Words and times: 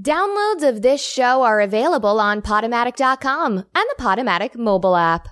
Downloads 0.00 0.66
of 0.66 0.80
this 0.80 1.04
show 1.06 1.42
are 1.42 1.60
available 1.60 2.18
on 2.18 2.40
Podomatic.com 2.40 3.58
and 3.58 3.66
the 3.74 3.94
Podomatic 3.98 4.56
mobile 4.56 4.96
app. 4.96 5.28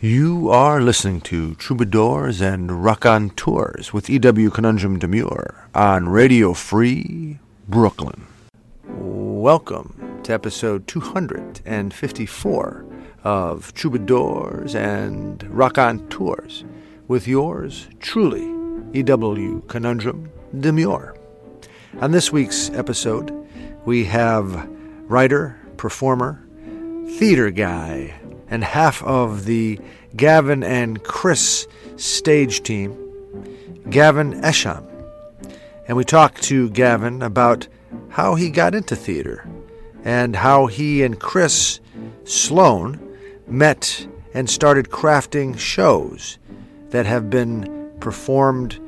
You 0.00 0.48
are 0.50 0.80
listening 0.80 1.20
to 1.22 1.56
Troubadours 1.56 2.40
and 2.40 2.84
Raconteurs 2.84 3.92
with 3.92 4.08
E.W. 4.08 4.50
Conundrum 4.50 5.00
Demure 5.00 5.66
on 5.74 6.08
Radio 6.08 6.54
Free 6.54 7.40
Brooklyn. 7.68 8.24
Welcome 8.86 10.20
to 10.22 10.32
episode 10.32 10.86
254 10.86 12.84
of 13.24 13.74
Troubadours 13.74 14.76
and 14.76 15.42
Raconteurs 15.52 16.62
with 17.08 17.26
yours 17.26 17.88
truly, 17.98 18.48
E.W. 18.94 19.62
Conundrum 19.66 20.30
Demure. 20.60 21.16
On 22.00 22.12
this 22.12 22.30
week's 22.30 22.70
episode, 22.70 23.39
we 23.84 24.04
have 24.04 24.68
writer, 25.08 25.58
performer, 25.76 26.42
theater 27.18 27.50
guy, 27.50 28.14
and 28.48 28.64
half 28.64 29.02
of 29.02 29.44
the 29.44 29.80
Gavin 30.16 30.62
and 30.62 31.02
Chris 31.02 31.66
stage 31.96 32.62
team, 32.62 32.96
Gavin 33.88 34.40
Esham. 34.42 34.86
And 35.86 35.96
we 35.96 36.04
talked 36.04 36.42
to 36.44 36.70
Gavin 36.70 37.22
about 37.22 37.66
how 38.10 38.34
he 38.34 38.50
got 38.50 38.74
into 38.74 38.94
theater 38.96 39.48
and 40.04 40.36
how 40.36 40.66
he 40.66 41.02
and 41.02 41.18
Chris 41.18 41.80
Sloan 42.24 43.00
met 43.46 44.06
and 44.34 44.48
started 44.48 44.88
crafting 44.90 45.58
shows 45.58 46.38
that 46.90 47.06
have 47.06 47.30
been 47.30 47.92
performed 48.00 48.78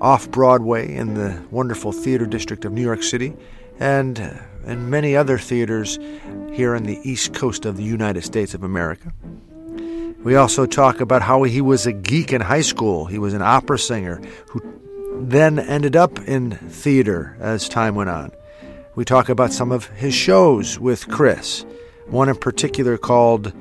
off 0.00 0.30
Broadway 0.30 0.94
in 0.94 1.14
the 1.14 1.42
wonderful 1.50 1.92
theater 1.92 2.26
district 2.26 2.64
of 2.64 2.72
New 2.72 2.82
York 2.82 3.02
City 3.02 3.34
and 3.80 4.18
and 4.66 4.90
many 4.90 5.16
other 5.16 5.38
theaters 5.38 5.98
here 6.52 6.74
on 6.74 6.84
the 6.84 7.00
east 7.02 7.34
coast 7.34 7.64
of 7.64 7.76
the 7.76 7.82
United 7.82 8.22
States 8.22 8.54
of 8.54 8.62
America. 8.62 9.12
We 10.22 10.36
also 10.36 10.66
talk 10.66 11.00
about 11.00 11.22
how 11.22 11.44
he 11.44 11.62
was 11.62 11.86
a 11.86 11.92
geek 11.92 12.32
in 12.32 12.42
high 12.42 12.60
school. 12.60 13.06
He 13.06 13.18
was 13.18 13.32
an 13.32 13.40
opera 13.40 13.78
singer 13.78 14.20
who 14.48 14.60
then 15.22 15.58
ended 15.58 15.96
up 15.96 16.18
in 16.20 16.50
theater 16.50 17.36
as 17.40 17.68
time 17.68 17.94
went 17.94 18.10
on. 18.10 18.32
We 18.94 19.04
talk 19.06 19.30
about 19.30 19.52
some 19.52 19.72
of 19.72 19.86
his 19.88 20.14
shows 20.14 20.78
with 20.78 21.08
Chris, 21.08 21.64
one 22.06 22.28
in 22.28 22.36
particular 22.36 22.98
called 22.98 23.52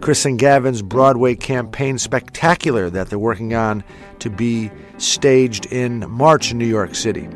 Chris 0.00 0.24
and 0.24 0.38
Gavin's 0.38 0.82
Broadway 0.82 1.36
Campaign 1.36 1.98
Spectacular 1.98 2.90
that 2.90 3.10
they're 3.10 3.18
working 3.18 3.54
on 3.54 3.84
to 4.18 4.30
be 4.30 4.72
staged 4.96 5.66
in 5.66 6.08
March 6.10 6.50
in 6.50 6.58
New 6.58 6.66
York 6.66 6.96
City. 6.96 7.28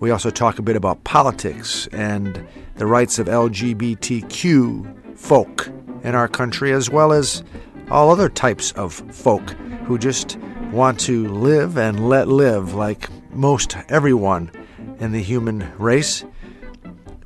We 0.00 0.12
also 0.12 0.30
talk 0.30 0.60
a 0.60 0.62
bit 0.62 0.76
about 0.76 1.02
politics 1.02 1.88
and 1.88 2.46
the 2.76 2.86
rights 2.86 3.18
of 3.18 3.26
LGBTQ 3.26 5.18
folk 5.18 5.68
in 6.04 6.14
our 6.14 6.28
country, 6.28 6.72
as 6.72 6.88
well 6.88 7.12
as 7.12 7.42
all 7.90 8.10
other 8.10 8.28
types 8.28 8.70
of 8.72 8.92
folk 8.94 9.50
who 9.86 9.98
just 9.98 10.38
want 10.70 11.00
to 11.00 11.26
live 11.28 11.76
and 11.76 12.08
let 12.08 12.28
live 12.28 12.74
like 12.74 13.08
most 13.32 13.76
everyone 13.88 14.52
in 15.00 15.10
the 15.10 15.22
human 15.22 15.68
race. 15.78 16.24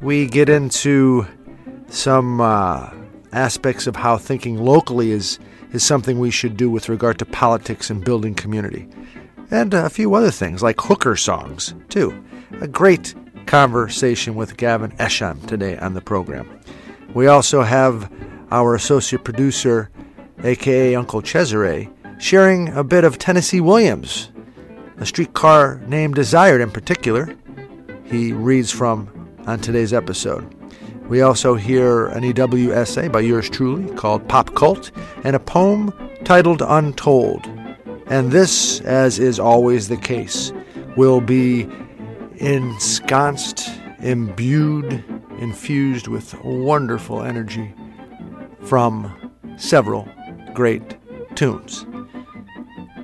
We 0.01 0.27
get 0.27 0.49
into 0.49 1.27
some 1.89 2.41
uh, 2.41 2.91
aspects 3.33 3.87
of 3.87 3.97
how 3.97 4.17
thinking 4.17 4.57
locally 4.57 5.11
is, 5.11 5.39
is 5.73 5.85
something 5.85 6.19
we 6.19 6.31
should 6.31 6.57
do 6.57 6.71
with 6.71 6.89
regard 6.89 7.19
to 7.19 7.27
politics 7.27 7.91
and 7.91 8.03
building 8.03 8.35
community. 8.35 8.89
And 9.51 9.75
a 9.75 9.91
few 9.91 10.15
other 10.15 10.31
things 10.31 10.63
like 10.63 10.81
hooker 10.81 11.17
songs, 11.17 11.75
too 11.91 12.25
a 12.61 12.69
great 12.69 13.15
conversation 13.47 14.35
with 14.35 14.57
Gavin 14.57 14.93
Esham 14.93 15.47
today 15.47 15.77
on 15.79 15.95
the 15.95 16.01
program. 16.01 16.61
We 17.15 17.27
also 17.27 17.63
have 17.63 18.11
our 18.51 18.75
associate 18.75 19.25
producer, 19.25 19.91
aka 20.43 20.95
Uncle 20.95 21.23
Cesare, 21.23 21.89
sharing 22.19 22.69
a 22.71 22.85
bit 22.85 23.05
of 23.05 23.19
Tennessee 23.19 23.61
Williams, 23.61 24.31
a 24.99 25.07
streetcar 25.07 25.81
named 25.87 26.15
Desired 26.15 26.61
in 26.61 26.71
particular. 26.71 27.37
He 28.05 28.33
reads 28.33 28.71
from 28.71 29.09
on 29.47 29.61
today's 29.61 29.93
episode. 29.93 30.55
We 31.09 31.21
also 31.21 31.55
hear 31.55 32.07
an 32.07 32.23
EW 32.23 32.73
essay 32.73 33.09
by 33.09 33.21
yours 33.21 33.51
truly 33.51 33.93
called 33.97 34.29
Pop 34.29 34.55
Cult 34.55 34.93
and 35.25 35.35
a 35.35 35.41
poem 35.41 35.93
titled 36.25 36.63
Untold. 36.63 37.47
And 38.07 38.31
this, 38.31 38.81
as 38.83 39.19
is 39.19 39.39
always 39.39 39.89
the 39.89 39.97
case, 39.97 40.53
will 40.97 41.21
be 41.21 41.69
ensconced, 42.43 43.71
imbued, 44.01 45.05
infused 45.39 46.09
with 46.09 46.35
wonderful 46.43 47.23
energy 47.23 47.73
from 48.65 49.33
several 49.57 50.09
great 50.53 50.97
tunes. 51.37 51.87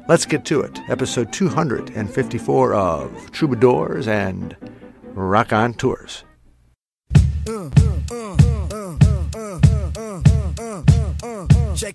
Let's 0.09 0.26
get 0.26 0.44
to 0.47 0.60
it. 0.62 0.81
Episode 0.88 1.32
254 1.32 2.75
of 2.75 3.31
Troubadours 3.31 4.09
and 4.09 4.56
Raconteurs. 5.15 6.25
Check. 11.76 11.94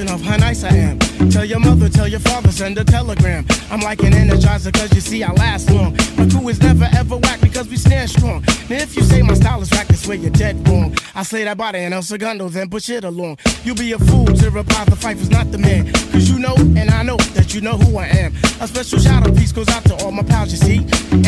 of 0.00 0.22
how 0.22 0.36
nice 0.36 0.64
I 0.64 0.74
am. 0.74 0.98
Tell 1.30 1.44
your 1.44 1.60
mother, 1.60 1.88
tell 1.88 2.08
your 2.08 2.20
father, 2.20 2.50
send 2.50 2.78
a 2.78 2.84
telegram. 2.84 3.44
I'm 3.70 3.80
like 3.80 4.02
an 4.02 4.12
energizer, 4.12 4.72
cause 4.72 4.92
you 4.94 5.00
see 5.00 5.22
I 5.22 5.32
last 5.32 5.70
long. 5.70 5.96
My 6.16 6.26
crew 6.28 6.48
is 6.48 6.60
never 6.60 6.88
ever 6.94 7.16
whack 7.16 7.41
because 7.52 7.68
we 7.68 7.76
stand 7.76 8.08
strong. 8.08 8.40
Now 8.70 8.76
if 8.76 8.96
you 8.96 9.02
say 9.02 9.20
my 9.20 9.34
style 9.34 9.60
is 9.60 9.70
whack, 9.70 9.86
that's 9.88 10.06
where 10.08 10.16
you're 10.16 10.30
dead 10.30 10.66
wrong. 10.66 10.96
I 11.14 11.22
slay 11.22 11.44
that 11.44 11.58
body 11.58 11.80
and 11.80 11.92
El 11.92 12.02
Segundo, 12.02 12.48
then 12.48 12.70
push 12.70 12.88
it 12.88 13.04
along. 13.04 13.38
You'll 13.62 13.76
be 13.76 13.92
a 13.92 13.98
fool 13.98 14.24
to 14.24 14.50
reply 14.50 14.84
the 14.86 14.96
fight 14.96 15.18
was 15.18 15.30
not 15.30 15.50
the 15.52 15.58
man. 15.58 15.92
Cause 16.12 16.30
you 16.30 16.38
know, 16.38 16.54
and 16.56 16.90
I 16.90 17.02
know 17.02 17.18
that 17.36 17.54
you 17.54 17.60
know 17.60 17.76
who 17.76 17.98
I 17.98 18.06
am. 18.06 18.34
A 18.60 18.66
special 18.66 18.98
shout 18.98 19.26
out 19.26 19.36
piece 19.36 19.52
goes 19.52 19.68
out 19.68 19.84
to 19.84 19.94
all 20.02 20.10
my 20.10 20.22
pals, 20.22 20.50
you 20.50 20.58
see. 20.58 20.78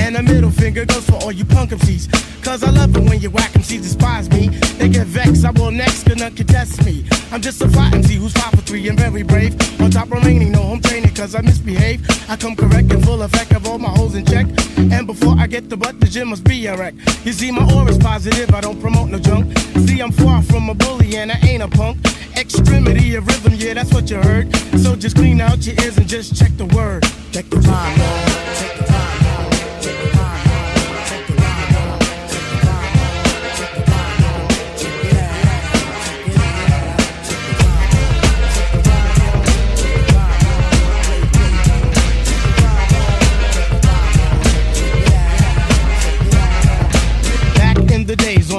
And 0.00 0.16
a 0.16 0.22
middle 0.22 0.50
finger 0.50 0.86
goes 0.86 1.04
for 1.04 1.16
all 1.16 1.32
you 1.32 1.44
punk 1.44 1.70
MCs. 1.70 2.08
Cause 2.42 2.62
I 2.62 2.70
love 2.70 2.96
it 2.96 3.02
when 3.08 3.20
you 3.20 3.30
whack 3.30 3.52
MCs 3.52 3.82
despise 3.82 4.30
me. 4.30 4.48
They 4.78 4.88
get 4.88 5.06
vexed, 5.06 5.44
I 5.44 5.50
will 5.50 5.70
next, 5.70 6.04
gonna 6.04 6.30
contest 6.30 6.84
me. 6.84 7.06
I'm 7.32 7.42
just 7.42 7.60
a 7.60 7.68
fly 7.68 7.90
MC 7.92 8.14
who's 8.14 8.32
five 8.32 8.52
for 8.52 8.62
three 8.62 8.88
and 8.88 8.98
very 8.98 9.22
brave. 9.22 9.54
On 9.80 9.90
top 9.90 10.10
remaining, 10.10 10.52
no 10.52 10.62
home 10.62 10.80
training 10.80 11.14
cause 11.14 11.34
I 11.34 11.42
misbehave. 11.42 12.00
I 12.30 12.36
come 12.36 12.56
correct 12.56 12.92
and 12.92 13.04
full 13.04 13.22
effect 13.22 13.52
of 13.52 13.66
all 13.66 13.78
my 13.78 13.90
holes 13.90 14.14
in 14.14 14.24
check. 14.24 14.46
And 14.76 15.06
before 15.06 15.34
I 15.38 15.46
get 15.46 15.68
the 15.68 15.76
butt, 15.76 16.00
the 16.00 16.13
gym 16.14 16.28
must 16.28 16.44
be 16.44 16.64
a 16.66 16.76
wreck. 16.76 16.94
You 17.24 17.32
see, 17.32 17.50
my 17.50 17.68
aura's 17.74 17.98
positive, 17.98 18.54
I 18.54 18.60
don't 18.60 18.80
promote 18.80 19.08
no 19.08 19.18
junk. 19.18 19.58
See, 19.78 20.00
I'm 20.00 20.12
far 20.12 20.42
from 20.42 20.68
a 20.68 20.74
bully 20.74 21.16
and 21.16 21.32
I 21.32 21.38
ain't 21.38 21.60
a 21.60 21.66
punk. 21.66 21.98
Extremity 22.36 23.16
of 23.16 23.26
rhythm, 23.26 23.54
yeah, 23.54 23.74
that's 23.74 23.92
what 23.92 24.08
you 24.08 24.18
heard. 24.18 24.54
So 24.78 24.94
just 24.94 25.16
clean 25.16 25.40
out 25.40 25.66
your 25.66 25.74
ears 25.82 25.98
and 25.98 26.06
just 26.06 26.36
check 26.36 26.56
the 26.56 26.66
word. 26.66 27.02
Check 27.32 27.50
the 27.50 27.60
time, 27.60 28.23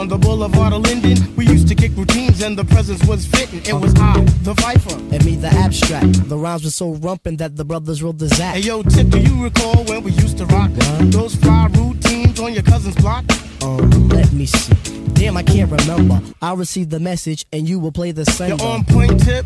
on 0.06 0.10
the 0.10 0.18
boulevard 0.28 0.72
of 0.72 0.81
Linden. 0.84 1.18
We 1.36 1.48
used 1.48 1.68
to 1.68 1.75
kick 1.75 1.92
routines 1.96 2.42
and 2.44 2.56
the 2.56 2.63
presence 2.66 3.04
was 3.06 3.25
fitting. 3.25 3.62
It 3.66 3.74
was 3.74 3.94
I, 3.96 4.19
the 4.44 4.54
Viper. 4.54 4.94
And 5.13 5.25
me, 5.25 5.36
the 5.36 5.48
abstract. 5.48 6.30
The 6.30 6.38
rhymes 6.38 6.63
were 6.63 6.69
so 6.69 6.94
rumpin' 6.96 7.38
that 7.40 7.56
the 7.56 7.66
brothers 7.66 8.04
rolled 8.04 8.19
the 8.19 8.28
Zach. 8.28 8.56
Hey 8.56 8.62
yo, 8.62 8.84
Tip, 8.84 9.10
do 9.10 9.19
you 9.19 9.44
recall 9.44 9.84
when 9.86 10.04
we 10.04 10.12
used 10.12 10.38
to 10.38 10.46
rock 10.48 10.69
What? 10.69 11.12
those 11.12 11.36
fly 11.36 11.68
routines 11.74 12.40
on 12.40 12.54
your 12.54 12.63
cousin's 12.63 12.96
block? 12.96 13.25
Um, 13.63 14.10
let 14.10 14.31
me 14.31 14.46
see. 14.46 14.75
Damn, 15.13 15.38
I 15.38 15.44
can't 15.44 15.72
remember. 15.72 16.22
I 16.40 16.54
received 16.54 16.92
the 16.92 17.00
message 17.00 17.46
and 17.51 17.68
you 17.68 17.80
will 17.80 17.92
play 17.92 18.12
the 18.12 18.25
You're 18.48 18.62
on 18.62 18.86
point, 18.86 19.24
Tip. 19.24 19.46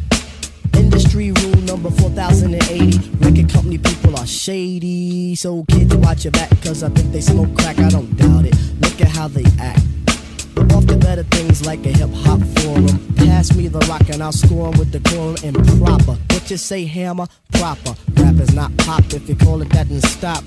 Industry 0.91 1.31
rule 1.31 1.61
number 1.61 1.89
4080. 1.89 3.15
Record 3.19 3.49
company 3.53 3.77
people 3.77 4.17
are 4.17 4.27
shady. 4.27 5.35
So 5.35 5.63
kids, 5.69 5.95
watch 5.95 6.25
your 6.25 6.31
back, 6.31 6.49
cause 6.61 6.83
I 6.83 6.89
think 6.89 7.13
they 7.13 7.21
smoke 7.21 7.55
crack. 7.57 7.79
I 7.79 7.87
don't 7.89 8.13
doubt 8.17 8.43
it. 8.45 8.55
Look 8.81 8.99
at 8.99 9.07
how 9.07 9.29
they 9.29 9.45
act. 9.57 9.79
Off 10.75 10.85
to 10.87 10.97
better 10.97 11.23
things 11.23 11.65
like 11.65 11.85
a 11.85 11.93
hip 11.93 12.09
hop 12.25 12.41
forum. 12.59 13.13
Pass 13.15 13.55
me 13.55 13.69
the 13.69 13.79
rock 13.87 14.09
and 14.09 14.21
I'll 14.21 14.33
score 14.33 14.67
'em 14.67 14.77
with 14.77 14.91
decorum 14.91 15.37
and 15.45 15.55
proper. 15.79 16.17
What 16.29 16.51
you 16.51 16.57
say, 16.57 16.83
hammer? 16.83 17.27
Proper. 17.53 17.95
Rap 18.17 18.35
is 18.35 18.53
not 18.53 18.75
pop. 18.77 19.13
If 19.13 19.29
you 19.29 19.35
call 19.35 19.61
it 19.61 19.69
that, 19.69 19.87
then 19.87 20.01
stop. 20.01 20.43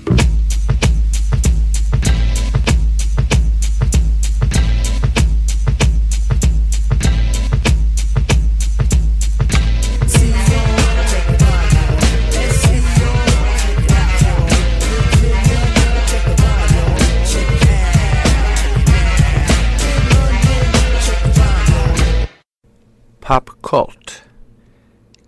Pop 23.25 23.59
cult. 23.63 24.21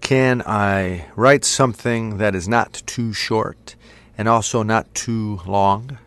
Can 0.02 0.44
I 0.46 1.08
write 1.16 1.44
something 1.44 2.20
that 2.20 2.36
is 2.36 2.48
not 2.48 2.84
too 2.86 3.12
short 3.12 3.76
and 4.16 4.30
also 4.30 4.62
not 4.62 4.94
too 4.94 5.40
long? 5.48 5.98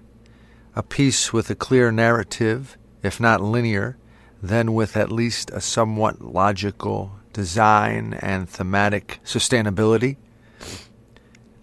A 0.76 0.84
piece 0.84 1.32
with 1.32 1.50
a 1.50 1.56
clear 1.56 1.90
narrative, 1.90 2.78
if 3.02 3.18
not 3.18 3.40
linear, 3.40 3.96
then 4.40 4.72
with 4.72 4.96
at 4.96 5.10
least 5.10 5.50
a 5.50 5.60
somewhat 5.60 6.22
logical 6.22 7.10
design 7.32 8.14
and 8.20 8.48
thematic 8.48 9.18
sustainability? 9.24 10.16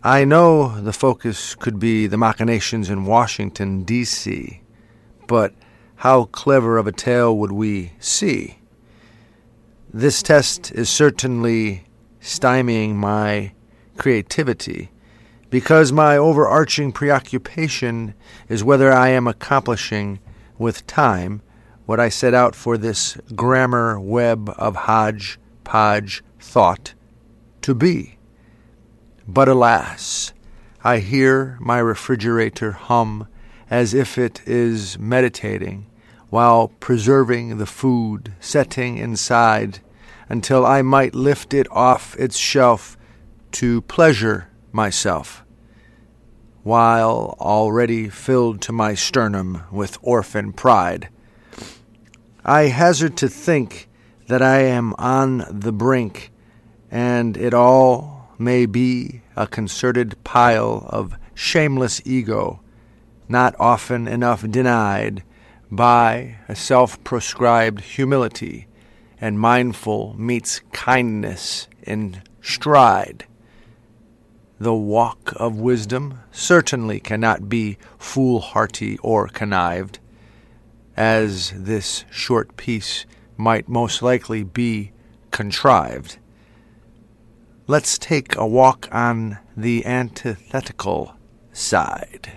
I 0.04 0.26
know 0.26 0.82
the 0.82 0.92
focus 0.92 1.56
could 1.56 1.80
be 1.80 2.06
the 2.06 2.18
machinations 2.18 2.90
in 2.90 3.06
Washington, 3.06 3.86
D.C., 3.86 4.62
but 5.26 5.54
how 5.96 6.26
clever 6.26 6.78
of 6.78 6.86
a 6.86 6.92
tale 6.92 7.38
would 7.38 7.54
we 7.54 7.94
see? 8.00 8.58
This 9.94 10.22
test 10.22 10.72
is 10.74 10.90
certainly 10.90 11.86
stymieing 12.22 12.96
my 12.96 13.54
creativity 13.98 14.92
because 15.50 15.94
my 15.94 16.18
overarching 16.18 16.92
preoccupation 16.92 18.14
is 18.50 18.66
whether 18.66 18.92
I 18.92 19.10
am 19.10 19.28
accomplishing 19.28 20.20
with 20.58 20.86
time 20.88 21.42
what 21.86 22.02
I 22.02 22.10
set 22.10 22.34
out 22.34 22.54
for 22.54 22.78
this 22.78 23.18
grammar 23.34 23.98
web 23.98 24.54
of 24.58 24.76
hodgepodge 24.76 26.22
thought 26.38 26.94
to 27.62 27.74
be. 27.74 28.18
But 29.26 29.48
alas, 29.48 30.34
I 30.84 30.98
hear 31.00 31.58
my 31.62 31.80
refrigerator 31.80 32.74
hum 32.74 33.28
as 33.70 33.94
if 33.94 34.18
it 34.18 34.42
is 34.46 35.00
meditating 35.00 35.86
while 36.30 36.68
preserving 36.80 37.58
the 37.58 37.66
food 37.66 38.34
setting 38.40 38.98
inside 38.98 39.80
until 40.30 40.66
I 40.66 40.82
might 40.82 41.16
lift 41.16 41.54
it 41.54 41.68
off 41.72 42.16
its 42.20 42.38
shelf 42.38 42.98
to 43.54 43.82
pleasure 43.84 44.50
myself, 44.72 45.44
while 46.64 47.38
already 47.40 48.10
filled 48.10 48.62
to 48.62 48.74
my 48.74 48.94
sternum 48.94 49.64
with 49.72 49.98
orphan 50.02 50.52
pride. 50.52 51.10
I 52.44 52.64
hazard 52.64 53.16
to 53.18 53.30
think 53.30 53.90
that 54.28 54.42
I 54.42 54.60
am 54.60 54.94
on 54.98 55.46
the 55.50 55.72
brink, 55.72 56.32
and 56.92 57.38
it 57.38 57.54
all 57.54 58.34
may 58.38 58.66
be 58.66 59.22
a 59.36 59.48
concerted 59.48 60.22
pile 60.26 60.86
of 60.90 61.18
shameless 61.34 62.02
ego, 62.06 62.60
not 63.30 63.56
often 63.60 64.08
enough 64.08 64.46
denied 64.50 65.24
by 65.72 66.38
a 66.48 66.56
self 66.56 67.04
prescribed 67.04 67.82
humility, 67.82 68.68
and 69.20 69.40
mindful 69.40 70.16
meets 70.18 70.62
kindness 70.72 71.68
in 71.82 72.22
stride. 72.42 73.26
The 74.60 74.74
walk 74.74 75.34
of 75.36 75.60
wisdom 75.60 76.20
certainly 76.32 77.00
cannot 77.00 77.50
be 77.50 77.78
foolhardy 78.00 78.98
or 79.00 79.28
connived, 79.28 80.00
as 80.96 81.54
this 81.56 82.06
short 82.10 82.58
piece 82.58 83.06
might 83.36 83.70
most 83.70 84.02
likely 84.02 84.44
be 84.44 84.92
contrived. 85.32 86.18
Let's 87.68 87.98
take 87.98 88.36
a 88.36 88.48
walk 88.48 88.88
on 88.92 89.38
the 89.56 89.86
antithetical 89.86 91.16
side. 91.52 92.32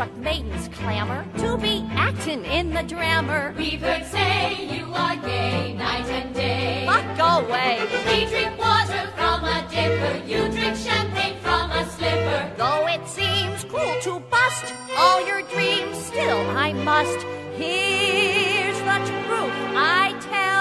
Stage-struck 0.00 0.16
maidens 0.18 0.68
clamor 0.68 1.26
to 1.38 1.58
be 1.58 1.84
acting 1.90 2.44
in 2.44 2.70
the 2.70 2.82
drammer? 2.82 3.54
We've 3.56 3.80
heard 3.80 4.04
say 4.06 4.66
you 4.76 4.86
are 4.94 5.16
gay 5.16 5.74
night 5.74 6.06
and 6.06 6.34
day. 6.34 6.84
Fuck 6.86 7.44
away. 7.44 7.80
We 8.06 8.26
drink 8.26 8.58
water 8.58 9.08
from 9.16 9.44
a 9.44 9.66
dipper, 9.70 10.26
you 10.26 10.48
drink 10.48 10.76
champagne 10.76 11.36
from 11.40 11.70
a 11.70 11.84
slipper. 11.90 12.52
Though 12.56 12.86
it 12.88 13.06
seems 13.06 13.64
cruel 13.64 14.00
to 14.02 14.20
bust 14.30 14.72
all 14.96 15.26
your 15.26 15.42
dreams, 15.42 15.98
still 15.98 16.40
I 16.50 16.72
must. 16.72 17.18
Here's 17.56 18.78
the 18.78 18.98
truth 19.06 19.54
I 19.76 20.16
tell. 20.20 20.59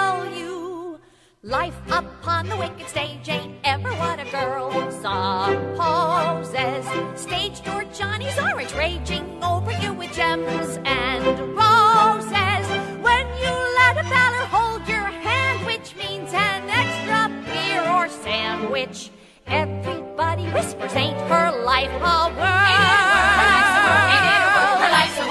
Life 1.41 1.79
upon 1.89 2.50
the 2.50 2.58
wicked 2.58 2.86
stage 2.89 3.29
ain't 3.29 3.55
ever 3.63 3.89
what 3.93 4.19
a 4.19 4.29
girl 4.29 4.74
supposes. 4.91 6.86
Stage 7.15 7.63
door 7.63 7.86
Johnny's 7.93 8.38
orange 8.38 8.74
raging 8.74 9.41
over 9.41 9.72
you 9.79 9.93
with 9.93 10.12
gems 10.12 10.77
and 10.84 11.25
roses. 11.55 12.67
When 13.00 13.25
you 13.39 13.53
let 13.77 13.96
a 13.96 14.03
feller 14.03 14.48
hold 14.51 14.86
your 14.86 14.98
hand, 14.98 15.65
which 15.65 15.96
means 15.96 16.34
an 16.34 16.69
extra 16.69 17.29
beer 17.46 17.89
or 17.89 18.10
sandwich. 18.10 19.10
Everybody 19.48 20.43
whispers, 20.48 20.93
ain't 20.93 21.22
her 21.29 21.51
life 21.63 21.89
a 21.89 22.34
whirl? 22.36 24.38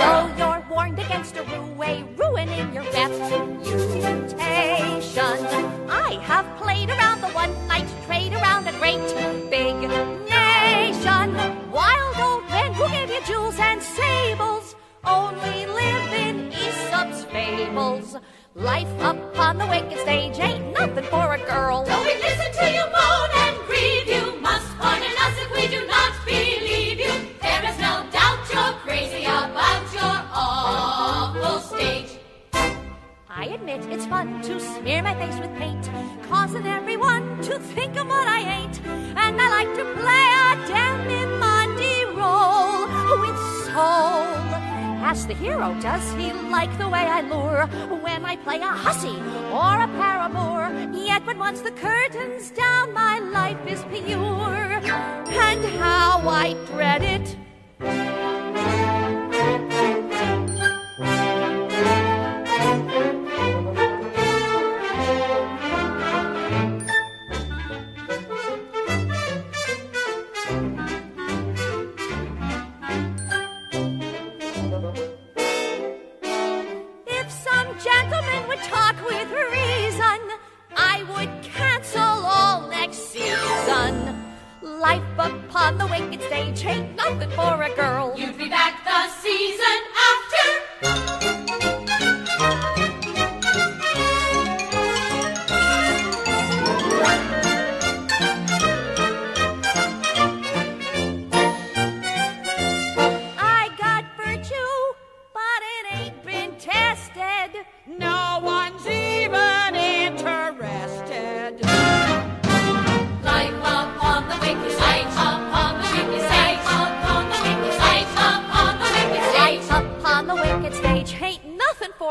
Oh, 0.01 0.35
you're 0.39 0.65
warned 0.71 0.99
against 0.99 1.37
a 1.37 1.43
rué, 1.43 2.05
ruining 2.19 2.73
your 2.73 2.85
reputation. 2.85 3.65
I 5.91 6.19
have 6.23 6.47
played 6.57 6.91
around 6.91 7.21
the 7.21 7.29
one 7.29 7.68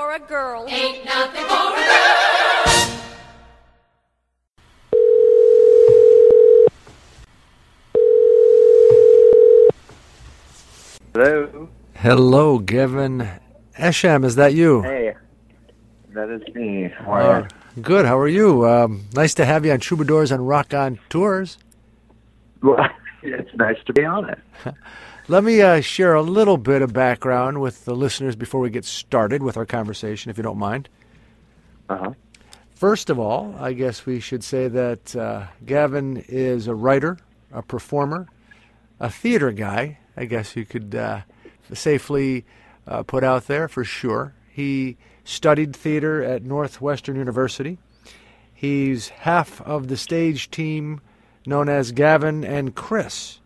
for 0.07 0.13
a 0.13 0.19
girl. 0.19 0.65
Ain't 0.69 1.03
nothing 1.03 1.43
for 1.43 1.53
a 1.53 1.75
girl. 1.75 2.27
Hello. 11.13 11.69
Hello, 11.95 12.59
Gavin 12.59 13.27
Esham. 13.77 14.23
Is 14.23 14.35
that 14.35 14.53
you? 14.53 14.83
Hey. 14.83 15.15
That 16.13 16.29
is 16.29 16.41
me. 16.55 16.89
How 16.99 17.11
are 17.11 17.41
Uh, 17.41 17.47
good. 17.81 18.05
How 18.05 18.17
are 18.17 18.29
you? 18.29 18.65
Um, 18.65 19.07
nice 19.13 19.33
to 19.33 19.45
have 19.45 19.65
you 19.65 19.73
on 19.73 19.81
Troubadours 19.81 20.31
and 20.31 20.47
Rock 20.47 20.73
on 20.73 20.99
Tours. 21.09 21.57
Well, 22.63 22.87
it's 23.23 23.53
nice 23.57 23.77
to 23.87 23.93
be 23.93 24.05
on 24.05 24.29
it. 24.29 24.39
Let 25.29 25.43
me 25.43 25.61
uh, 25.61 25.81
share 25.81 26.13
a 26.13 26.21
little 26.21 26.55
bit 26.55 26.81
of 26.81 26.93
background 26.93 27.59
with 27.59 27.83
the 27.83 27.93
listeners 27.93 28.37
before 28.37 28.61
we 28.61 28.69
get 28.69 28.85
started 28.85 29.43
with 29.43 29.57
our 29.57 29.65
conversation, 29.65 30.31
if 30.31 30.37
you 30.37 30.43
don't 30.43 30.57
mind. 30.57 30.87
Uh-huh. 31.89 32.13
First 32.75 33.09
of 33.09 33.19
all, 33.19 33.53
I 33.59 33.73
guess 33.73 34.05
we 34.05 34.21
should 34.21 34.41
say 34.41 34.69
that 34.69 35.13
uh, 35.17 35.47
Gavin 35.65 36.23
is 36.29 36.67
a 36.67 36.75
writer, 36.75 37.17
a 37.51 37.61
performer, 37.61 38.27
a 39.01 39.09
theater 39.09 39.51
guy. 39.51 39.97
I 40.15 40.23
guess 40.23 40.55
you 40.55 40.65
could 40.65 40.95
uh, 40.95 41.21
safely 41.73 42.45
uh, 42.87 43.03
put 43.03 43.25
out 43.25 43.47
there 43.47 43.67
for 43.67 43.83
sure. 43.83 44.33
He 44.49 44.95
studied 45.25 45.75
theater 45.75 46.23
at 46.23 46.43
Northwestern 46.43 47.17
University. 47.17 47.79
He's 48.53 49.09
half 49.09 49.59
of 49.63 49.89
the 49.89 49.97
stage 49.97 50.49
team 50.51 51.01
known 51.45 51.67
as 51.67 51.91
Gavin 51.91 52.45
and 52.45 52.73
Chris. 52.73 53.41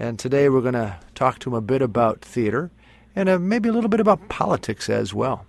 And 0.00 0.18
today 0.18 0.48
we're 0.48 0.62
going 0.62 0.72
to 0.72 0.96
talk 1.14 1.40
to 1.40 1.50
him 1.50 1.54
a 1.54 1.60
bit 1.60 1.82
about 1.82 2.22
theater 2.22 2.70
and 3.14 3.28
uh, 3.28 3.38
maybe 3.38 3.68
a 3.68 3.72
little 3.72 3.90
bit 3.90 4.00
about 4.00 4.30
politics 4.30 4.88
as 4.88 5.12
well. 5.12 5.44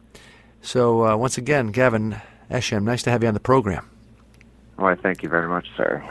So, 0.62 1.05
uh, 1.05 1.15
once 1.15 1.38
again, 1.38 1.67
Gavin 1.67 2.20
Esham, 2.50 2.84
nice 2.84 3.01
to 3.03 3.12
have 3.12 3.24
you 3.24 3.29
on 3.29 3.34
the 3.34 3.39
program. 3.39 3.89
Why, 4.75 4.96
thank 4.96 5.24
you 5.24 5.29
very 5.29 5.48
much, 5.48 5.70
sir. 5.77 6.03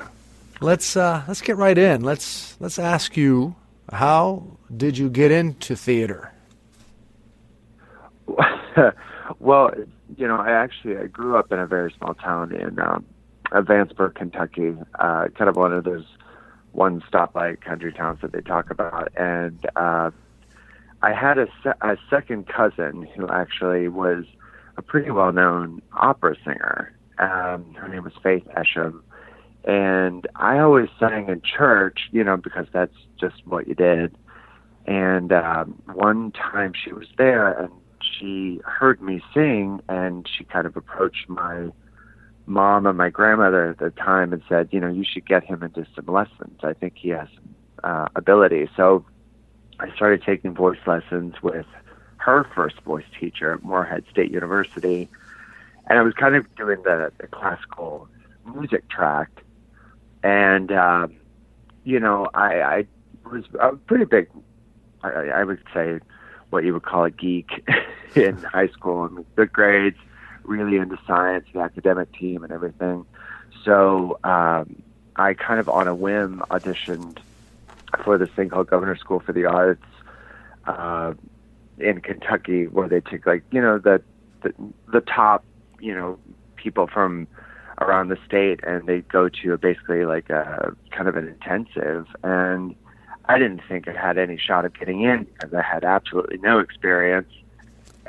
Let's 0.63 0.97
uh, 0.97 1.23
let's 1.29 1.43
get 1.43 1.59
right 1.59 1.77
in. 1.77 2.03
Let's 2.03 2.59
let's 2.61 2.79
ask 2.79 3.15
you, 3.15 3.57
how 3.93 4.45
did 4.75 4.97
you 4.97 5.11
get 5.11 5.31
into 5.31 5.77
theater? 5.77 6.33
well, 9.39 9.71
you 10.17 10.27
know, 10.27 10.37
I 10.37 10.51
actually 10.51 10.97
I 10.97 11.09
grew 11.09 11.37
up 11.37 11.53
in 11.53 11.59
a 11.59 11.67
very 11.67 11.93
small 11.99 12.15
town 12.15 12.55
in 12.55 12.79
um, 12.81 13.05
Vanceburg, 13.53 14.15
Kentucky, 14.15 14.77
uh, 14.99 15.29
kind 15.37 15.51
of 15.51 15.57
one 15.57 15.75
of 15.75 15.85
those 15.85 16.07
one 16.73 17.01
stoplight 17.03 17.61
country 17.61 17.93
towns 17.93 18.21
that 18.23 18.33
they 18.33 18.41
talk 18.41 18.71
about, 18.71 19.13
and 19.17 19.59
uh, 19.77 20.11
I 21.03 21.13
had 21.13 21.39
a, 21.39 21.47
se- 21.65 21.79
a 21.81 21.97
second 22.09 22.47
cousin 22.49 23.09
who 23.17 23.29
actually 23.29 23.89
was 23.89 24.25
a 24.77 24.83
pretty 24.83 25.11
well 25.11 25.33
known 25.33 25.83
opera 25.93 26.37
singer. 26.45 26.93
Um, 27.19 27.75
her 27.75 27.89
name 27.89 28.05
was 28.05 28.13
Faith 28.23 28.47
Esham. 28.57 29.03
And 29.65 30.27
I 30.37 30.59
always 30.59 30.89
sang 30.99 31.29
in 31.29 31.43
church, 31.43 32.09
you 32.13 32.25
know, 32.25 32.37
because 32.37 32.67
that's 32.73 32.97
just 33.19 33.47
what 33.47 33.69
you 33.69 33.75
did. 33.75 34.17
And 34.87 35.33
um, 35.33 35.83
one 35.93 36.33
time 36.33 36.73
she 36.75 36.93
was 36.93 37.07
there 37.19 37.53
and 37.53 37.71
she 38.01 38.61
heard 38.65 39.03
me 39.03 39.23
sing 39.35 39.81
and 39.89 40.27
she 40.27 40.45
kind 40.45 40.67
of 40.67 40.77
approached 40.77 41.29
my 41.29 41.69
mom 42.47 42.87
and 42.87 42.97
my 42.99 43.11
grandmother 43.11 43.71
at 43.71 43.79
the 43.79 43.91
time 43.91 44.33
and 44.33 44.43
said, 44.49 44.69
you 44.73 44.81
know, 44.81 44.89
you 44.89 45.05
should 45.05 45.27
get 45.27 45.45
him 45.45 45.63
into 45.63 45.87
some 45.95 46.07
lessons. 46.07 46.61
I 46.63 46.73
think 46.73 46.95
he 46.97 47.11
has 47.11 47.29
uh, 47.85 48.09
ability. 48.17 48.69
So 48.77 49.05
I 49.79 49.95
started 49.95 50.23
taking 50.23 50.55
voice 50.55 50.79
lessons 50.87 51.43
with 51.43 51.67
her 52.19 52.47
first 52.55 52.81
voice 52.83 53.05
teacher 53.19 53.55
at 53.55 53.63
Morehead 53.63 54.05
State 54.11 54.31
University. 54.31 55.09
And 55.87 55.99
I 55.99 56.03
was 56.03 56.15
kind 56.15 56.37
of 56.37 56.55
doing 56.57 56.83
the, 56.83 57.13
the 57.19 57.27
classical 57.27 58.09
music 58.55 58.89
track. 58.89 59.31
And, 60.23 60.71
um, 60.73 61.17
you 61.85 61.99
know, 61.99 62.29
I, 62.35 62.61
I 62.61 62.87
was 63.31 63.45
a 63.59 63.73
pretty 63.77 64.05
big, 64.05 64.29
I, 65.03 65.09
I 65.09 65.45
would 65.45 65.63
say, 65.73 66.01
what 66.51 66.65
you 66.65 66.75
would 66.75 66.83
call 66.83 67.05
a 67.05 67.11
geek 67.11 67.51
in 68.15 68.37
high 68.39 68.69
school 68.69 69.05
and 69.05 69.25
good 69.37 69.53
grades, 69.53 69.97
really 70.45 70.77
into 70.77 70.99
science, 71.07 71.47
the 71.53 71.61
academic 71.61 72.13
team, 72.13 72.43
and 72.45 72.53
everything. 72.53 73.05
So 73.65 74.19
um, 74.25 74.83
I 75.17 75.35
kind 75.35 75.61
of, 75.61 75.69
on 75.69 75.89
a 75.89 75.95
whim, 75.95 76.43
auditioned 76.51 77.19
for 78.05 78.19
this 78.19 78.31
thing 78.31 78.49
called 78.49 78.69
Governor 78.69 78.97
School 78.97 79.21
for 79.21 79.33
the 79.33 79.47
Arts 79.47 79.85
uh, 80.67 81.15
in 81.79 82.01
Kentucky, 82.01 82.67
where 82.67 82.89
they 82.89 83.01
take 83.01 83.27
like 83.27 83.43
you 83.51 83.61
know 83.61 83.79
the 83.79 84.03
the, 84.43 84.55
the 84.93 85.01
top 85.01 85.45
you 85.81 85.95
know 85.95 86.19
people 86.57 86.87
from 86.87 87.27
around 87.81 88.09
the 88.09 88.19
state, 88.27 88.61
and 88.65 88.87
they 88.87 89.01
go 89.01 89.29
to 89.29 89.57
basically 89.59 90.05
like 90.05 90.31
a 90.31 90.75
kind 90.91 91.09
of 91.09 91.17
an 91.17 91.29
intensive 91.29 92.07
and. 92.23 92.75
I 93.27 93.39
didn't 93.39 93.61
think 93.69 93.87
I 93.87 93.93
had 93.93 94.19
any 94.19 94.37
shot 94.37 94.65
of 94.65 94.77
getting 94.77 95.03
in 95.03 95.23
because 95.23 95.55
I 95.55 95.63
had 95.63 95.85
absolutely 95.85 96.39
no 96.39 96.59
experience 96.59 97.31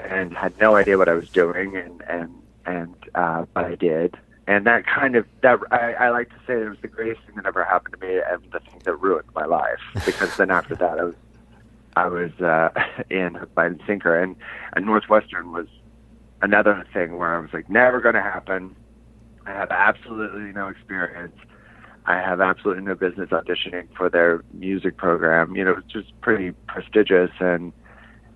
and 0.09 0.35
had 0.35 0.57
no 0.59 0.75
idea 0.75 0.97
what 0.97 1.09
I 1.09 1.13
was 1.13 1.29
doing, 1.29 1.75
and 1.75 2.03
and 2.07 2.41
and 2.65 2.95
uh, 3.15 3.45
but 3.53 3.65
I 3.65 3.75
did, 3.75 4.17
and 4.47 4.65
that 4.65 4.85
kind 4.85 5.15
of 5.15 5.25
that 5.41 5.59
I, 5.71 5.93
I 5.93 6.09
like 6.09 6.29
to 6.29 6.35
say 6.47 6.61
it 6.61 6.69
was 6.69 6.79
the 6.81 6.87
greatest 6.87 7.21
thing 7.25 7.35
that 7.35 7.45
ever 7.45 7.63
happened 7.63 7.95
to 7.99 8.07
me, 8.07 8.19
and 8.29 8.41
the 8.51 8.59
thing 8.59 8.81
that 8.83 8.95
ruined 8.95 9.29
my 9.35 9.45
life 9.45 9.79
because 10.05 10.35
then 10.37 10.51
after 10.51 10.75
that 10.75 10.99
I 10.99 11.03
was 11.03 11.15
I 11.95 12.07
was 12.07 12.31
uh, 12.39 12.69
in 13.09 13.37
by 13.55 13.69
the 13.69 13.79
sinker, 13.85 14.21
and, 14.21 14.35
and 14.73 14.85
Northwestern 14.85 15.51
was 15.51 15.67
another 16.41 16.85
thing 16.93 17.17
where 17.17 17.35
I 17.35 17.39
was 17.39 17.51
like 17.53 17.69
never 17.69 17.99
going 17.99 18.15
to 18.15 18.21
happen. 18.21 18.75
I 19.45 19.51
have 19.51 19.71
absolutely 19.71 20.51
no 20.53 20.67
experience. 20.67 21.35
I 22.05 22.15
have 22.15 22.41
absolutely 22.41 22.83
no 22.83 22.95
business 22.95 23.29
auditioning 23.29 23.87
for 23.95 24.09
their 24.09 24.43
music 24.53 24.97
program. 24.97 25.55
You 25.55 25.65
know, 25.65 25.75
it's 25.77 25.91
just 25.91 26.19
pretty 26.21 26.51
prestigious 26.67 27.31
and 27.39 27.73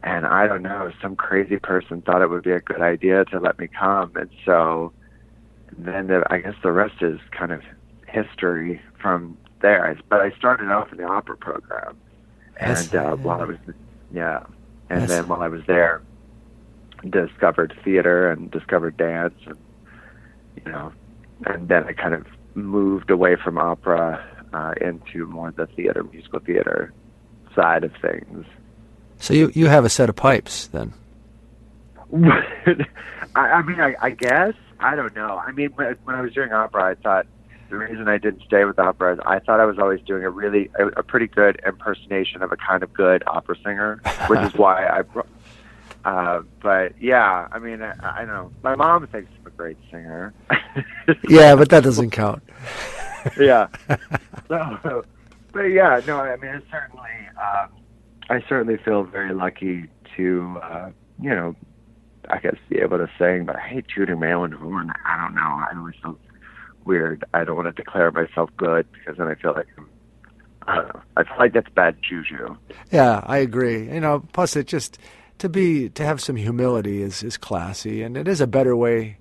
and 0.06 0.26
I 0.26 0.46
don't 0.48 0.62
know, 0.62 0.92
some 1.02 1.16
crazy 1.16 1.58
person 1.58 2.02
thought 2.02 2.22
it 2.22 2.30
would 2.30 2.44
be 2.44 2.52
a 2.52 2.60
good 2.62 2.80
idea 2.82 3.26
to 3.26 3.40
let 3.40 3.58
me 3.60 3.68
come 3.68 4.12
and 4.16 4.30
so 4.46 4.94
then 5.78 6.08
the, 6.08 6.24
I 6.30 6.38
guess 6.38 6.54
the 6.64 6.72
rest 6.72 7.02
is 7.02 7.20
kind 7.32 7.52
of 7.52 7.62
history 8.08 8.80
from 9.02 9.38
there. 9.62 9.98
But 10.08 10.22
I 10.22 10.30
started 10.38 10.70
off 10.72 10.92
in 10.92 11.00
the 11.00 11.04
opera 11.06 11.36
program. 11.36 11.98
That's- 12.60 12.94
And 12.94 12.96
uh, 12.96 13.16
while 13.18 13.42
I 13.42 13.46
was 13.46 13.58
yeah. 14.14 14.44
And 14.90 15.02
That's- 15.02 15.10
then 15.10 15.28
while 15.28 15.42
I 15.42 15.48
was 15.50 15.64
there 15.66 16.02
discovered 17.10 17.74
theater 17.84 18.32
and 18.32 18.50
discovered 18.52 18.96
dance 18.98 19.36
and 19.46 19.58
you 20.56 20.72
know 20.72 20.92
and 21.46 21.68
then 21.68 21.84
I 21.84 21.94
kind 21.94 22.14
of 22.14 22.26
moved 22.56 23.10
away 23.12 23.36
from 23.36 23.58
opera 23.58 24.24
uh, 24.54 24.74
into 24.80 25.26
more 25.28 25.52
the 25.52 25.68
theater, 25.68 26.04
musical 26.04 26.40
theater 26.40 26.94
side 27.54 27.84
of 27.84 27.92
things. 28.02 28.46
So 29.26 29.34
you 29.34 29.52
you 29.56 29.66
have 29.66 29.86
a 29.86 29.90
set 29.90 30.08
of 30.08 30.16
pipes 30.16 30.68
then. 30.68 30.94
I, 33.36 33.40
I 33.40 33.62
mean, 33.64 33.82
I, 33.82 33.96
I 34.00 34.12
guess 34.12 34.54
I 34.80 34.96
don't 34.96 35.16
know. 35.16 35.40
I 35.40 35.52
mean, 35.52 35.72
when, 35.72 35.96
when 36.04 36.16
I 36.16 36.22
was 36.22 36.32
doing 36.32 36.52
opera, 36.54 36.92
I 36.92 36.94
thought 36.94 37.26
the 37.72 37.78
reason 37.78 38.08
I 38.08 38.20
didn't 38.20 38.44
stay 38.44 38.66
with 38.66 38.78
opera 38.78 39.14
is 39.16 39.20
I 39.26 39.40
thought 39.40 39.60
I 39.60 39.66
was 39.66 39.80
always 39.80 40.00
doing 40.02 40.24
a 40.24 40.30
really 40.30 40.70
a, 40.78 40.90
a 40.90 41.02
pretty 41.02 41.26
good 41.26 41.60
impersonation 41.66 42.44
of 42.44 42.52
a 42.52 42.56
kind 42.56 42.84
of 42.84 42.94
good 42.94 43.24
opera 43.26 43.56
singer, 43.64 44.00
which 44.28 44.42
is 44.42 44.54
why 44.60 44.86
I. 44.86 45.02
Uh, 46.08 46.44
but 46.62 46.94
yeah, 47.02 47.48
I 47.52 47.58
mean, 47.58 47.82
I, 47.82 47.94
I 48.04 48.26
know 48.26 48.52
my 48.62 48.76
mom 48.76 49.08
thinks 49.08 49.32
I'm 49.40 49.48
a 49.48 49.50
great 49.50 49.78
singer. 49.90 50.36
Yeah, 51.28 51.56
but 51.56 51.70
that 51.70 51.84
doesn't 51.84 52.12
count. 52.12 52.44
yeah. 53.40 53.70
So, 54.48 55.04
but 55.52 55.62
yeah, 55.64 56.00
no, 56.06 56.20
I 56.20 56.36
mean, 56.36 56.52
it's 56.56 56.70
certainly, 56.70 57.10
um, 57.42 57.70
I 58.30 58.44
certainly 58.48 58.78
feel 58.78 59.04
very 59.04 59.34
lucky 59.34 59.86
to, 60.18 60.58
uh, 60.62 60.90
you 61.22 61.30
know, 61.30 61.56
I 62.30 62.40
guess 62.40 62.56
be 62.70 62.80
able 62.80 62.98
to 62.98 63.10
sing, 63.20 63.46
but 63.46 63.56
I 63.56 63.68
hate 63.68 63.86
tooting 63.94 64.20
my 64.20 64.32
own 64.32 64.52
horn. 64.52 64.92
I 65.06 65.24
don't 65.24 65.36
know. 65.36 65.42
I 65.42 65.74
always 65.78 65.96
feel 66.02 66.18
weird. 66.86 67.24
I 67.34 67.44
don't 67.44 67.56
want 67.56 67.68
to 67.68 67.84
declare 67.84 68.12
myself 68.12 68.50
good 68.58 68.88
because 68.92 69.18
then 69.18 69.28
I 69.28 69.36
feel 69.36 69.54
like 69.54 69.68
I'm, 69.78 69.90
I 70.68 70.76
don't 70.76 70.88
know. 70.88 71.02
I 71.18 71.24
feel 71.24 71.38
like 71.38 71.54
that's 71.54 71.70
bad 71.70 71.98
juju. 72.02 72.56
Yeah, 72.92 73.22
I 73.26 73.38
agree. 73.38 73.92
You 73.94 74.00
know, 74.00 74.24
plus 74.34 74.56
it 74.56 74.68
just 74.68 74.98
to 75.40 75.50
be 75.50 75.90
to 75.90 76.04
have 76.04 76.22
some 76.22 76.36
humility 76.36 77.02
is 77.02 77.22
is 77.22 77.38
classy, 77.38 78.02
and 78.02 78.18
it 78.18 78.28
is 78.28 78.42
a 78.42 78.48
better 78.48 78.76
way, 78.76 79.18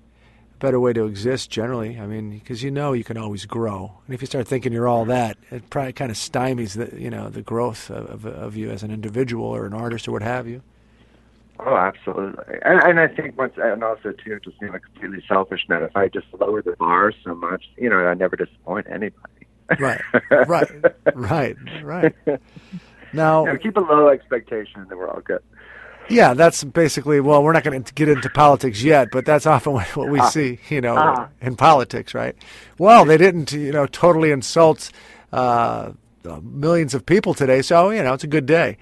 better 0.59 0.79
way 0.79 0.93
to 0.93 1.05
exist 1.05 1.49
generally. 1.49 1.99
I 1.99 2.07
mean, 2.07 2.31
because 2.31 2.63
you 2.63 2.71
know 2.71 2.93
you 2.93 3.03
can 3.03 3.17
always 3.17 3.45
grow, 3.45 3.99
and 4.05 4.13
if 4.15 4.21
you 4.21 4.27
start 4.27 4.47
thinking 4.47 4.73
you're 4.73 4.87
all 4.87 5.05
that, 5.05 5.37
it 5.51 5.69
probably 5.69 5.93
kind 5.93 6.11
of 6.11 6.17
stymies 6.17 6.75
the 6.75 6.99
you 6.99 7.09
know 7.09 7.29
the 7.29 7.41
growth 7.41 7.89
of 7.89 8.25
of, 8.25 8.25
of 8.25 8.55
you 8.55 8.69
as 8.71 8.83
an 8.83 8.91
individual 8.91 9.45
or 9.45 9.65
an 9.65 9.73
artist 9.73 10.07
or 10.07 10.11
what 10.11 10.21
have 10.21 10.47
you. 10.47 10.61
Oh, 11.59 11.75
absolutely. 11.77 12.55
And, 12.63 12.83
and 12.83 12.99
I 12.99 13.07
think 13.07 13.37
once, 13.37 13.53
and 13.55 13.81
also 13.81 14.11
too, 14.11 14.39
just 14.43 14.59
being 14.59 14.73
a 14.73 14.79
completely 14.79 15.23
selfish 15.25 15.61
note, 15.69 15.83
if 15.83 15.95
I 15.95 16.09
just 16.09 16.27
lower 16.37 16.61
the 16.61 16.75
bar 16.77 17.13
so 17.23 17.33
much, 17.33 17.63
you 17.77 17.89
know, 17.89 17.95
I 17.95 18.13
never 18.13 18.35
disappoint 18.35 18.87
anybody. 18.89 19.47
Right, 19.79 20.01
right, 20.47 20.69
right, 21.15 21.55
right. 21.81 22.13
Now, 23.13 23.45
You 23.45 23.53
know, 23.53 23.57
keep 23.57 23.77
a 23.77 23.79
low 23.79 24.09
expectation, 24.09 24.81
and 24.81 24.89
then 24.89 24.97
we're 24.97 25.09
all 25.09 25.21
good. 25.21 25.39
Yeah, 26.09 26.33
that's 26.33 26.63
basically. 26.63 27.19
Well, 27.19 27.43
we're 27.43 27.53
not 27.53 27.63
going 27.63 27.83
to 27.83 27.93
get 27.93 28.09
into 28.09 28.29
politics 28.29 28.83
yet, 28.83 29.09
but 29.11 29.25
that's 29.25 29.45
often 29.45 29.73
what, 29.95 30.09
we 30.09 30.21
see, 30.21 30.59
you 30.69 30.81
know, 30.81 30.95
Ah. 30.97 31.27
in 31.41 31.55
politics, 31.55 32.13
right? 32.13 32.35
Well, 32.77 33.05
they 33.05 33.17
didn't, 33.17 33.51
you 33.51 33.71
know, 33.71 33.85
totally 33.87 34.31
insult 34.31 34.91
uh, 35.33 35.91
uh, 36.27 36.39
millions 36.43 36.93
of 36.93 37.05
people 37.05 37.33
today, 37.33 37.61
so 37.61 37.89
you 37.89 38.01
know, 38.03 38.13
it's 38.13 38.23
a 38.23 38.27
good 38.27 38.45
day. 38.45 38.77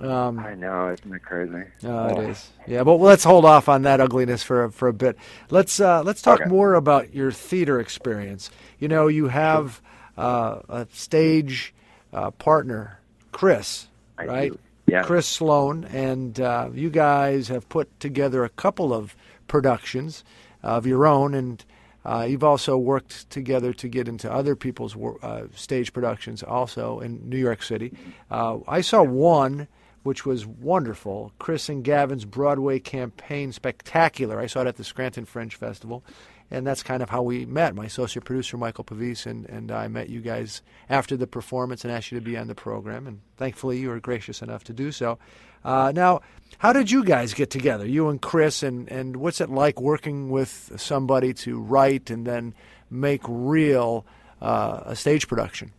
Um, 0.00 0.38
I 0.38 0.54
know, 0.54 0.90
isn't 0.92 1.12
it 1.12 1.22
crazy? 1.22 1.64
uh, 1.84 2.14
it 2.18 2.30
is, 2.30 2.50
yeah. 2.66 2.84
But 2.84 2.96
let's 2.96 3.24
hold 3.24 3.44
off 3.46 3.68
on 3.68 3.82
that 3.82 4.00
ugliness 4.00 4.42
for 4.42 4.64
a- 4.64 4.70
for 4.70 4.86
a 4.88 4.92
bit. 4.92 5.16
Let's 5.50 5.80
uh, 5.80 6.02
let's 6.02 6.20
talk 6.22 6.40
Okay. 6.42 6.48
more 6.50 6.74
about 6.74 7.14
your 7.14 7.32
theater 7.32 7.80
experience. 7.80 8.50
You 8.78 8.88
know, 8.88 9.08
you 9.08 9.28
have 9.28 9.80
uh, 10.18 10.60
a 10.68 10.86
stage 10.92 11.74
uh, 12.12 12.30
partner, 12.32 13.00
Chris, 13.32 13.88
I 14.18 14.26
right? 14.26 14.52
do, 14.52 14.58
yeah. 14.88 15.02
Chris 15.02 15.26
Sloan, 15.26 15.84
and 15.84 16.40
uh, 16.40 16.70
you 16.72 16.90
guys 16.90 17.48
have 17.48 17.68
put 17.68 18.00
together 18.00 18.44
a 18.44 18.48
couple 18.48 18.92
of 18.92 19.14
productions 19.46 20.24
of 20.62 20.86
your 20.86 21.06
own, 21.06 21.34
and 21.34 21.64
uh, 22.04 22.26
you've 22.28 22.44
also 22.44 22.76
worked 22.76 23.28
together 23.30 23.72
to 23.74 23.88
get 23.88 24.08
into 24.08 24.32
other 24.32 24.56
people's 24.56 24.96
uh, 25.22 25.44
stage 25.54 25.92
productions, 25.92 26.42
also 26.42 27.00
in 27.00 27.28
New 27.28 27.38
York 27.38 27.62
City. 27.62 27.92
Uh, 28.30 28.58
I 28.66 28.80
saw 28.80 29.02
one 29.02 29.68
which 30.04 30.24
was 30.24 30.46
wonderful. 30.46 31.32
Chris 31.38 31.68
and 31.68 31.84
Gavin's 31.84 32.24
Broadway 32.24 32.78
campaign 32.78 33.52
spectacular. 33.52 34.40
I 34.40 34.46
saw 34.46 34.62
it 34.62 34.66
at 34.66 34.76
the 34.76 34.84
Scranton 34.84 35.26
Fringe 35.26 35.54
Festival, 35.54 36.02
and 36.50 36.66
that's 36.66 36.82
kind 36.82 37.02
of 37.02 37.10
how 37.10 37.22
we 37.22 37.46
met. 37.46 37.74
My 37.74 37.86
associate 37.86 38.24
producer 38.24 38.56
Michael 38.56 38.84
Pavis 38.84 39.26
and, 39.26 39.48
and 39.48 39.70
I 39.70 39.88
met 39.88 40.08
you 40.08 40.20
guys 40.20 40.62
after 40.88 41.16
the 41.16 41.26
performance 41.26 41.84
and 41.84 41.92
asked 41.92 42.10
you 42.10 42.18
to 42.18 42.24
be 42.24 42.36
on 42.36 42.46
the 42.48 42.54
program, 42.54 43.06
and 43.06 43.20
thankfully 43.36 43.78
you 43.78 43.88
were 43.88 44.00
gracious 44.00 44.42
enough 44.42 44.64
to 44.64 44.72
do 44.72 44.92
so. 44.92 45.18
Uh, 45.64 45.92
now, 45.94 46.20
how 46.58 46.72
did 46.72 46.90
you 46.90 47.04
guys 47.04 47.34
get 47.34 47.50
together, 47.50 47.86
you 47.86 48.08
and 48.08 48.22
Chris, 48.22 48.62
and, 48.62 48.90
and 48.90 49.16
what's 49.16 49.40
it 49.40 49.50
like 49.50 49.80
working 49.80 50.30
with 50.30 50.72
somebody 50.76 51.34
to 51.34 51.60
write 51.60 52.10
and 52.10 52.26
then 52.26 52.54
make 52.90 53.22
real 53.26 54.06
uh, 54.40 54.80
a 54.86 54.96
stage 54.96 55.28
production? 55.28 55.72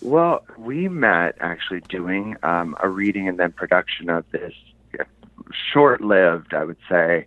Well, 0.00 0.44
we 0.56 0.88
met 0.88 1.36
actually 1.40 1.80
doing 1.88 2.36
um, 2.44 2.76
a 2.80 2.88
reading 2.88 3.28
and 3.28 3.38
then 3.38 3.50
production 3.52 4.08
of 4.08 4.24
this 4.30 4.54
short-lived, 5.72 6.54
I 6.54 6.64
would 6.64 6.76
say, 6.88 7.26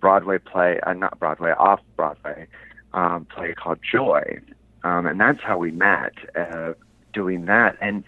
Broadway 0.00 0.38
play, 0.38 0.80
uh, 0.80 0.92
not 0.94 1.18
Broadway, 1.18 1.52
off 1.52 1.80
Broadway 1.96 2.46
um, 2.92 3.26
play 3.26 3.54
called 3.54 3.78
Joy, 3.82 4.40
um, 4.82 5.06
and 5.06 5.20
that's 5.20 5.40
how 5.42 5.58
we 5.58 5.70
met 5.70 6.12
uh, 6.36 6.72
doing 7.12 7.46
that. 7.46 7.76
And 7.80 8.04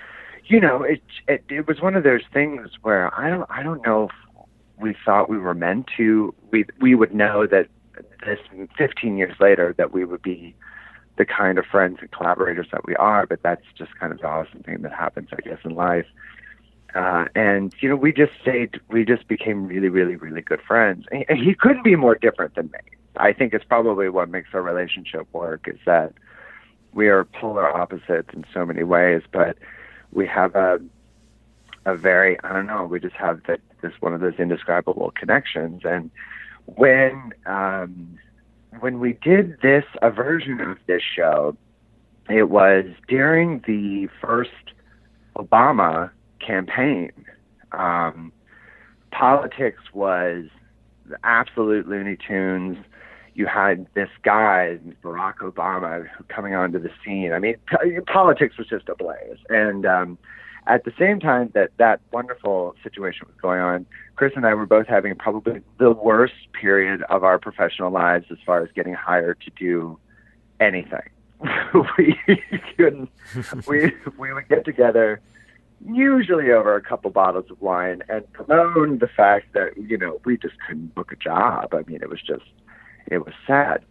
you 0.46 0.60
know, 0.60 0.82
it, 0.82 1.02
it 1.28 1.44
it 1.48 1.66
was 1.66 1.80
one 1.80 1.94
of 1.94 2.04
those 2.04 2.22
things 2.32 2.70
where 2.82 3.12
I 3.18 3.30
don't 3.30 3.48
I 3.50 3.62
don't 3.62 3.84
know 3.86 4.04
if 4.08 4.46
we 4.78 4.96
thought 5.04 5.28
we 5.28 5.38
were 5.38 5.54
meant 5.54 5.88
to. 5.96 6.34
We 6.50 6.64
we 6.80 6.94
would 6.94 7.14
know 7.14 7.46
that 7.46 7.68
this 8.24 8.38
15 8.78 9.16
years 9.16 9.34
later 9.40 9.74
that 9.78 9.92
we 9.92 10.04
would 10.04 10.22
be 10.22 10.54
the 11.18 11.24
kind 11.24 11.58
of 11.58 11.66
friends 11.66 11.98
and 12.00 12.10
collaborators 12.10 12.66
that 12.72 12.86
we 12.86 12.96
are, 12.96 13.26
but 13.26 13.42
that's 13.42 13.64
just 13.76 13.94
kind 13.98 14.12
of 14.12 14.20
the 14.20 14.26
awesome 14.26 14.62
thing 14.62 14.82
that 14.82 14.92
happens, 14.92 15.28
I 15.32 15.40
guess, 15.42 15.58
in 15.64 15.74
life. 15.74 16.06
Uh, 16.94 17.26
and 17.34 17.74
you 17.80 17.88
know, 17.88 17.96
we 17.96 18.12
just 18.12 18.32
stayed. 18.40 18.80
We 18.88 19.04
just 19.04 19.26
became 19.28 19.66
really, 19.66 19.88
really, 19.88 20.16
really 20.16 20.42
good 20.42 20.60
friends. 20.60 21.06
And 21.10 21.38
he 21.38 21.54
couldn't 21.54 21.84
be 21.84 21.96
more 21.96 22.14
different 22.14 22.54
than 22.54 22.66
me. 22.66 22.80
I 23.16 23.32
think 23.32 23.52
it's 23.54 23.64
probably 23.64 24.08
what 24.08 24.28
makes 24.28 24.50
our 24.52 24.62
relationship 24.62 25.26
work 25.32 25.68
is 25.68 25.78
that 25.86 26.12
we 26.92 27.08
are 27.08 27.24
polar 27.24 27.68
opposites 27.68 28.30
in 28.32 28.44
so 28.52 28.66
many 28.66 28.82
ways, 28.82 29.22
but 29.32 29.56
we 30.12 30.26
have 30.26 30.54
a 30.54 30.80
a 31.84 31.96
very 31.96 32.38
I 32.44 32.52
don't 32.52 32.66
know. 32.66 32.84
We 32.84 33.00
just 33.00 33.16
have 33.16 33.42
that 33.46 33.60
this 33.80 33.92
one 34.00 34.14
of 34.14 34.20
those 34.20 34.34
indescribable 34.38 35.12
connections. 35.16 35.82
And 35.84 36.10
when 36.66 37.32
um, 37.46 38.18
when 38.80 39.00
we 39.00 39.14
did 39.14 39.60
this 39.60 39.84
a 40.00 40.10
version 40.10 40.60
of 40.60 40.78
this 40.86 41.02
show, 41.02 41.56
it 42.28 42.50
was 42.50 42.86
during 43.08 43.62
the 43.66 44.08
first 44.20 44.50
Obama 45.36 46.10
campaign. 46.44 47.12
Um, 47.72 48.32
politics 49.10 49.82
was 49.92 50.46
the 51.06 51.18
absolute 51.24 51.88
Looney 51.88 52.16
Tunes. 52.16 52.76
You 53.34 53.46
had 53.46 53.86
this 53.94 54.10
guy, 54.22 54.78
Barack 55.02 55.36
Obama, 55.38 56.06
coming 56.28 56.54
onto 56.54 56.78
the 56.78 56.90
scene. 57.04 57.32
I 57.32 57.38
mean, 57.38 57.56
politics 58.06 58.58
was 58.58 58.66
just 58.68 58.88
ablaze. 58.88 59.38
And 59.48 59.86
um, 59.86 60.18
at 60.66 60.84
the 60.84 60.92
same 60.98 61.18
time 61.18 61.50
that 61.54 61.70
that 61.78 62.00
wonderful 62.12 62.74
situation 62.82 63.26
was 63.26 63.36
going 63.40 63.60
on, 63.60 63.86
Chris 64.16 64.32
and 64.36 64.46
I 64.46 64.54
were 64.54 64.66
both 64.66 64.86
having 64.86 65.14
probably 65.16 65.62
the 65.78 65.92
worst 65.92 66.34
period 66.52 67.02
of 67.08 67.24
our 67.24 67.38
professional 67.38 67.90
lives 67.90 68.26
as 68.30 68.38
far 68.44 68.62
as 68.62 68.70
getting 68.72 68.94
hired 68.94 69.40
to 69.40 69.50
do 69.58 69.98
anything. 70.60 71.08
we 71.98 72.16
couldn't. 72.76 73.10
We 73.66 73.92
we 74.16 74.32
would 74.32 74.48
get 74.48 74.64
together 74.64 75.20
usually 75.86 76.50
over 76.50 76.74
a 76.76 76.82
couple 76.82 77.10
bottles 77.10 77.50
of 77.50 77.60
wine 77.60 78.02
and 78.08 78.24
bemoan 78.32 78.98
the 78.98 79.08
fact 79.08 79.52
that 79.54 79.76
you 79.76 79.98
know 79.98 80.20
we 80.24 80.36
just 80.36 80.54
couldn't 80.66 80.94
book 80.94 81.12
a 81.12 81.16
job. 81.16 81.74
I 81.74 81.82
mean, 81.86 82.00
it 82.02 82.08
was 82.08 82.20
just 82.20 82.44
it 83.06 83.24
was 83.24 83.34
sad. 83.46 83.84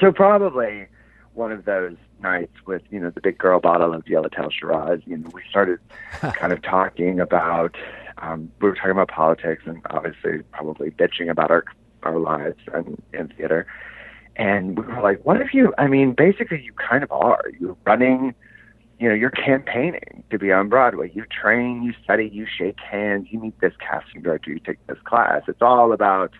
So 0.00 0.12
probably 0.12 0.86
one 1.34 1.52
of 1.52 1.64
those 1.64 1.96
nights 2.22 2.52
with 2.66 2.82
you 2.90 3.00
know 3.00 3.10
the 3.10 3.20
big 3.20 3.38
girl 3.38 3.60
bottle 3.60 3.94
of 3.94 4.06
Yellowtail 4.08 4.50
Shiraz, 4.50 5.00
you 5.06 5.16
know, 5.16 5.30
we 5.32 5.42
started 5.48 5.78
kind 6.20 6.52
of 6.52 6.62
talking 6.62 7.20
about 7.20 7.76
um, 8.18 8.50
we 8.60 8.68
were 8.68 8.74
talking 8.74 8.92
about 8.92 9.08
politics 9.08 9.62
and 9.66 9.80
obviously 9.90 10.38
probably 10.52 10.90
bitching 10.90 11.30
about 11.30 11.50
our 11.50 11.64
our 12.02 12.18
lives 12.18 12.58
and 12.72 13.02
in 13.12 13.28
theater. 13.28 13.66
And 14.36 14.78
we 14.78 14.86
were 14.86 15.02
like, 15.02 15.24
what 15.24 15.40
if 15.40 15.52
you? 15.52 15.74
I 15.76 15.86
mean, 15.86 16.12
basically, 16.12 16.62
you 16.62 16.72
kind 16.72 17.02
of 17.02 17.12
are. 17.12 17.42
You're 17.58 17.76
running 17.84 18.34
you 19.00 19.08
know, 19.08 19.14
you're 19.14 19.30
campaigning 19.30 20.22
to 20.30 20.38
be 20.38 20.52
on 20.52 20.68
Broadway. 20.68 21.10
You 21.14 21.24
train, 21.24 21.82
you 21.82 21.94
study, 22.04 22.28
you 22.30 22.46
shake 22.46 22.78
hands, 22.78 23.28
you 23.30 23.40
meet 23.40 23.58
this 23.60 23.72
casting 23.80 24.20
director, 24.20 24.50
you 24.50 24.58
take 24.58 24.86
this 24.86 24.98
class. 25.04 25.42
It's 25.48 25.62
all 25.62 25.92
about 25.92 26.32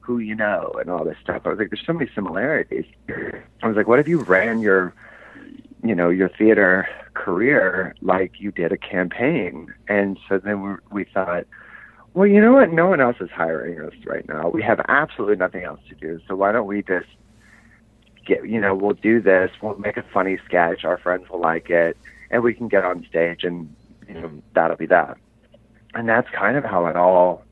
who 0.00 0.18
you 0.18 0.34
know 0.34 0.72
and 0.80 0.88
all 0.88 1.04
this 1.04 1.18
stuff. 1.22 1.42
I 1.44 1.50
was 1.50 1.58
like, 1.58 1.68
there's 1.68 1.84
so 1.86 1.92
many 1.92 2.10
similarities. 2.14 2.86
I 3.62 3.68
was 3.68 3.76
like, 3.76 3.86
what 3.86 3.98
if 3.98 4.08
you 4.08 4.20
ran 4.20 4.62
your, 4.62 4.94
you 5.84 5.94
know, 5.94 6.08
your 6.08 6.30
theater 6.30 6.88
career 7.12 7.94
like 8.00 8.40
you 8.40 8.52
did 8.52 8.72
a 8.72 8.78
campaign? 8.78 9.74
And 9.86 10.18
so 10.30 10.38
then 10.38 10.62
we, 10.62 10.76
we 10.90 11.04
thought, 11.04 11.44
well, 12.14 12.26
you 12.26 12.40
know 12.40 12.54
what? 12.54 12.72
No 12.72 12.86
one 12.86 13.02
else 13.02 13.16
is 13.20 13.28
hiring 13.30 13.82
us 13.82 13.92
right 14.06 14.26
now. 14.26 14.48
We 14.48 14.62
have 14.62 14.80
absolutely 14.88 15.36
nothing 15.36 15.64
else 15.64 15.80
to 15.90 15.94
do. 15.94 16.20
So 16.26 16.36
why 16.36 16.52
don't 16.52 16.66
we 16.66 16.82
just 16.82 17.06
get, 18.28 18.48
you 18.48 18.60
know, 18.60 18.74
we'll 18.74 19.00
do 19.10 19.20
this. 19.20 19.50
We'll 19.62 19.78
make 19.78 19.96
a 19.96 20.04
funny 20.14 20.38
sketch. 20.46 20.84
Our 20.84 20.98
friends 20.98 21.24
will 21.30 21.40
like 21.40 21.70
it, 21.70 21.96
and 22.30 22.42
we 22.42 22.54
can 22.54 22.68
get 22.68 22.84
on 22.84 23.04
stage, 23.08 23.42
and 23.44 23.74
you 24.08 24.14
know, 24.14 24.30
that'll 24.54 24.76
be 24.76 24.86
that. 24.86 25.16
and 25.94 26.08
that's 26.08 26.28
kind 26.30 26.56
of 26.56 26.64
how 26.64 26.86
it 26.86 26.96
all 26.96 27.42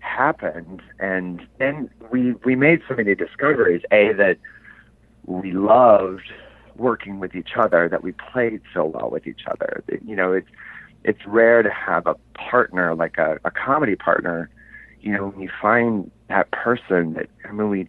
happened. 0.00 0.82
And 0.98 1.46
then 1.58 1.90
we 2.10 2.32
we 2.44 2.56
made 2.56 2.80
so 2.88 2.94
many 2.94 3.14
discoveries. 3.14 3.82
A 3.92 4.12
that 4.14 4.38
we 5.26 5.52
loved 5.52 6.28
working 6.76 7.20
with 7.20 7.34
each 7.36 7.52
other, 7.56 7.88
that 7.88 8.02
we 8.02 8.12
played 8.12 8.62
so 8.74 8.84
well 8.86 9.10
with 9.10 9.26
each 9.26 9.42
other. 9.46 9.84
You 10.06 10.16
know, 10.16 10.32
it's 10.32 10.48
it's 11.04 11.26
rare 11.26 11.62
to 11.62 11.70
have 11.70 12.06
a 12.06 12.16
partner 12.34 12.94
like 12.94 13.18
a, 13.18 13.38
a 13.44 13.50
comedy 13.50 13.96
partner. 13.96 14.50
You 15.00 15.12
know, 15.14 15.28
when 15.28 15.40
you 15.42 15.50
find 15.60 16.10
that 16.28 16.50
person 16.52 17.14
that 17.14 17.28
I 17.48 17.52
mean, 17.52 17.70
we 17.70 17.88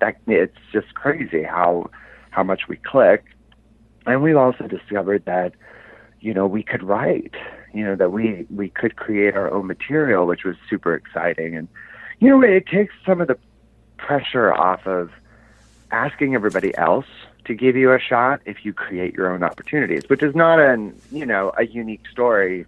that 0.00 0.16
it's 0.26 0.56
just 0.72 0.94
crazy 0.94 1.42
how 1.42 1.90
how 2.30 2.42
much 2.42 2.68
we 2.68 2.76
click. 2.76 3.24
And 4.06 4.22
we've 4.22 4.36
also 4.36 4.66
discovered 4.66 5.24
that 5.26 5.54
you 6.20 6.34
know 6.34 6.46
we 6.46 6.62
could 6.62 6.82
write 6.82 7.34
you 7.72 7.84
know 7.84 7.96
that 7.96 8.12
we 8.12 8.46
we 8.50 8.68
could 8.68 8.96
create 8.96 9.34
our 9.34 9.50
own 9.52 9.66
material 9.66 10.26
which 10.26 10.44
was 10.44 10.56
super 10.68 10.94
exciting 10.94 11.56
and 11.56 11.68
you 12.20 12.28
know 12.28 12.42
it 12.42 12.66
takes 12.66 12.94
some 13.04 13.20
of 13.20 13.28
the 13.28 13.38
pressure 13.96 14.52
off 14.52 14.86
of 14.86 15.10
asking 15.90 16.34
everybody 16.34 16.76
else 16.76 17.06
to 17.44 17.54
give 17.54 17.76
you 17.76 17.92
a 17.92 17.98
shot 17.98 18.40
if 18.44 18.64
you 18.64 18.72
create 18.72 19.14
your 19.14 19.32
own 19.32 19.42
opportunities 19.42 20.02
which 20.08 20.22
is 20.22 20.34
not 20.34 20.60
an 20.60 20.94
you 21.10 21.26
know 21.26 21.52
a 21.58 21.66
unique 21.66 22.06
story 22.10 22.66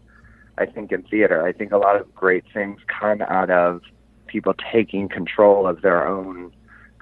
i 0.59 0.67
think 0.67 0.93
in 0.93 1.03
theater 1.03 1.45
i 1.45 1.53
think 1.53 1.73
a 1.73 1.79
lot 1.79 1.97
of 1.97 2.15
great 2.15 2.45
things 2.53 2.81
come 2.87 3.21
out 3.23 3.51
of 3.51 3.83
people 4.27 4.55
taking 4.73 5.09
control 5.09 5.67
of 5.67 5.83
their 5.83 6.07
own 6.07 6.53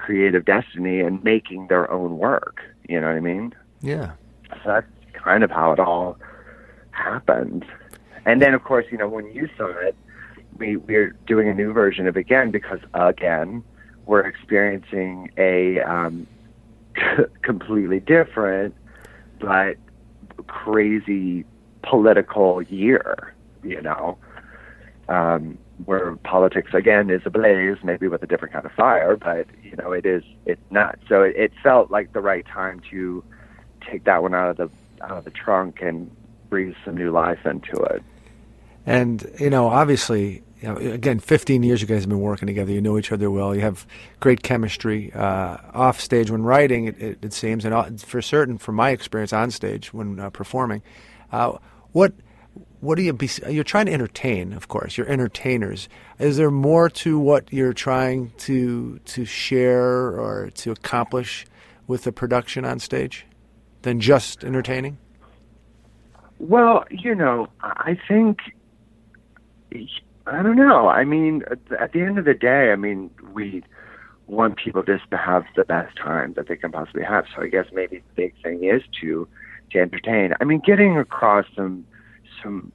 creative 0.04 0.44
destiny 0.44 1.00
and 1.00 1.22
making 1.22 1.66
their 1.68 1.90
own 1.90 2.18
work 2.18 2.56
you 2.88 3.00
know 3.00 3.06
what 3.08 3.16
i 3.16 3.20
mean 3.20 3.54
Yeah. 3.82 4.12
so 4.50 4.60
that's 4.64 4.86
kind 5.12 5.42
of 5.44 5.50
how 5.50 5.72
it 5.72 5.78
all 5.78 6.16
happened. 6.92 7.64
And 8.26 8.40
then, 8.42 8.52
of 8.54 8.62
course, 8.64 8.86
you 8.90 8.98
know, 8.98 9.08
when 9.08 9.30
you 9.32 9.48
saw 9.56 9.68
it, 9.68 9.94
we, 10.58 10.76
we're 10.76 11.10
doing 11.26 11.48
a 11.48 11.54
new 11.54 11.72
version 11.72 12.06
of 12.06 12.16
it 12.16 12.20
again 12.20 12.50
because, 12.50 12.80
again, 12.94 13.62
we're 14.06 14.20
experiencing 14.26 15.30
a 15.38 15.80
um, 15.80 16.26
completely 17.42 18.00
different 18.00 18.74
but 19.38 19.76
crazy 20.46 21.44
political 21.82 22.60
year, 22.62 23.34
you 23.62 23.80
know, 23.80 24.18
um, 25.08 25.56
where 25.84 26.16
politics, 26.16 26.72
again, 26.74 27.10
is 27.10 27.22
ablaze, 27.24 27.78
maybe 27.82 28.08
with 28.08 28.22
a 28.22 28.26
different 28.26 28.52
kind 28.52 28.66
of 28.66 28.72
fire, 28.72 29.16
but, 29.16 29.46
you 29.62 29.76
know, 29.76 29.92
it 29.92 30.06
is, 30.06 30.22
it's 30.46 30.60
nuts. 30.70 31.02
So 31.08 31.22
it, 31.22 31.36
it 31.36 31.52
felt 31.62 31.90
like 31.90 32.12
the 32.12 32.20
right 32.20 32.46
time 32.46 32.80
to 32.90 33.22
take 33.88 34.04
that 34.04 34.22
one 34.22 34.34
out 34.34 34.50
of 34.50 34.56
the 34.56 34.70
out 35.02 35.16
of 35.16 35.24
the 35.24 35.30
trunk 35.30 35.80
and 35.80 36.10
breathe 36.48 36.74
some 36.84 36.96
new 36.96 37.10
life 37.10 37.44
into 37.46 37.76
it. 37.84 38.02
And 38.86 39.28
you 39.38 39.50
know, 39.50 39.68
obviously, 39.68 40.42
you 40.60 40.68
know, 40.68 40.76
again, 40.76 41.18
15 41.20 41.62
years 41.62 41.80
you 41.80 41.86
guys 41.86 42.02
have 42.02 42.08
been 42.08 42.20
working 42.20 42.46
together. 42.46 42.72
You 42.72 42.80
know 42.80 42.98
each 42.98 43.12
other 43.12 43.30
well. 43.30 43.54
You 43.54 43.60
have 43.62 43.86
great 44.20 44.42
chemistry 44.42 45.12
uh, 45.12 45.58
off 45.72 46.00
stage 46.00 46.30
when 46.30 46.42
writing. 46.42 46.86
It, 46.86 47.00
it, 47.00 47.18
it 47.24 47.32
seems, 47.32 47.64
and 47.64 47.74
uh, 47.74 47.90
for 47.98 48.20
certain, 48.20 48.58
from 48.58 48.74
my 48.74 48.90
experience 48.90 49.32
on 49.32 49.50
stage 49.50 49.92
when 49.92 50.18
uh, 50.18 50.30
performing, 50.30 50.82
uh, 51.32 51.56
what 51.92 52.12
what 52.80 52.96
do 52.96 53.02
you? 53.02 53.16
You're 53.48 53.64
trying 53.64 53.86
to 53.86 53.92
entertain, 53.92 54.52
of 54.52 54.68
course. 54.68 54.96
You're 54.96 55.08
entertainers. 55.08 55.88
Is 56.18 56.36
there 56.38 56.50
more 56.50 56.88
to 56.90 57.18
what 57.18 57.52
you're 57.52 57.74
trying 57.74 58.32
to 58.38 58.98
to 58.98 59.24
share 59.24 60.18
or 60.18 60.50
to 60.56 60.72
accomplish 60.72 61.46
with 61.86 62.04
the 62.04 62.12
production 62.12 62.64
on 62.64 62.78
stage 62.78 63.26
than 63.82 64.00
just 64.00 64.44
entertaining? 64.44 64.98
Well, 66.38 66.84
you 66.90 67.14
know, 67.14 67.48
I 67.62 67.98
think 68.08 68.38
I 70.26 70.42
don't 70.42 70.56
know. 70.56 70.88
I 70.88 71.04
mean, 71.04 71.42
at 71.78 71.92
the 71.92 72.00
end 72.00 72.18
of 72.18 72.24
the 72.24 72.34
day, 72.34 72.72
I 72.72 72.76
mean, 72.76 73.10
we 73.32 73.62
want 74.26 74.56
people 74.56 74.82
just 74.82 75.10
to 75.10 75.16
have 75.16 75.44
the 75.56 75.64
best 75.64 75.96
time 75.96 76.32
that 76.34 76.48
they 76.48 76.56
can 76.56 76.72
possibly 76.72 77.02
have. 77.02 77.26
So 77.34 77.42
I 77.42 77.48
guess 77.48 77.66
maybe 77.72 77.98
the 77.98 78.14
big 78.14 78.34
thing 78.42 78.64
is 78.64 78.82
to 79.02 79.28
to 79.72 79.78
entertain. 79.78 80.32
I 80.40 80.44
mean, 80.44 80.62
getting 80.64 80.96
across 80.98 81.44
some 81.54 81.84
some 82.42 82.72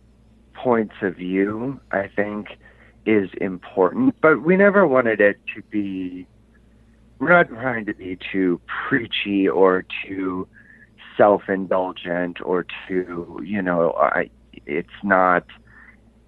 points 0.54 0.96
of 1.02 1.16
view, 1.16 1.80
I 1.92 2.08
think, 2.08 2.48
is 3.06 3.30
important. 3.40 4.16
But 4.22 4.42
we 4.44 4.56
never 4.56 4.88
wanted 4.88 5.22
it 5.22 5.38
to 5.56 5.62
be. 5.64 6.28
We're 7.20 7.30
not 7.30 7.50
trying 7.50 7.86
to 7.86 7.94
be 7.94 8.18
too 8.32 8.60
preachy 8.68 9.48
or 9.48 9.86
too 10.06 10.48
self-indulgent 11.18 12.40
or 12.44 12.66
too, 12.88 13.40
you 13.44 13.62
know, 13.62 13.94
I, 13.94 14.30
it's 14.66 14.90
not. 15.04 15.46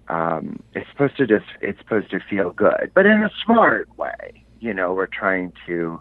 Um, 0.08 0.62
it's 0.74 0.88
supposed 0.90 1.18
to 1.18 1.26
just 1.26 1.44
it's 1.60 1.78
supposed 1.80 2.10
to 2.12 2.20
feel 2.30 2.50
good, 2.50 2.92
but 2.94 3.04
in 3.04 3.22
a 3.22 3.30
smart 3.44 3.88
way. 3.98 4.44
You 4.60 4.74
know, 4.74 4.92
we're 4.92 5.06
trying 5.06 5.52
to 5.66 6.00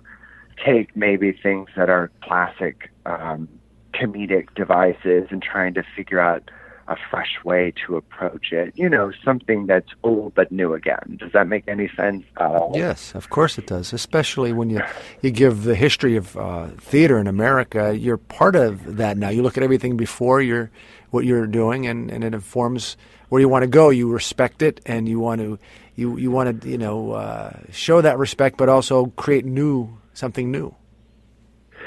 take 0.66 0.96
maybe 0.96 1.32
things 1.32 1.70
that 1.76 1.90
are 1.90 2.10
classic 2.24 2.90
um, 3.06 3.48
comedic 3.94 4.54
devices 4.56 5.28
and 5.30 5.42
trying 5.42 5.74
to 5.76 5.84
figure 5.96 6.20
out 6.20 6.50
a 6.88 6.96
fresh 7.10 7.38
way 7.44 7.74
to 7.86 7.98
approach 7.98 8.52
it. 8.52 8.74
You 8.76 8.90
know, 8.90 9.12
something 9.24 9.66
that's 9.66 9.90
old 10.04 10.34
but 10.36 10.52
new 10.52 10.74
again. 10.74 11.18
Does 11.20 11.32
that 11.34 11.48
make 11.48 11.68
any 11.68 11.90
sense 11.96 12.24
at 12.38 12.46
all? 12.46 12.72
Yes, 12.76 13.14
of 13.14 13.30
course 13.30 13.58
it 13.58 13.68
does. 13.68 13.94
Especially 13.94 14.54
when 14.54 14.70
you 14.70 14.82
you 15.22 15.32
give 15.32 15.64
the 15.64 15.76
history 15.76 16.16
of 16.16 16.38
uh, 16.38 16.68
theater 16.78 17.20
in 17.20 17.28
America. 17.28 17.98
You're 17.98 18.18
part 18.18 18.56
of 18.56 18.98
that 18.98 19.18
now. 19.18 19.30
You 19.30 19.44
look 19.44 19.58
at 19.58 19.64
everything 19.64 19.98
before 19.98 20.42
you're 20.42 20.72
what 21.12 21.26
you're 21.26 21.48
doing, 21.48 21.88
and, 21.88 22.12
and 22.12 22.24
it 22.24 22.34
informs 22.34 22.98
where 23.30 23.42
you 23.42 23.50
want 23.50 23.64
to 23.64 23.68
go. 23.68 23.90
You 23.90 24.12
respect 24.12 24.62
it, 24.62 24.82
and 24.86 25.08
you 25.08 25.20
want 25.20 25.42
to 25.42 25.60
you 25.96 26.18
you 26.18 26.32
want 26.32 26.62
to 26.62 26.70
you 26.70 26.78
know 26.78 27.12
uh, 27.12 27.52
show 27.72 28.02
that 28.02 28.18
respect, 28.18 28.58
but 28.58 28.70
also 28.70 29.08
create 29.18 29.46
new 29.46 29.98
something 30.14 30.52
new. 30.52 30.74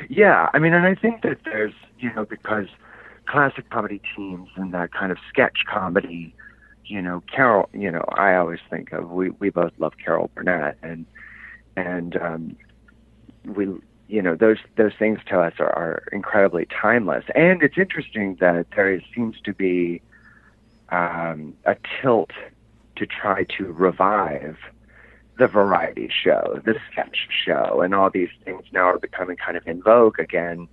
Yeah, 0.09 0.49
I 0.55 0.59
mean, 0.59 0.73
and 0.73 0.87
I 0.87 0.95
think 0.95 1.23
that 1.23 1.39
there's 1.45 1.75
you 1.99 2.13
know 2.15 2.25
because 2.25 2.67
classic 3.31 3.71
comedy 3.71 4.01
teams 4.17 4.49
and 4.57 4.75
that 4.75 4.93
kind 4.93 5.13
of 5.13 5.19
sketch 5.29 5.59
comedy, 5.69 6.35
you 6.85 7.01
know, 7.01 7.23
Carol, 7.33 7.69
you 7.73 7.91
know, 7.91 8.05
I 8.15 8.35
always 8.35 8.59
think 8.69 8.93
of 8.93 9.11
we 9.11 9.31
we 9.31 9.51
both 9.51 9.73
love 9.79 9.93
Carol 10.05 10.31
Burnett 10.35 10.77
and 10.83 11.07
and 11.77 12.17
um, 12.17 12.57
we 13.45 13.69
you 14.09 14.21
know 14.21 14.35
those 14.35 14.59
those 14.77 14.93
things 14.99 15.21
to 15.29 15.39
us 15.41 15.55
are, 15.61 15.73
are 15.73 16.03
incredibly 16.13 16.67
timeless. 16.67 17.25
And 17.37 17.63
it's 17.63 17.79
interesting 17.79 18.37
that 18.41 18.67
there 18.75 18.93
is, 18.93 19.03
seems 19.15 19.37
to 19.45 19.55
be 19.55 20.03
um, 20.89 21.55
a 21.67 21.77
tilt 22.03 22.33
to 22.97 23.07
try 23.07 23.45
to 23.59 23.67
revive 23.67 24.57
the 25.39 25.47
variety 25.47 26.11
show, 26.13 26.61
the 26.65 26.75
sketch 26.91 27.29
show, 27.47 27.81
and 27.81 27.95
all 27.95 28.11
these 28.11 28.29
things 28.45 28.65
now 28.73 28.87
are 28.87 28.99
becoming 28.99 29.37
kind 29.37 29.57
of 29.57 29.67
in 29.69 29.81
vogue 29.83 30.19
again 30.19 30.69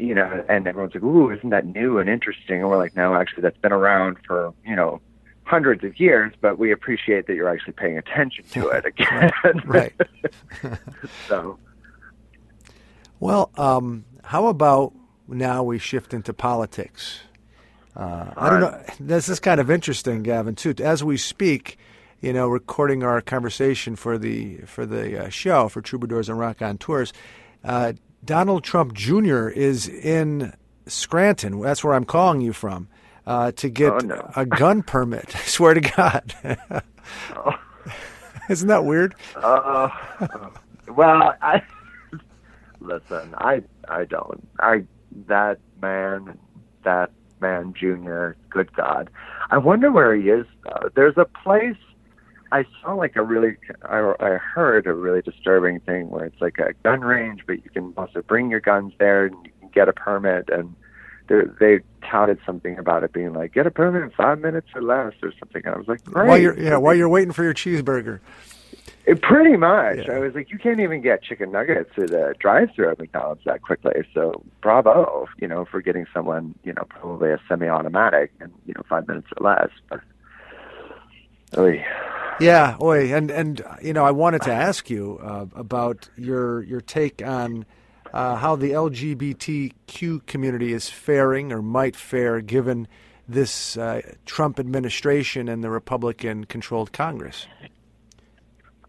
you 0.00 0.14
know, 0.14 0.44
and 0.48 0.66
everyone's 0.66 0.94
like, 0.94 1.04
"Ooh, 1.04 1.30
isn't 1.30 1.50
that 1.50 1.66
new 1.66 1.98
and 1.98 2.08
interesting?" 2.08 2.60
And 2.60 2.68
we're 2.68 2.78
like, 2.78 2.96
"No, 2.96 3.14
actually, 3.14 3.42
that's 3.42 3.58
been 3.58 3.72
around 3.72 4.16
for 4.26 4.52
you 4.64 4.74
know 4.74 5.00
hundreds 5.44 5.84
of 5.84 5.98
years, 6.00 6.32
but 6.40 6.58
we 6.58 6.72
appreciate 6.72 7.26
that 7.26 7.34
you're 7.34 7.48
actually 7.48 7.74
paying 7.74 7.98
attention 7.98 8.44
to 8.52 8.68
it 8.68 8.84
again." 8.86 9.30
right. 9.66 9.92
so, 11.28 11.58
well, 13.18 13.50
um, 13.56 14.04
how 14.24 14.46
about 14.46 14.94
now 15.28 15.62
we 15.62 15.78
shift 15.78 16.14
into 16.14 16.32
politics? 16.32 17.20
Uh, 17.94 18.32
I 18.36 18.50
don't 18.50 18.60
know. 18.60 18.82
This 18.98 19.28
is 19.28 19.40
kind 19.40 19.60
of 19.60 19.70
interesting, 19.70 20.22
Gavin. 20.22 20.54
Too, 20.54 20.74
as 20.78 21.04
we 21.04 21.16
speak, 21.16 21.76
you 22.20 22.32
know, 22.32 22.48
recording 22.48 23.02
our 23.02 23.20
conversation 23.20 23.96
for 23.96 24.16
the 24.16 24.58
for 24.58 24.86
the 24.86 25.26
uh, 25.26 25.28
show 25.28 25.68
for 25.68 25.82
Troubadours 25.82 26.28
and 26.28 26.38
Raconteurs. 26.38 27.12
Uh, 27.62 27.92
Donald 28.24 28.64
Trump 28.64 28.94
Jr. 28.94 29.48
is 29.48 29.88
in 29.88 30.52
Scranton. 30.86 31.60
That's 31.60 31.82
where 31.84 31.94
I'm 31.94 32.04
calling 32.04 32.40
you 32.40 32.52
from 32.52 32.88
uh, 33.26 33.52
to 33.52 33.68
get 33.68 33.92
Oh, 33.92 33.98
no. 33.98 34.30
a 34.36 34.44
gun 34.46 34.82
permit. 34.86 35.34
I 35.34 35.40
swear 35.40 35.74
to 35.74 35.80
God. 35.80 36.34
Isn't 38.48 38.68
that 38.68 38.84
weird? 38.84 39.14
uh, 39.36 39.88
well, 40.88 41.34
I 41.40 41.62
listen. 42.80 43.34
I 43.38 43.62
I 43.88 44.04
don't. 44.04 44.46
I 44.58 44.84
that 45.28 45.58
man, 45.80 46.36
that 46.84 47.10
man, 47.40 47.74
Junior. 47.78 48.36
Good 48.48 48.74
God, 48.74 49.08
I 49.50 49.58
wonder 49.58 49.92
where 49.92 50.14
he 50.16 50.30
is. 50.30 50.46
Though. 50.64 50.88
There's 50.96 51.16
a 51.16 51.26
place. 51.26 51.76
I 52.52 52.64
saw 52.80 52.94
like 52.94 53.16
a 53.16 53.22
really, 53.22 53.56
I, 53.82 54.14
I 54.20 54.30
heard 54.38 54.86
a 54.86 54.92
really 54.92 55.22
disturbing 55.22 55.80
thing 55.80 56.10
where 56.10 56.24
it's 56.24 56.40
like 56.40 56.58
a 56.58 56.72
gun 56.82 57.00
range, 57.00 57.42
but 57.46 57.62
you 57.64 57.70
can 57.70 57.92
also 57.96 58.22
bring 58.22 58.50
your 58.50 58.60
guns 58.60 58.92
there 58.98 59.26
and 59.26 59.36
you 59.44 59.52
can 59.60 59.68
get 59.68 59.88
a 59.88 59.92
permit. 59.92 60.48
And 60.50 60.74
they 61.28 61.42
they 61.60 61.80
touted 62.02 62.38
something 62.44 62.78
about 62.78 63.04
it 63.04 63.12
being 63.12 63.32
like 63.32 63.54
get 63.54 63.66
a 63.66 63.70
permit 63.70 64.02
in 64.02 64.10
five 64.10 64.40
minutes 64.40 64.68
or 64.74 64.82
less 64.82 65.12
or 65.22 65.32
something. 65.38 65.62
And 65.64 65.74
I 65.74 65.78
was 65.78 65.86
like, 65.86 66.04
great. 66.04 66.28
While 66.28 66.38
you're 66.38 66.58
yeah, 66.58 66.76
while 66.76 66.94
you're 66.94 67.08
waiting 67.08 67.32
for 67.32 67.44
your 67.44 67.54
cheeseburger. 67.54 68.20
It, 69.06 69.22
pretty 69.22 69.56
much. 69.56 70.06
Yeah. 70.06 70.12
I 70.12 70.18
was 70.18 70.34
like, 70.34 70.50
you 70.50 70.58
can't 70.58 70.78
even 70.78 71.00
get 71.00 71.22
chicken 71.22 71.50
nuggets 71.50 71.90
at 71.96 72.10
a 72.10 72.34
drive-through 72.38 72.90
at 72.90 72.98
McDonald's 72.98 73.42
that 73.44 73.62
quickly. 73.62 74.04
So 74.12 74.44
bravo, 74.60 75.26
you 75.38 75.48
know, 75.48 75.64
for 75.64 75.80
getting 75.80 76.06
someone, 76.12 76.54
you 76.64 76.72
know, 76.74 76.84
probably 76.88 77.30
a 77.30 77.40
semi-automatic 77.48 78.32
and 78.40 78.52
you 78.66 78.74
know 78.74 78.82
five 78.88 79.08
minutes 79.08 79.28
or 79.36 79.44
less. 79.44 79.70
But. 79.88 80.00
Yeah, 81.56 82.29
oi, 82.80 83.14
and 83.14 83.30
and 83.30 83.62
you 83.82 83.92
know, 83.92 84.04
I 84.04 84.10
wanted 84.10 84.42
to 84.42 84.52
ask 84.52 84.88
you 84.88 85.18
uh, 85.22 85.46
about 85.54 86.08
your 86.16 86.62
your 86.62 86.80
take 86.80 87.22
on 87.22 87.66
uh, 88.12 88.36
how 88.36 88.56
the 88.56 88.70
LGBTQ 88.70 90.26
community 90.26 90.72
is 90.72 90.88
faring 90.88 91.52
or 91.52 91.62
might 91.62 91.96
fare 91.96 92.40
given 92.40 92.88
this 93.28 93.76
uh, 93.76 94.00
Trump 94.26 94.58
administration 94.58 95.48
and 95.48 95.62
the 95.62 95.70
Republican-controlled 95.70 96.92
Congress. 96.92 97.46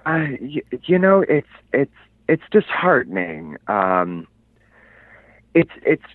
I, 0.05 0.37
you, 0.41 0.63
you 0.85 0.97
know, 0.97 1.23
it's 1.27 1.47
it's 1.73 1.91
it's 2.27 2.43
disheartening. 2.51 3.57
Um, 3.67 4.27
it's 5.53 5.71
it's 5.85 6.05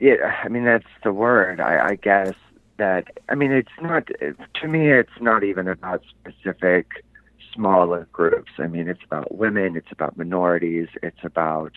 yeah. 0.00 0.36
I 0.42 0.48
mean, 0.48 0.64
that's 0.64 0.88
the 1.04 1.12
word. 1.12 1.60
I, 1.60 1.90
I 1.90 1.94
guess 1.96 2.34
that. 2.78 3.08
I 3.28 3.34
mean, 3.34 3.52
it's 3.52 3.68
not. 3.80 4.08
To 4.08 4.68
me, 4.68 4.90
it's 4.90 5.20
not 5.20 5.44
even 5.44 5.68
about 5.68 6.02
specific 6.08 7.04
smaller 7.54 8.08
groups. 8.12 8.52
I 8.58 8.66
mean, 8.66 8.88
it's 8.88 9.02
about 9.04 9.34
women. 9.34 9.76
It's 9.76 9.92
about 9.92 10.16
minorities. 10.16 10.88
It's 11.02 11.22
about 11.22 11.72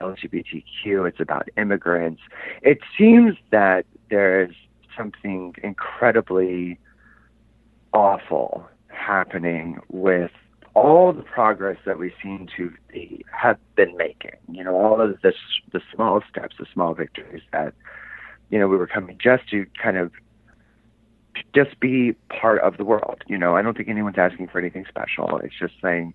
LGBTQ. 0.00 1.08
It's 1.08 1.20
about 1.20 1.48
immigrants. 1.56 2.22
It 2.62 2.78
seems 2.96 3.36
that 3.50 3.86
there's 4.08 4.54
something 4.96 5.54
incredibly 5.62 6.78
awful 7.92 8.66
happening 8.88 9.80
with 9.88 10.30
all 10.74 11.12
the 11.12 11.22
progress 11.22 11.76
that 11.84 11.98
we 11.98 12.12
seem 12.22 12.46
to 12.56 12.72
be, 12.92 13.24
have 13.32 13.58
been 13.74 13.96
making. 13.96 14.36
You 14.50 14.64
know, 14.64 14.76
all 14.76 15.00
of 15.00 15.20
this, 15.22 15.34
the 15.72 15.80
small 15.94 16.22
steps, 16.30 16.56
the 16.58 16.66
small 16.72 16.94
victories 16.94 17.42
that, 17.52 17.74
you 18.50 18.58
know, 18.58 18.68
we 18.68 18.76
were 18.76 18.86
coming 18.86 19.18
just 19.22 19.48
to 19.50 19.66
kind 19.80 19.96
of 19.96 20.12
just 21.54 21.78
be 21.80 22.12
part 22.28 22.60
of 22.60 22.76
the 22.76 22.84
world. 22.84 23.22
You 23.26 23.38
know, 23.38 23.56
I 23.56 23.62
don't 23.62 23.76
think 23.76 23.88
anyone's 23.88 24.18
asking 24.18 24.48
for 24.48 24.58
anything 24.58 24.84
special. 24.88 25.38
It's 25.38 25.58
just 25.58 25.74
saying 25.82 26.14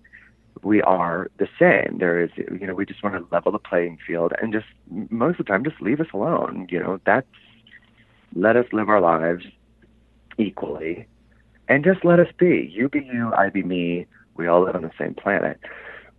we 0.62 0.82
are 0.82 1.30
the 1.38 1.48
same. 1.58 1.98
There 1.98 2.20
is, 2.20 2.30
you 2.36 2.66
know, 2.66 2.74
we 2.74 2.86
just 2.86 3.02
want 3.02 3.14
to 3.16 3.34
level 3.34 3.52
the 3.52 3.58
playing 3.58 3.98
field 4.06 4.32
and 4.40 4.52
just 4.52 4.66
most 5.10 5.38
of 5.40 5.46
the 5.46 5.52
time 5.52 5.64
just 5.64 5.80
leave 5.80 6.00
us 6.00 6.08
alone. 6.14 6.66
You 6.70 6.80
know, 6.80 7.00
that's 7.04 7.26
let 8.34 8.56
us 8.56 8.66
live 8.72 8.88
our 8.88 9.00
lives 9.00 9.44
equally 10.38 11.06
and 11.68 11.84
just 11.84 12.04
let 12.04 12.20
us 12.20 12.28
be. 12.38 12.70
You 12.72 12.88
be 12.88 13.00
you, 13.00 13.32
I 13.36 13.50
be 13.50 13.62
me. 13.62 14.06
We 14.36 14.46
all 14.46 14.64
live 14.64 14.76
on 14.76 14.82
the 14.82 14.92
same 14.98 15.14
planet. 15.14 15.58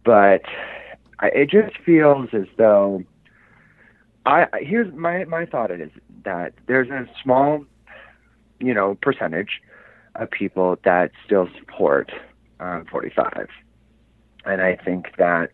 But 0.04 0.44
I, 1.20 1.28
it 1.28 1.50
just 1.50 1.78
feels 1.80 2.30
as 2.34 2.48
though 2.58 3.04
I 4.28 4.48
here's 4.60 4.94
my 4.94 5.24
my 5.24 5.46
thought 5.46 5.72
is 5.72 5.90
that 6.26 6.54
there's 6.68 6.90
a 6.90 7.08
small, 7.24 7.64
you 8.60 8.74
know, 8.74 8.96
percentage 9.02 9.62
of 10.16 10.30
people 10.30 10.78
that 10.84 11.12
still 11.26 11.48
support 11.58 12.12
um, 12.60 12.86
45, 12.92 13.48
and 14.46 14.62
I 14.62 14.76
think 14.76 15.16
that 15.18 15.52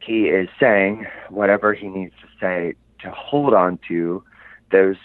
he 0.00 0.24
is 0.24 0.48
saying 0.60 1.06
whatever 1.30 1.72
he 1.72 1.88
needs 1.88 2.12
to 2.20 2.28
say 2.38 2.74
to 3.00 3.10
hold 3.10 3.54
on 3.54 3.78
to 3.88 4.22
those 4.70 4.96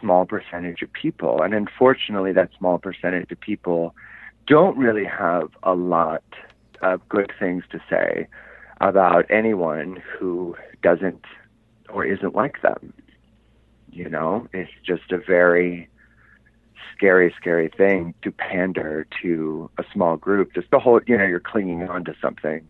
small 0.00 0.26
percentage 0.26 0.82
of 0.82 0.92
people. 0.92 1.40
And 1.42 1.54
unfortunately, 1.54 2.32
that 2.32 2.50
small 2.58 2.78
percentage 2.78 3.30
of 3.30 3.38
people 3.38 3.94
don't 4.48 4.76
really 4.76 5.04
have 5.04 5.50
a 5.62 5.74
lot 5.74 6.24
of 6.82 7.08
good 7.08 7.30
things 7.38 7.62
to 7.70 7.80
say 7.88 8.26
about 8.80 9.24
anyone 9.30 10.02
who 10.18 10.56
doesn't 10.82 11.24
or 11.88 12.04
isn't 12.04 12.34
like 12.34 12.62
them. 12.62 12.92
You 13.90 14.08
know, 14.08 14.48
it's 14.52 14.70
just 14.84 15.10
a 15.12 15.18
very 15.18 15.88
scary, 16.94 17.34
scary 17.38 17.68
thing 17.68 18.14
to 18.22 18.30
pander 18.30 19.06
to 19.22 19.70
a 19.78 19.84
small 19.92 20.16
group. 20.16 20.54
Just 20.54 20.70
the 20.70 20.78
whole, 20.78 21.00
you 21.06 21.16
know, 21.16 21.24
you're 21.24 21.40
clinging 21.40 21.88
on 21.88 22.04
to 22.04 22.14
something 22.20 22.66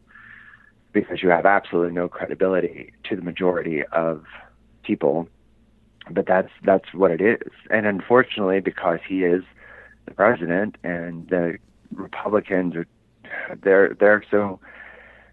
because 0.92 1.22
you 1.22 1.28
have 1.28 1.46
absolutely 1.46 1.92
no 1.92 2.08
credibility 2.08 2.92
to 3.04 3.16
the 3.16 3.22
majority 3.22 3.82
of 3.92 4.24
people 4.82 5.28
but 6.10 6.26
that's 6.26 6.50
that's 6.64 6.92
what 6.92 7.10
it 7.10 7.20
is. 7.20 7.52
And 7.70 7.86
unfortunately, 7.86 8.60
because 8.60 9.00
he 9.06 9.24
is 9.24 9.42
the 10.06 10.14
president 10.14 10.76
and 10.84 11.28
the 11.28 11.58
Republicans 11.92 12.76
are 12.76 12.86
they're 13.62 13.96
they're 13.98 14.24
so 14.30 14.60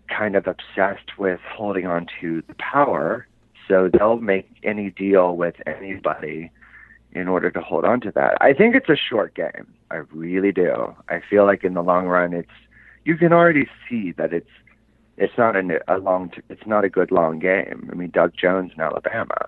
kind 0.10 0.36
of 0.36 0.48
obsessed 0.48 1.18
with 1.18 1.40
holding 1.48 1.88
on 1.88 2.08
to 2.22 2.44
the 2.48 2.56
power, 2.56 3.28
so 3.68 3.90
they'll 3.92 4.18
make 4.18 4.50
any 4.64 4.90
deal 4.90 5.36
with 5.36 5.56
anybody 5.66 6.52
in 7.12 7.28
order 7.28 7.52
to 7.52 7.62
hold 7.62 7.86
on 7.86 8.02
to 8.02 8.12
that. 8.12 8.38
I 8.42 8.54
think 8.54 8.76
it's 8.76 8.90
a 8.90 8.96
short 8.96 9.36
game. 9.36 9.68
I 9.92 9.98
really 10.12 10.52
do. 10.52 10.96
I 11.10 11.22
feel 11.30 11.46
like 11.46 11.64
in 11.64 11.74
the 11.74 11.84
long 11.84 12.08
run, 12.08 12.34
it's 12.34 12.50
you 13.06 13.18
can 13.18 13.34
already 13.34 13.68
see 13.90 14.12
that 14.14 14.34
it's 14.34 14.50
it's 15.18 15.38
not 15.38 15.56
a, 15.56 15.80
a 15.88 15.98
long 15.98 16.32
it's 16.50 16.66
not 16.66 16.84
a 16.84 16.90
good 16.90 17.12
long 17.12 17.40
game. 17.40 17.90
I 17.92 17.96
mean, 17.96 18.10
Doug 18.10 18.34
Jones 18.36 18.72
in 18.76 18.82
Alabama 18.82 19.48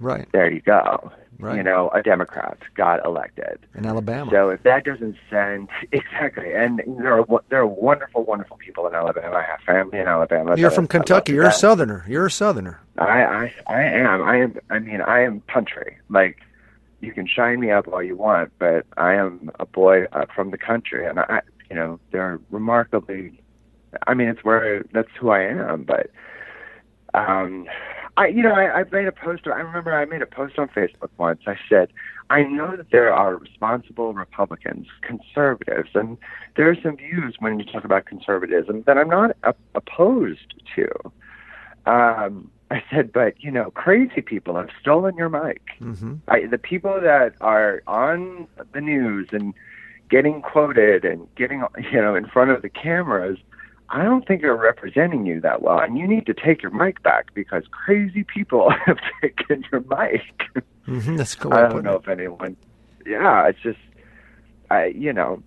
Right. 0.00 0.28
there 0.32 0.50
you 0.50 0.60
go. 0.60 1.12
Right. 1.38 1.56
You 1.56 1.62
know, 1.62 1.90
a 1.90 2.02
Democrat 2.02 2.58
got 2.74 3.04
elected. 3.04 3.58
In 3.74 3.86
Alabama. 3.86 4.30
So 4.30 4.50
if 4.50 4.62
that 4.62 4.84
doesn't 4.84 5.16
send 5.28 5.68
exactly, 5.92 6.52
and 6.54 6.80
there 6.98 7.18
are 7.18 7.26
there 7.48 7.60
are 7.60 7.66
wonderful, 7.66 8.24
wonderful 8.24 8.56
people 8.56 8.86
in 8.86 8.94
Alabama. 8.94 9.36
I 9.36 9.42
have 9.42 9.60
family 9.60 9.98
in 9.98 10.06
Alabama. 10.06 10.56
You're 10.56 10.70
from 10.70 10.86
Kentucky. 10.86 11.32
You're 11.32 11.44
a. 11.46 11.52
Southerner. 11.52 12.04
You're 12.08 12.26
a 12.26 12.30
Southerner. 12.30 12.80
I, 12.98 13.24
I 13.24 13.54
I 13.66 13.82
am. 13.82 14.22
I 14.22 14.36
am. 14.36 14.58
I 14.70 14.78
mean, 14.78 15.00
I 15.00 15.20
am 15.20 15.40
country. 15.52 15.98
Like 16.08 16.38
you 17.00 17.12
can 17.12 17.26
shine 17.26 17.60
me 17.60 17.70
up 17.70 17.88
all 17.88 18.02
you 18.02 18.16
want, 18.16 18.52
but 18.58 18.86
I 18.96 19.14
am 19.14 19.50
a 19.60 19.66
boy 19.66 20.04
uh, 20.12 20.26
from 20.34 20.50
the 20.50 20.58
country, 20.58 21.06
and 21.06 21.20
I, 21.20 21.42
you 21.70 21.76
know, 21.76 22.00
they're 22.12 22.40
remarkably. 22.50 23.40
I 24.06 24.14
mean, 24.14 24.28
it's 24.28 24.42
where 24.42 24.84
that's 24.92 25.10
who 25.18 25.30
I 25.30 25.42
am. 25.42 25.84
But, 25.84 26.10
um, 27.14 27.66
I 28.16 28.28
you 28.28 28.42
know, 28.42 28.52
I, 28.52 28.80
I 28.80 28.84
made 28.90 29.06
a 29.06 29.12
post. 29.12 29.46
I 29.46 29.60
remember 29.60 29.92
I 29.92 30.04
made 30.04 30.22
a 30.22 30.26
post 30.26 30.58
on 30.58 30.68
Facebook 30.68 31.10
once. 31.18 31.40
I 31.46 31.56
said, 31.68 31.92
I 32.30 32.42
know 32.42 32.76
that 32.76 32.90
there 32.90 33.12
are 33.12 33.36
responsible 33.36 34.14
Republicans, 34.14 34.86
conservatives, 35.02 35.90
and 35.94 36.16
there 36.56 36.70
are 36.70 36.76
some 36.82 36.96
views 36.96 37.36
when 37.38 37.58
you 37.58 37.64
talk 37.64 37.84
about 37.84 38.06
conservatism 38.06 38.82
that 38.86 38.98
I'm 38.98 39.08
not 39.08 39.36
op- 39.44 39.58
opposed 39.74 40.54
to. 40.76 40.88
Um, 41.86 42.50
I 42.74 42.82
said, 42.90 43.12
but 43.12 43.34
you 43.42 43.50
know, 43.50 43.70
crazy 43.70 44.20
people 44.20 44.56
have 44.56 44.68
stolen 44.80 45.16
your 45.16 45.28
mic. 45.28 45.62
hmm 45.78 46.14
I, 46.26 46.46
the 46.46 46.58
people 46.58 47.00
that 47.00 47.34
are 47.40 47.82
on 47.86 48.48
the 48.72 48.80
news 48.80 49.28
and 49.30 49.54
getting 50.10 50.42
quoted 50.42 51.04
and 51.04 51.26
getting 51.36 51.62
you 51.92 52.00
know 52.00 52.14
in 52.14 52.26
front 52.26 52.50
of 52.50 52.62
the 52.62 52.68
cameras, 52.68 53.38
I 53.90 54.02
don't 54.02 54.26
think 54.26 54.42
are 54.42 54.56
representing 54.56 55.24
you 55.26 55.40
that 55.42 55.62
well. 55.62 55.78
And 55.78 55.98
you 55.98 56.08
need 56.08 56.26
to 56.26 56.34
take 56.34 56.62
your 56.62 56.72
mic 56.72 57.02
back 57.02 57.32
because 57.34 57.64
crazy 57.70 58.24
people 58.24 58.70
have 58.86 58.98
taken 59.20 59.64
your 59.70 59.82
mic. 59.82 60.22
hmm 60.84 61.16
That's 61.16 61.34
cool. 61.36 61.54
I 61.54 61.68
don't 61.68 61.84
know 61.84 61.96
if 61.96 62.08
anyone. 62.08 62.56
Yeah, 63.06 63.46
it's 63.46 63.60
just, 63.60 63.78
I 64.70 64.86
you 64.86 65.12
know, 65.12 65.42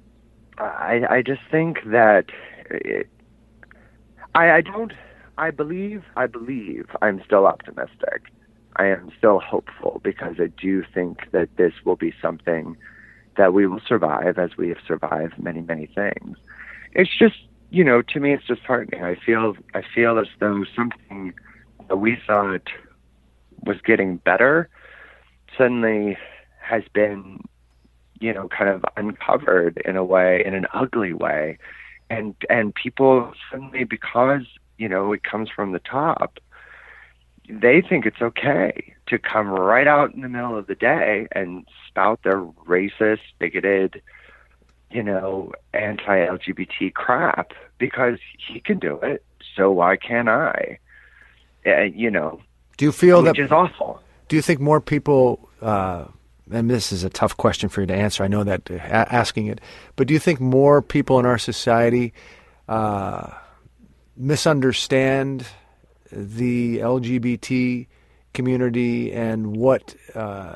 I 0.57 1.03
I 1.09 1.21
just 1.21 1.41
think 1.51 1.79
that 1.87 2.25
it, 2.69 3.07
I 4.35 4.51
I 4.57 4.61
don't 4.61 4.93
I 5.37 5.51
believe 5.51 6.03
I 6.15 6.27
believe 6.27 6.87
I'm 7.01 7.21
still 7.25 7.45
optimistic. 7.45 8.31
I 8.75 8.87
am 8.87 9.11
still 9.17 9.39
hopeful 9.39 10.01
because 10.03 10.35
I 10.39 10.47
do 10.47 10.83
think 10.93 11.31
that 11.31 11.49
this 11.57 11.73
will 11.85 11.95
be 11.95 12.13
something 12.21 12.77
that 13.37 13.53
we 13.53 13.67
will 13.67 13.81
survive 13.87 14.37
as 14.37 14.57
we 14.57 14.69
have 14.69 14.77
survived 14.87 15.33
many 15.37 15.61
many 15.61 15.87
things. 15.87 16.37
It's 16.93 17.15
just 17.17 17.35
you 17.69 17.83
know 17.83 18.01
to 18.01 18.19
me 18.19 18.33
it's 18.33 18.45
disheartening. 18.47 19.03
I 19.03 19.15
feel 19.15 19.55
I 19.73 19.83
feel 19.93 20.17
as 20.19 20.27
though 20.39 20.63
something 20.75 21.33
that 21.87 21.97
we 21.97 22.17
thought 22.25 22.67
was 23.63 23.77
getting 23.85 24.17
better 24.17 24.69
suddenly 25.57 26.17
has 26.61 26.83
been 26.93 27.41
you 28.19 28.33
know 28.33 28.47
kind 28.47 28.69
of 28.69 28.83
uncovered 28.95 29.81
in 29.85 29.95
a 29.95 30.03
way 30.03 30.43
in 30.45 30.53
an 30.55 30.65
ugly 30.73 31.13
way 31.13 31.57
and 32.09 32.35
and 32.49 32.73
people 32.73 33.33
suddenly 33.51 33.83
because 33.83 34.45
you 34.77 34.87
know 34.87 35.13
it 35.13 35.23
comes 35.23 35.49
from 35.49 35.71
the 35.71 35.79
top 35.79 36.39
they 37.49 37.81
think 37.81 38.05
it's 38.05 38.21
okay 38.21 38.93
to 39.07 39.17
come 39.17 39.47
right 39.47 39.87
out 39.87 40.13
in 40.13 40.21
the 40.21 40.29
middle 40.29 40.57
of 40.57 40.67
the 40.67 40.75
day 40.75 41.27
and 41.31 41.65
spout 41.87 42.19
their 42.23 42.41
racist 42.67 43.19
bigoted 43.39 44.01
you 44.91 45.03
know 45.03 45.51
anti-lgbt 45.73 46.93
crap 46.93 47.53
because 47.77 48.19
he 48.37 48.59
can 48.59 48.79
do 48.79 48.99
it 49.01 49.23
so 49.55 49.71
why 49.71 49.95
can't 49.95 50.29
i? 50.29 50.79
Uh, 51.65 51.81
you 51.81 52.11
know 52.11 52.39
Do 52.77 52.85
you 52.85 52.91
feel 52.91 53.21
that 53.23 53.31
which 53.31 53.39
is 53.39 53.51
awful. 53.51 54.01
Do 54.29 54.35
you 54.35 54.41
think 54.41 54.59
more 54.59 54.81
people, 54.81 55.49
uh, 55.61 56.05
and 56.51 56.69
this 56.69 56.91
is 56.91 57.03
a 57.05 57.09
tough 57.09 57.37
question 57.37 57.69
for 57.69 57.81
you 57.81 57.87
to 57.87 57.93
answer, 57.95 58.23
I 58.23 58.27
know 58.27 58.43
that 58.43 58.69
uh, 58.69 58.75
asking 58.75 59.47
it, 59.47 59.61
but 59.95 60.07
do 60.07 60.13
you 60.13 60.19
think 60.19 60.41
more 60.41 60.81
people 60.81 61.17
in 61.19 61.25
our 61.25 61.37
society 61.37 62.13
uh, 62.67 63.29
misunderstand 64.17 65.45
the 66.11 66.79
LGBT 66.79 67.87
community 68.33 69.11
and 69.13 69.55
what 69.55 69.95
uh, 70.15 70.55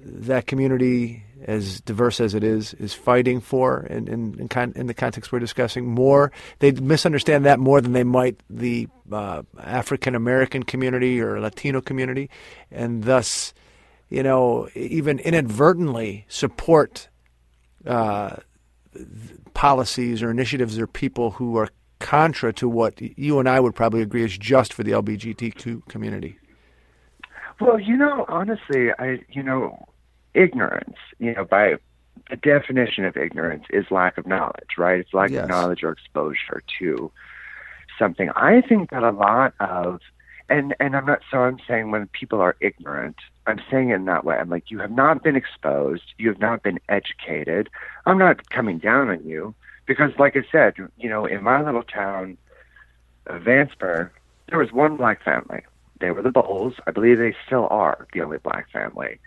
that 0.00 0.46
community 0.46 1.24
as 1.44 1.80
diverse 1.82 2.20
as 2.20 2.34
it 2.34 2.42
is, 2.42 2.74
is 2.74 2.94
fighting 2.94 3.40
for 3.40 3.84
in, 3.86 4.08
in, 4.08 4.40
in, 4.40 4.48
con- 4.48 4.72
in 4.76 4.86
the 4.86 4.94
context 4.94 5.30
we're 5.30 5.38
discussing 5.38 5.86
more. 5.86 6.32
They 6.58 6.72
misunderstand 6.72 7.44
that 7.44 7.58
more 7.58 7.80
than 7.80 7.92
they 7.92 8.04
might 8.04 8.40
the 8.48 8.88
uh, 9.12 9.42
African 9.60 10.14
American 10.14 10.62
community 10.62 11.20
or 11.20 11.40
Latino 11.40 11.80
community, 11.80 12.30
and 12.70 13.04
thus, 13.04 13.52
you 14.08 14.22
know, 14.22 14.68
even 14.74 15.18
inadvertently 15.18 16.24
support 16.28 17.08
uh, 17.86 18.36
policies 19.52 20.22
or 20.22 20.30
initiatives 20.30 20.78
or 20.78 20.86
people 20.86 21.32
who 21.32 21.56
are 21.56 21.68
contra 21.98 22.52
to 22.54 22.68
what 22.68 23.00
you 23.00 23.38
and 23.38 23.48
I 23.48 23.60
would 23.60 23.74
probably 23.74 24.02
agree 24.02 24.24
is 24.24 24.36
just 24.36 24.72
for 24.72 24.82
the 24.82 24.92
LGBTQ 24.92 25.88
community. 25.88 26.38
Well, 27.60 27.78
you 27.78 27.96
know, 27.96 28.24
honestly, 28.28 28.90
I 28.98 29.20
you 29.30 29.42
know, 29.42 29.86
ignorance, 30.34 30.96
you 31.18 31.34
know, 31.34 31.44
by 31.44 31.76
the 32.30 32.36
definition 32.36 33.04
of 33.04 33.16
ignorance 33.16 33.64
is 33.70 33.90
lack 33.90 34.18
of 34.18 34.26
knowledge, 34.26 34.76
right? 34.78 35.00
It's 35.00 35.14
lack 35.14 35.30
Yes. 35.30 35.44
of 35.44 35.48
knowledge 35.48 35.82
or 35.82 35.92
exposure 35.92 36.62
to 36.78 37.10
something. 37.98 38.30
I 38.30 38.60
think 38.60 38.90
that 38.90 39.02
a 39.02 39.10
lot 39.10 39.54
of 39.60 40.00
and 40.48 40.74
and 40.80 40.96
I'm 40.96 41.06
not 41.06 41.20
so 41.30 41.38
I'm 41.38 41.58
saying 41.66 41.90
when 41.90 42.06
people 42.08 42.40
are 42.40 42.56
ignorant, 42.60 43.16
I'm 43.46 43.60
saying 43.70 43.90
it 43.90 43.94
in 43.94 44.04
that 44.06 44.24
way. 44.24 44.36
I'm 44.36 44.50
like 44.50 44.70
you 44.70 44.80
have 44.80 44.90
not 44.90 45.22
been 45.22 45.36
exposed, 45.36 46.14
you 46.18 46.28
have 46.28 46.40
not 46.40 46.62
been 46.62 46.80
educated. 46.88 47.70
I'm 48.04 48.18
not 48.18 48.50
coming 48.50 48.78
down 48.78 49.08
on 49.08 49.24
you 49.24 49.54
because 49.86 50.12
like 50.18 50.36
I 50.36 50.44
said, 50.50 50.74
you 50.98 51.08
know, 51.08 51.26
in 51.26 51.42
my 51.42 51.62
little 51.62 51.82
town 51.82 52.36
of 53.26 53.42
Vanceburg, 53.42 54.10
there 54.48 54.58
was 54.58 54.72
one 54.72 54.96
black 54.96 55.22
family. 55.22 55.62
They 56.00 56.10
were 56.10 56.22
the 56.22 56.30
Bowles. 56.30 56.74
I 56.86 56.90
believe 56.90 57.18
they 57.18 57.34
still 57.46 57.68
are 57.70 58.06
the 58.12 58.20
only 58.22 58.38
black 58.38 58.70
family. 58.70 59.18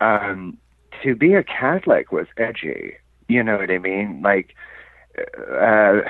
Um, 0.00 0.58
to 1.02 1.14
be 1.14 1.34
a 1.34 1.42
Catholic 1.42 2.12
was 2.12 2.26
edgy. 2.36 2.96
You 3.28 3.42
know 3.42 3.56
what 3.56 3.70
I 3.70 3.78
mean? 3.78 4.22
Like, 4.22 4.54
uh, 5.16 6.00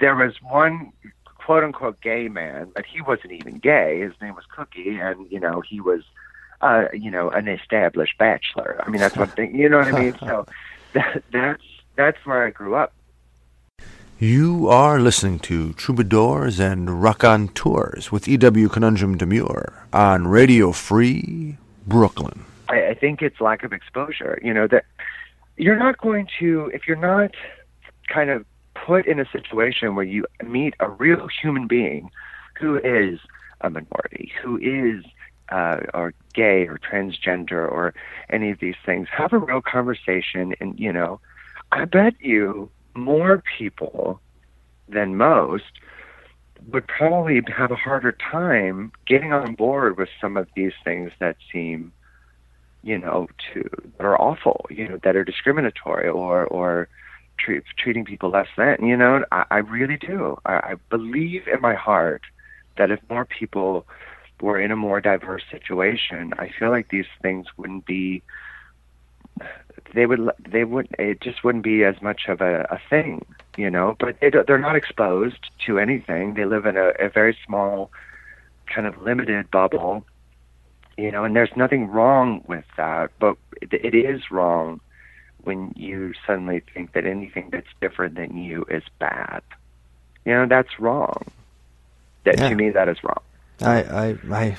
there 0.00 0.16
was 0.16 0.34
one 0.42 0.92
quote 1.24 1.64
unquote 1.64 2.00
gay 2.00 2.28
man, 2.28 2.72
but 2.74 2.84
he 2.84 3.00
wasn't 3.00 3.32
even 3.32 3.58
gay. 3.58 4.00
His 4.00 4.12
name 4.20 4.34
was 4.34 4.44
Cookie, 4.54 4.98
and 4.98 5.30
you 5.30 5.40
know 5.40 5.60
he 5.60 5.80
was, 5.80 6.02
uh, 6.60 6.86
you 6.92 7.10
know, 7.10 7.30
an 7.30 7.48
established 7.48 8.18
bachelor. 8.18 8.82
I 8.84 8.90
mean, 8.90 9.00
that's 9.00 9.16
one 9.16 9.28
thing. 9.28 9.54
You 9.54 9.68
know 9.68 9.78
what 9.78 9.94
I 9.94 10.00
mean? 10.00 10.18
So 10.20 10.46
that, 10.94 11.22
that's 11.30 11.62
that's 11.96 12.18
where 12.24 12.46
I 12.46 12.50
grew 12.50 12.74
up. 12.74 12.92
You 14.20 14.68
are 14.68 14.98
listening 14.98 15.38
to 15.40 15.72
Troubadours 15.74 16.58
and 16.58 17.00
Raconteurs 17.00 18.10
with 18.10 18.26
E.W. 18.26 18.68
Conundrum 18.68 19.16
Demure 19.16 19.86
on 19.92 20.26
Radio 20.26 20.72
Free 20.72 21.56
Brooklyn. 21.86 22.44
I, 22.68 22.88
I 22.88 22.94
think 22.94 23.22
it's 23.22 23.40
lack 23.40 23.62
of 23.62 23.72
exposure. 23.72 24.40
You 24.42 24.52
know 24.52 24.66
that 24.66 24.86
you're 25.56 25.78
not 25.78 25.98
going 25.98 26.26
to 26.40 26.68
if 26.74 26.88
you're 26.88 26.96
not 26.96 27.30
kind 28.08 28.28
of 28.28 28.44
put 28.74 29.06
in 29.06 29.20
a 29.20 29.24
situation 29.30 29.94
where 29.94 30.04
you 30.04 30.26
meet 30.44 30.74
a 30.80 30.90
real 30.90 31.28
human 31.28 31.68
being 31.68 32.10
who 32.58 32.76
is 32.76 33.20
a 33.60 33.70
minority, 33.70 34.32
who 34.42 34.56
is 34.56 35.04
uh, 35.50 35.78
or 35.94 36.12
gay 36.34 36.66
or 36.66 36.76
transgender 36.78 37.70
or 37.70 37.94
any 38.30 38.50
of 38.50 38.58
these 38.58 38.74
things. 38.84 39.06
Have 39.16 39.32
a 39.32 39.38
real 39.38 39.62
conversation, 39.62 40.56
and 40.58 40.76
you 40.76 40.92
know, 40.92 41.20
I 41.70 41.84
bet 41.84 42.14
you 42.20 42.68
more 42.98 43.42
people 43.58 44.20
than 44.88 45.16
most 45.16 45.64
would 46.72 46.86
probably 46.86 47.40
have 47.56 47.70
a 47.70 47.76
harder 47.76 48.12
time 48.12 48.92
getting 49.06 49.32
on 49.32 49.54
board 49.54 49.96
with 49.96 50.08
some 50.20 50.36
of 50.36 50.48
these 50.56 50.72
things 50.84 51.12
that 51.20 51.36
seem 51.52 51.92
you 52.82 52.98
know, 52.98 53.28
to 53.52 53.68
that 53.96 54.04
are 54.04 54.20
awful, 54.20 54.66
you 54.70 54.88
know, 54.88 54.98
that 55.02 55.16
are 55.16 55.24
discriminatory 55.24 56.08
or 56.08 56.46
or 56.46 56.88
treat, 57.38 57.62
treating 57.76 58.04
people 58.04 58.30
less 58.30 58.46
than. 58.56 58.84
You 58.84 58.96
know, 58.96 59.24
I, 59.32 59.44
I 59.50 59.58
really 59.58 59.96
do. 59.96 60.38
I, 60.46 60.54
I 60.54 60.74
believe 60.90 61.48
in 61.52 61.60
my 61.60 61.74
heart 61.74 62.22
that 62.76 62.90
if 62.90 63.00
more 63.10 63.24
people 63.24 63.86
were 64.40 64.60
in 64.60 64.70
a 64.70 64.76
more 64.76 65.00
diverse 65.00 65.42
situation, 65.50 66.32
I 66.38 66.50
feel 66.56 66.70
like 66.70 66.88
these 66.90 67.06
things 67.22 67.46
wouldn't 67.56 67.86
be. 67.86 68.22
They 69.94 70.06
would. 70.06 70.30
They 70.48 70.64
would. 70.64 70.88
It 70.98 71.20
just 71.20 71.42
wouldn't 71.44 71.64
be 71.64 71.84
as 71.84 72.00
much 72.02 72.22
of 72.28 72.40
a, 72.40 72.66
a 72.70 72.80
thing, 72.90 73.24
you 73.56 73.70
know. 73.70 73.96
But 73.98 74.20
they, 74.20 74.30
they're 74.30 74.58
not 74.58 74.76
exposed 74.76 75.50
to 75.66 75.78
anything. 75.78 76.34
They 76.34 76.44
live 76.44 76.66
in 76.66 76.76
a, 76.76 76.88
a 76.98 77.08
very 77.08 77.36
small, 77.46 77.90
kind 78.72 78.86
of 78.86 79.00
limited 79.02 79.50
bubble 79.50 80.04
you 80.98 81.12
know, 81.12 81.22
and 81.22 81.34
there's 81.36 81.54
nothing 81.54 81.86
wrong 81.86 82.42
with 82.48 82.64
that, 82.76 83.12
but 83.20 83.36
it, 83.62 83.72
it 83.72 83.94
is 83.94 84.32
wrong 84.32 84.80
when 85.44 85.72
you 85.76 86.12
suddenly 86.26 86.60
think 86.74 86.92
that 86.92 87.06
anything 87.06 87.48
that's 87.52 87.68
different 87.80 88.16
than 88.16 88.36
you 88.36 88.66
is 88.68 88.82
bad. 88.98 89.42
You 90.24 90.32
know, 90.32 90.46
that's 90.46 90.80
wrong. 90.80 91.22
That 92.24 92.38
Yeah. 92.38 92.48
to 92.48 92.54
me, 92.56 92.70
that 92.70 92.88
is 92.88 92.98
wrong. 93.04 93.22
I 93.62 93.82
I 93.84 94.16
I, 94.32 94.56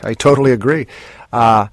I 0.04 0.14
totally 0.14 0.52
agree. 0.52 0.86
Uh, 1.32 1.66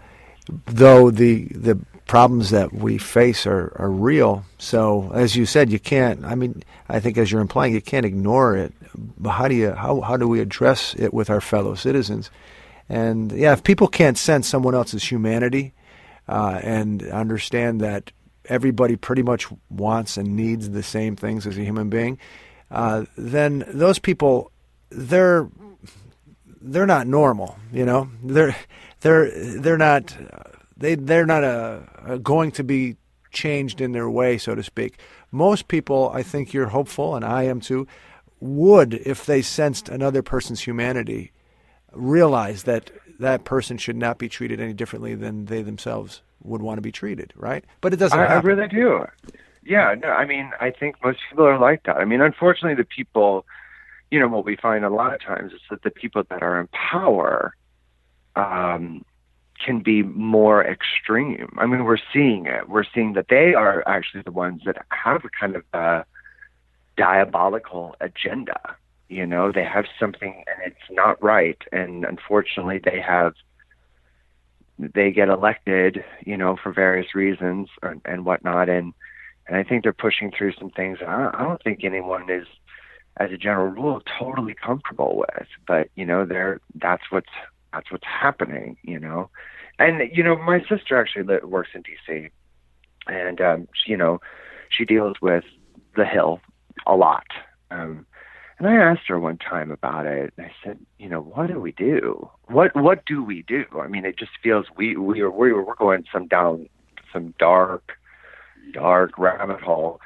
though 0.65 1.11
the 1.11 1.45
the 1.51 1.77
problems 2.07 2.49
that 2.51 2.73
we 2.73 2.97
face 2.97 3.45
are, 3.45 3.73
are 3.75 3.91
real. 3.91 4.45
So 4.57 5.11
as 5.13 5.35
you 5.35 5.45
said, 5.45 5.71
you 5.71 5.79
can't. 5.79 6.23
I 6.25 6.35
mean, 6.35 6.63
I 6.89 6.99
think 6.99 7.17
as 7.17 7.31
you're 7.31 7.41
implying, 7.41 7.73
you 7.73 7.81
can't 7.81 8.05
ignore 8.05 8.55
it. 8.55 8.73
But 8.95 9.31
how 9.31 9.47
do 9.47 9.55
you 9.55 9.71
how 9.71 10.01
how 10.01 10.17
do 10.17 10.27
we 10.27 10.39
address 10.39 10.95
it 10.97 11.13
with 11.13 11.29
our 11.29 11.41
fellow 11.41 11.75
citizens? 11.75 12.31
And 12.89 13.31
yeah, 13.31 13.53
if 13.53 13.63
people 13.63 13.87
can't 13.87 14.17
sense 14.17 14.47
someone 14.47 14.73
else's 14.73 15.03
humanity 15.03 15.73
uh, 16.27 16.59
and 16.63 17.03
understand 17.03 17.81
that 17.81 18.11
everybody 18.45 18.95
pretty 18.95 19.23
much 19.23 19.47
wants 19.69 20.15
and 20.15 20.35
needs 20.35 20.69
the 20.69 20.83
same 20.83 21.15
things 21.17 21.45
as 21.45 21.57
a 21.57 21.63
human 21.63 21.89
being, 21.89 22.17
uh, 22.71 23.05
then 23.17 23.65
those 23.67 23.99
people 23.99 24.51
they're 24.89 25.49
they're 26.61 26.87
not 26.87 27.07
normal. 27.07 27.57
You 27.71 27.85
know, 27.85 28.09
they're 28.23 28.55
they're 29.01 29.29
they're 29.59 29.77
not 29.77 30.15
they 30.77 30.95
they're 30.95 31.25
not 31.25 31.43
uh 31.43 31.79
uh 32.05 32.17
going 32.17 32.51
to 32.51 32.63
be 32.63 32.97
changed 33.31 33.81
in 33.81 33.91
their 33.91 34.09
way, 34.09 34.37
so 34.37 34.55
to 34.55 34.63
speak. 34.63 34.99
Most 35.31 35.67
people, 35.67 36.11
I 36.13 36.23
think 36.23 36.53
you're 36.53 36.67
hopeful, 36.67 37.15
and 37.15 37.25
I 37.25 37.43
am 37.43 37.59
too, 37.59 37.87
would 38.39 38.93
if 38.93 39.25
they 39.25 39.41
sensed 39.41 39.89
another 39.89 40.21
person's 40.21 40.61
humanity, 40.61 41.31
realize 41.91 42.63
that 42.63 42.91
that 43.19 43.43
person 43.43 43.77
should 43.77 43.97
not 43.97 44.17
be 44.17 44.29
treated 44.29 44.61
any 44.61 44.73
differently 44.73 45.15
than 45.15 45.45
they 45.45 45.61
themselves 45.61 46.21
would 46.43 46.61
want 46.61 46.77
to 46.77 46.81
be 46.81 46.91
treated. 46.91 47.33
Right? 47.35 47.65
But 47.81 47.93
it 47.93 47.97
doesn't. 47.97 48.19
I, 48.19 48.25
I 48.25 48.39
really 48.39 48.67
do. 48.67 49.05
Yeah, 49.63 49.95
no, 50.01 50.07
I 50.07 50.25
mean, 50.25 50.51
I 50.61 50.71
think 50.71 50.95
most 51.03 51.19
people 51.29 51.45
are 51.45 51.59
like 51.59 51.83
that. 51.83 51.97
I 51.97 52.05
mean, 52.05 52.21
unfortunately, 52.21 52.75
the 52.75 52.87
people, 52.87 53.45
you 54.09 54.17
know, 54.17 54.29
what 54.29 54.45
we 54.45 54.55
find 54.55 54.85
a 54.85 54.89
lot 54.89 55.13
of 55.13 55.21
times 55.21 55.51
is 55.51 55.59
that 55.69 55.83
the 55.83 55.91
people 55.91 56.23
that 56.29 56.41
are 56.41 56.61
in 56.61 56.67
power 56.67 57.53
um, 58.37 59.03
can 59.63 59.79
be 59.79 60.03
more 60.03 60.63
extreme. 60.63 61.55
I 61.57 61.65
mean, 61.65 61.83
we're 61.83 61.97
seeing 62.13 62.45
it. 62.45 62.69
We're 62.69 62.83
seeing 62.93 63.13
that 63.13 63.27
they 63.29 63.53
are 63.53 63.83
actually 63.87 64.23
the 64.23 64.31
ones 64.31 64.61
that 64.65 64.77
have 64.89 65.23
a 65.25 65.29
kind 65.29 65.55
of 65.55 65.63
a 65.73 66.05
diabolical 66.97 67.95
agenda. 68.01 68.59
You 69.09 69.25
know, 69.25 69.51
they 69.51 69.63
have 69.63 69.85
something 69.99 70.43
and 70.47 70.71
it's 70.71 70.91
not 70.91 71.21
right, 71.23 71.57
and 71.71 72.03
unfortunately, 72.03 72.79
they 72.83 72.99
have 72.99 73.33
they 74.79 75.11
get 75.11 75.29
elected, 75.29 76.03
you 76.25 76.37
know, 76.37 76.55
for 76.61 76.71
various 76.71 77.15
reasons 77.15 77.69
or, 77.81 77.97
and 78.05 78.25
whatnot, 78.25 78.69
and 78.69 78.93
and 79.47 79.55
I 79.55 79.63
think 79.63 79.83
they're 79.83 79.93
pushing 79.93 80.31
through 80.31 80.53
some 80.53 80.69
things 80.69 80.99
that 80.99 81.07
I, 81.07 81.31
I 81.33 81.43
don't 81.43 81.63
think 81.63 81.83
anyone 81.83 82.29
is, 82.29 82.45
as 83.15 83.31
a 83.31 83.37
general 83.37 83.67
rule, 83.67 84.01
totally 84.19 84.53
comfortable 84.53 85.17
with. 85.17 85.47
But 85.65 85.89
you 85.95 86.05
know, 86.05 86.25
they're 86.25 86.59
that's 86.75 87.03
what's 87.09 87.29
that's 87.77 87.91
what's 87.91 88.07
happening, 88.07 88.75
you 88.81 88.99
know, 88.99 89.29
and 89.77 90.09
you 90.11 90.23
know, 90.23 90.35
my 90.35 90.61
sister 90.67 90.99
actually 90.99 91.23
works 91.43 91.69
in 91.75 91.83
D.C. 91.83 92.29
and 93.07 93.39
um, 93.39 93.67
she, 93.73 93.91
you 93.91 93.97
know, 93.97 94.19
she 94.69 94.83
deals 94.83 95.17
with 95.21 95.43
the 95.95 96.05
Hill 96.05 96.39
a 96.87 96.95
lot. 96.95 97.27
Um, 97.69 98.07
and 98.57 98.67
I 98.67 98.73
asked 98.73 99.07
her 99.07 99.19
one 99.19 99.37
time 99.37 99.71
about 99.71 100.07
it. 100.07 100.33
And 100.35 100.47
I 100.47 100.51
said, 100.63 100.79
you 100.97 101.07
know, 101.07 101.21
what 101.21 101.47
do 101.47 101.59
we 101.59 101.71
do? 101.71 102.27
What 102.47 102.75
what 102.75 103.05
do 103.05 103.23
we 103.23 103.43
do? 103.43 103.65
I 103.79 103.87
mean, 103.87 104.03
it 104.05 104.17
just 104.17 104.31
feels 104.41 104.65
we 104.75 104.97
we 104.97 105.21
are 105.21 105.29
we 105.29 105.53
we're 105.53 105.75
going 105.75 106.05
some 106.11 106.27
down 106.27 106.67
some 107.13 107.35
dark 107.37 107.91
dark 108.73 109.11
rabbit 109.19 109.61
hole. 109.61 110.01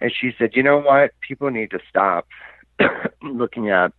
And 0.00 0.12
she 0.12 0.30
said, 0.38 0.50
you 0.54 0.62
know 0.62 0.78
what? 0.78 1.10
People 1.20 1.50
need 1.50 1.72
to 1.72 1.80
stop 1.90 2.28
looking 3.22 3.70
at 3.70 3.92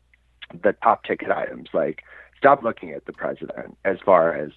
the 0.63 0.71
top 0.81 1.03
ticket 1.03 1.29
items. 1.29 1.67
Like, 1.73 2.03
stop 2.39 2.63
looking 2.63 2.91
at 2.93 3.05
the 3.05 3.13
president 3.13 3.77
as 3.85 3.97
far 4.03 4.33
as 4.33 4.51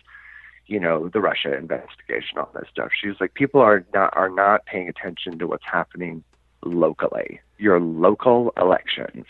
you 0.66 0.80
know 0.80 1.08
the 1.08 1.20
Russia 1.20 1.54
investigation, 1.54 2.38
all 2.38 2.50
that 2.54 2.68
stuff. 2.70 2.90
She 2.98 3.08
was 3.08 3.16
like, 3.20 3.34
people 3.34 3.60
are 3.60 3.84
not 3.92 4.16
are 4.16 4.30
not 4.30 4.64
paying 4.64 4.88
attention 4.88 5.38
to 5.40 5.46
what's 5.46 5.66
happening 5.70 6.24
locally, 6.64 7.40
your 7.58 7.80
local 7.80 8.52
elections 8.56 9.26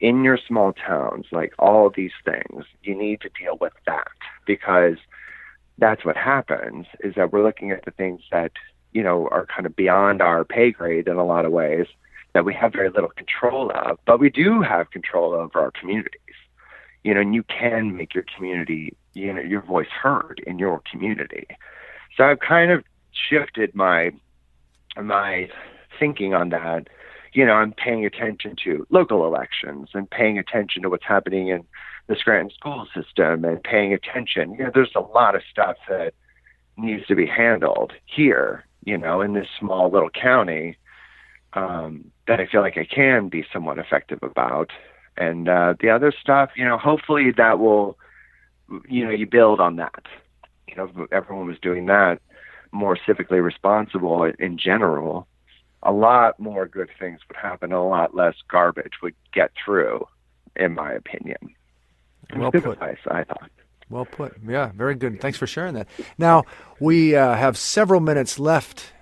in 0.00 0.24
your 0.24 0.36
small 0.48 0.72
towns, 0.72 1.26
like 1.30 1.54
all 1.60 1.88
these 1.88 2.12
things. 2.24 2.64
You 2.82 2.96
need 2.96 3.20
to 3.20 3.30
deal 3.40 3.56
with 3.60 3.72
that 3.86 4.08
because 4.44 4.96
that's 5.78 6.04
what 6.04 6.16
happens 6.16 6.86
is 7.00 7.14
that 7.14 7.32
we're 7.32 7.44
looking 7.44 7.70
at 7.70 7.84
the 7.84 7.92
things 7.92 8.20
that 8.32 8.52
you 8.92 9.02
know 9.02 9.28
are 9.30 9.46
kind 9.46 9.64
of 9.64 9.74
beyond 9.76 10.20
our 10.20 10.44
pay 10.44 10.72
grade 10.72 11.08
in 11.08 11.16
a 11.16 11.24
lot 11.24 11.46
of 11.46 11.52
ways 11.52 11.86
that 12.34 12.44
we 12.44 12.54
have 12.54 12.72
very 12.72 12.88
little 12.88 13.10
control 13.10 13.70
of, 13.74 13.98
but 14.06 14.18
we 14.18 14.30
do 14.30 14.62
have 14.62 14.90
control 14.90 15.34
over 15.34 15.60
our 15.60 15.70
communities. 15.70 16.18
You 17.04 17.14
know, 17.14 17.20
and 17.20 17.34
you 17.34 17.42
can 17.42 17.96
make 17.96 18.14
your 18.14 18.24
community, 18.36 18.96
you 19.14 19.32
know, 19.32 19.40
your 19.40 19.62
voice 19.62 19.88
heard 19.88 20.42
in 20.46 20.58
your 20.58 20.82
community. 20.90 21.46
So 22.16 22.24
I've 22.24 22.40
kind 22.40 22.70
of 22.70 22.84
shifted 23.12 23.74
my 23.74 24.12
my 24.96 25.48
thinking 25.98 26.34
on 26.34 26.50
that. 26.50 26.88
You 27.32 27.46
know, 27.46 27.54
I'm 27.54 27.72
paying 27.72 28.04
attention 28.04 28.56
to 28.64 28.86
local 28.90 29.24
elections 29.24 29.90
and 29.94 30.08
paying 30.08 30.38
attention 30.38 30.82
to 30.82 30.90
what's 30.90 31.04
happening 31.04 31.48
in 31.48 31.64
the 32.06 32.16
Scranton 32.16 32.50
school 32.50 32.86
system 32.94 33.44
and 33.44 33.62
paying 33.62 33.94
attention. 33.94 34.52
You 34.52 34.64
know, 34.64 34.70
there's 34.74 34.94
a 34.94 35.00
lot 35.00 35.34
of 35.34 35.42
stuff 35.50 35.76
that 35.88 36.14
needs 36.76 37.06
to 37.06 37.14
be 37.14 37.26
handled 37.26 37.92
here, 38.04 38.64
you 38.84 38.98
know, 38.98 39.20
in 39.20 39.32
this 39.32 39.48
small 39.58 39.90
little 39.90 40.10
county 40.10 40.76
um, 41.54 42.10
that 42.26 42.40
I 42.40 42.46
feel 42.46 42.60
like 42.60 42.76
I 42.76 42.84
can 42.84 43.28
be 43.28 43.44
somewhat 43.52 43.78
effective 43.78 44.18
about. 44.22 44.70
And 45.16 45.48
uh, 45.48 45.74
the 45.80 45.90
other 45.90 46.12
stuff, 46.18 46.50
you 46.56 46.64
know, 46.64 46.78
hopefully 46.78 47.32
that 47.36 47.58
will, 47.58 47.98
you 48.88 49.04
know, 49.04 49.10
you 49.10 49.26
build 49.26 49.60
on 49.60 49.76
that. 49.76 50.04
You 50.68 50.76
know, 50.76 51.06
everyone 51.12 51.46
was 51.46 51.58
doing 51.60 51.86
that 51.86 52.20
more 52.72 52.96
civically 53.06 53.42
responsible 53.42 54.24
in 54.38 54.58
general, 54.58 55.28
a 55.82 55.92
lot 55.92 56.40
more 56.40 56.66
good 56.66 56.88
things 56.98 57.20
would 57.28 57.36
happen. 57.36 57.72
A 57.72 57.86
lot 57.86 58.14
less 58.14 58.34
garbage 58.48 58.94
would 59.02 59.14
get 59.32 59.52
through, 59.62 60.06
in 60.56 60.74
my 60.74 60.92
opinion. 60.92 61.54
Well 62.34 62.50
good 62.50 62.64
put. 62.64 62.72
advice, 62.72 62.98
I 63.06 63.24
thought. 63.24 63.50
Well 63.90 64.06
put. 64.06 64.36
Yeah, 64.46 64.72
very 64.74 64.94
good. 64.94 65.20
Thanks 65.20 65.36
for 65.36 65.46
sharing 65.46 65.74
that. 65.74 65.86
Now, 66.16 66.44
we 66.80 67.14
uh, 67.14 67.34
have 67.34 67.58
several 67.58 68.00
minutes 68.00 68.38
left, 68.38 68.92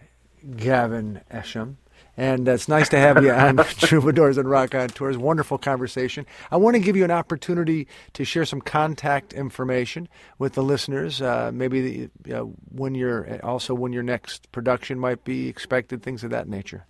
Gavin 0.57 1.21
Esham. 1.31 1.77
And 2.21 2.47
it's 2.49 2.69
nice 2.69 2.91
to 2.91 2.99
have 2.99 3.25
you 3.25 3.33
on 3.33 3.57
Troubadours 3.79 4.37
and 4.37 4.47
Raconteurs. 4.47 5.17
Wonderful 5.17 5.57
conversation. 5.57 6.27
I 6.51 6.59
want 6.59 6.75
to 6.75 6.81
give 6.81 6.95
you 6.95 7.03
an 7.03 7.11
opportunity 7.11 7.89
to 8.13 8.27
share 8.27 8.45
some 8.45 8.61
contact 8.61 9.33
information 9.33 10.07
with 10.39 10.53
the 10.53 10.63
listeners. 10.63 11.23
Uh, 11.23 11.51
maybe 11.51 12.11
the, 12.21 12.41
uh, 12.41 12.43
when 12.73 13.41
also 13.43 13.73
when 13.73 13.95
your 13.95 14.03
next 14.03 14.53
production 14.53 14.99
might 14.99 15.25
be 15.25 15.49
expected, 15.49 16.03
things 16.03 16.23
of 16.23 16.29
that 16.29 16.47
nature. 16.47 16.85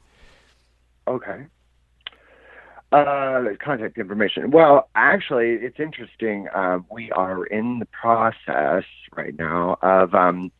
Okay. 1.06 1.46
Uh, 2.90 3.50
contact 3.64 3.98
information. 3.98 4.50
Well, 4.50 4.88
actually, 4.96 5.50
it's 5.50 5.78
interesting. 5.78 6.48
Uh, 6.52 6.80
we 6.90 7.12
are 7.12 7.44
in 7.44 7.78
the 7.78 7.86
process 7.86 8.82
right 9.14 9.38
now 9.38 9.78
of 9.80 10.12
um, 10.12 10.50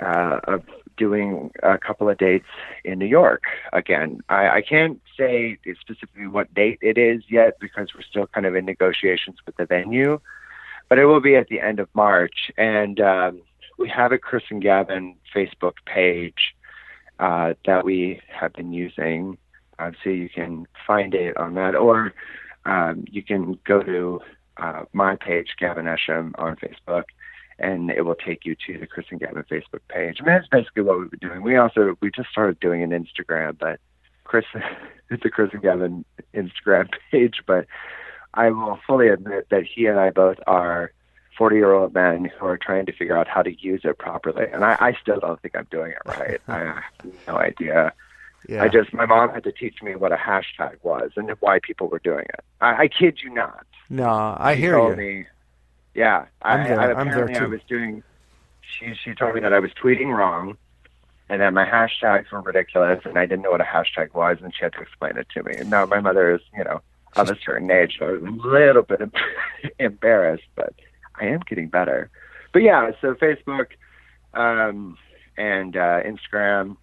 uh, 0.00 0.40
of 0.48 0.64
doing 0.96 1.50
a 1.62 1.78
couple 1.78 2.08
of 2.08 2.18
dates 2.18 2.46
in 2.84 2.98
New 2.98 3.06
York 3.06 3.44
again. 3.72 4.20
I, 4.28 4.48
I 4.48 4.62
can't 4.62 5.00
say 5.18 5.58
specifically 5.80 6.26
what 6.26 6.52
date 6.54 6.78
it 6.82 6.98
is 6.98 7.22
yet 7.28 7.58
because 7.60 7.88
we're 7.94 8.02
still 8.02 8.26
kind 8.26 8.46
of 8.46 8.54
in 8.54 8.64
negotiations 8.64 9.38
with 9.46 9.56
the 9.56 9.66
venue, 9.66 10.20
but 10.88 10.98
it 10.98 11.06
will 11.06 11.20
be 11.20 11.36
at 11.36 11.48
the 11.48 11.60
end 11.60 11.80
of 11.80 11.88
March. 11.94 12.50
And 12.56 13.00
um, 13.00 13.42
we 13.78 13.88
have 13.88 14.12
a 14.12 14.18
Chris 14.18 14.44
and 14.50 14.62
Gavin 14.62 15.16
Facebook 15.34 15.74
page 15.86 16.54
uh, 17.18 17.54
that 17.66 17.84
we 17.84 18.20
have 18.28 18.52
been 18.52 18.72
using. 18.72 19.38
Uh, 19.78 19.92
so 20.02 20.10
you 20.10 20.28
can 20.28 20.66
find 20.86 21.14
it 21.14 21.36
on 21.36 21.54
that, 21.54 21.74
or 21.74 22.12
um, 22.64 23.04
you 23.10 23.22
can 23.22 23.58
go 23.64 23.82
to 23.82 24.20
uh, 24.58 24.82
my 24.92 25.16
page, 25.16 25.54
Gavin 25.58 25.86
Esham, 25.86 26.32
on 26.38 26.56
Facebook, 26.56 27.04
and 27.58 27.90
it 27.90 28.02
will 28.04 28.14
take 28.14 28.44
you 28.44 28.56
to 28.66 28.78
the 28.78 28.86
Chris 28.86 29.06
and 29.10 29.20
Gavin 29.20 29.44
Facebook 29.44 29.80
page. 29.88 30.18
I 30.20 30.24
mean, 30.24 30.34
that's 30.34 30.48
basically 30.48 30.82
what 30.82 30.98
we've 30.98 31.10
been 31.10 31.28
doing. 31.28 31.42
We 31.42 31.56
also 31.56 31.96
we 32.00 32.10
just 32.10 32.30
started 32.30 32.60
doing 32.60 32.82
an 32.82 32.90
Instagram, 32.90 33.58
but 33.58 33.80
Chris, 34.24 34.44
it's 35.10 35.24
a 35.24 35.30
Chris 35.30 35.50
and 35.52 35.62
Gavin 35.62 36.04
Instagram 36.34 36.88
page. 37.10 37.42
But 37.46 37.66
I 38.34 38.50
will 38.50 38.78
fully 38.86 39.08
admit 39.08 39.48
that 39.50 39.64
he 39.64 39.86
and 39.86 39.98
I 39.98 40.10
both 40.10 40.38
are 40.46 40.92
40 41.38 41.56
year 41.56 41.72
old 41.72 41.94
men 41.94 42.24
who 42.38 42.46
are 42.46 42.58
trying 42.58 42.86
to 42.86 42.92
figure 42.92 43.16
out 43.16 43.28
how 43.28 43.42
to 43.42 43.52
use 43.60 43.82
it 43.84 43.98
properly, 43.98 44.46
and 44.52 44.64
I, 44.64 44.76
I 44.80 44.96
still 45.00 45.20
don't 45.20 45.40
think 45.40 45.56
I'm 45.56 45.66
doing 45.70 45.92
it 45.92 45.98
right. 46.06 46.40
I 46.48 46.58
have 46.58 47.12
no 47.26 47.36
idea. 47.36 47.92
Yeah. 48.48 48.64
I 48.64 48.68
just 48.68 48.92
my 48.92 49.06
mom 49.06 49.30
had 49.30 49.44
to 49.44 49.52
teach 49.52 49.82
me 49.82 49.94
what 49.94 50.12
a 50.12 50.16
hashtag 50.16 50.76
was 50.82 51.12
and 51.16 51.30
why 51.40 51.60
people 51.62 51.88
were 51.88 52.00
doing 52.00 52.24
it. 52.24 52.40
I, 52.60 52.82
I 52.82 52.88
kid 52.88 53.18
you 53.22 53.32
not. 53.32 53.66
no, 53.88 54.36
I 54.38 54.54
She 54.54 54.62
hear 54.62 54.72
told 54.76 54.90
you. 54.92 54.96
Me, 54.96 55.26
yeah, 55.94 56.26
I'm 56.42 56.60
I, 56.60 56.68
there- 56.68 56.80
I, 56.80 56.84
I'm 56.92 57.06
there 57.08 57.24
apparently 57.24 57.36
I 57.36 57.44
was 57.46 57.60
doing. 57.68 58.02
She 58.60 58.94
she 58.94 59.14
told 59.14 59.34
me 59.34 59.40
that 59.40 59.52
I 59.52 59.58
was 59.58 59.70
tweeting 59.72 60.16
wrong, 60.16 60.56
and 61.28 61.40
that 61.40 61.52
my 61.52 61.64
hashtags 61.66 62.30
were 62.30 62.40
ridiculous, 62.40 63.00
and 63.04 63.18
I 63.18 63.26
didn't 63.26 63.42
know 63.42 63.50
what 63.50 63.60
a 63.60 63.64
hashtag 63.64 64.14
was, 64.14 64.38
and 64.42 64.54
she 64.54 64.64
had 64.64 64.72
to 64.74 64.80
explain 64.80 65.16
it 65.16 65.26
to 65.34 65.42
me. 65.42 65.54
And 65.56 65.68
now 65.70 65.84
my 65.86 66.00
mother 66.00 66.34
is, 66.34 66.40
you 66.56 66.64
know, 66.64 66.80
of 67.16 67.28
a 67.28 67.36
certain 67.44 67.70
age, 67.70 67.96
so 67.98 68.06
I 68.06 68.12
was 68.12 68.22
a 68.22 68.46
little 68.48 68.82
bit 68.82 69.00
embarrassed, 69.78 70.44
but 70.54 70.72
I 71.20 71.26
am 71.26 71.40
getting 71.40 71.68
better. 71.68 72.10
But 72.52 72.62
yeah, 72.62 72.90
so 73.00 73.14
Facebook, 73.14 73.66
um, 74.34 74.96
and 75.36 75.76
uh, 75.76 76.00
Instagram, 76.02 76.76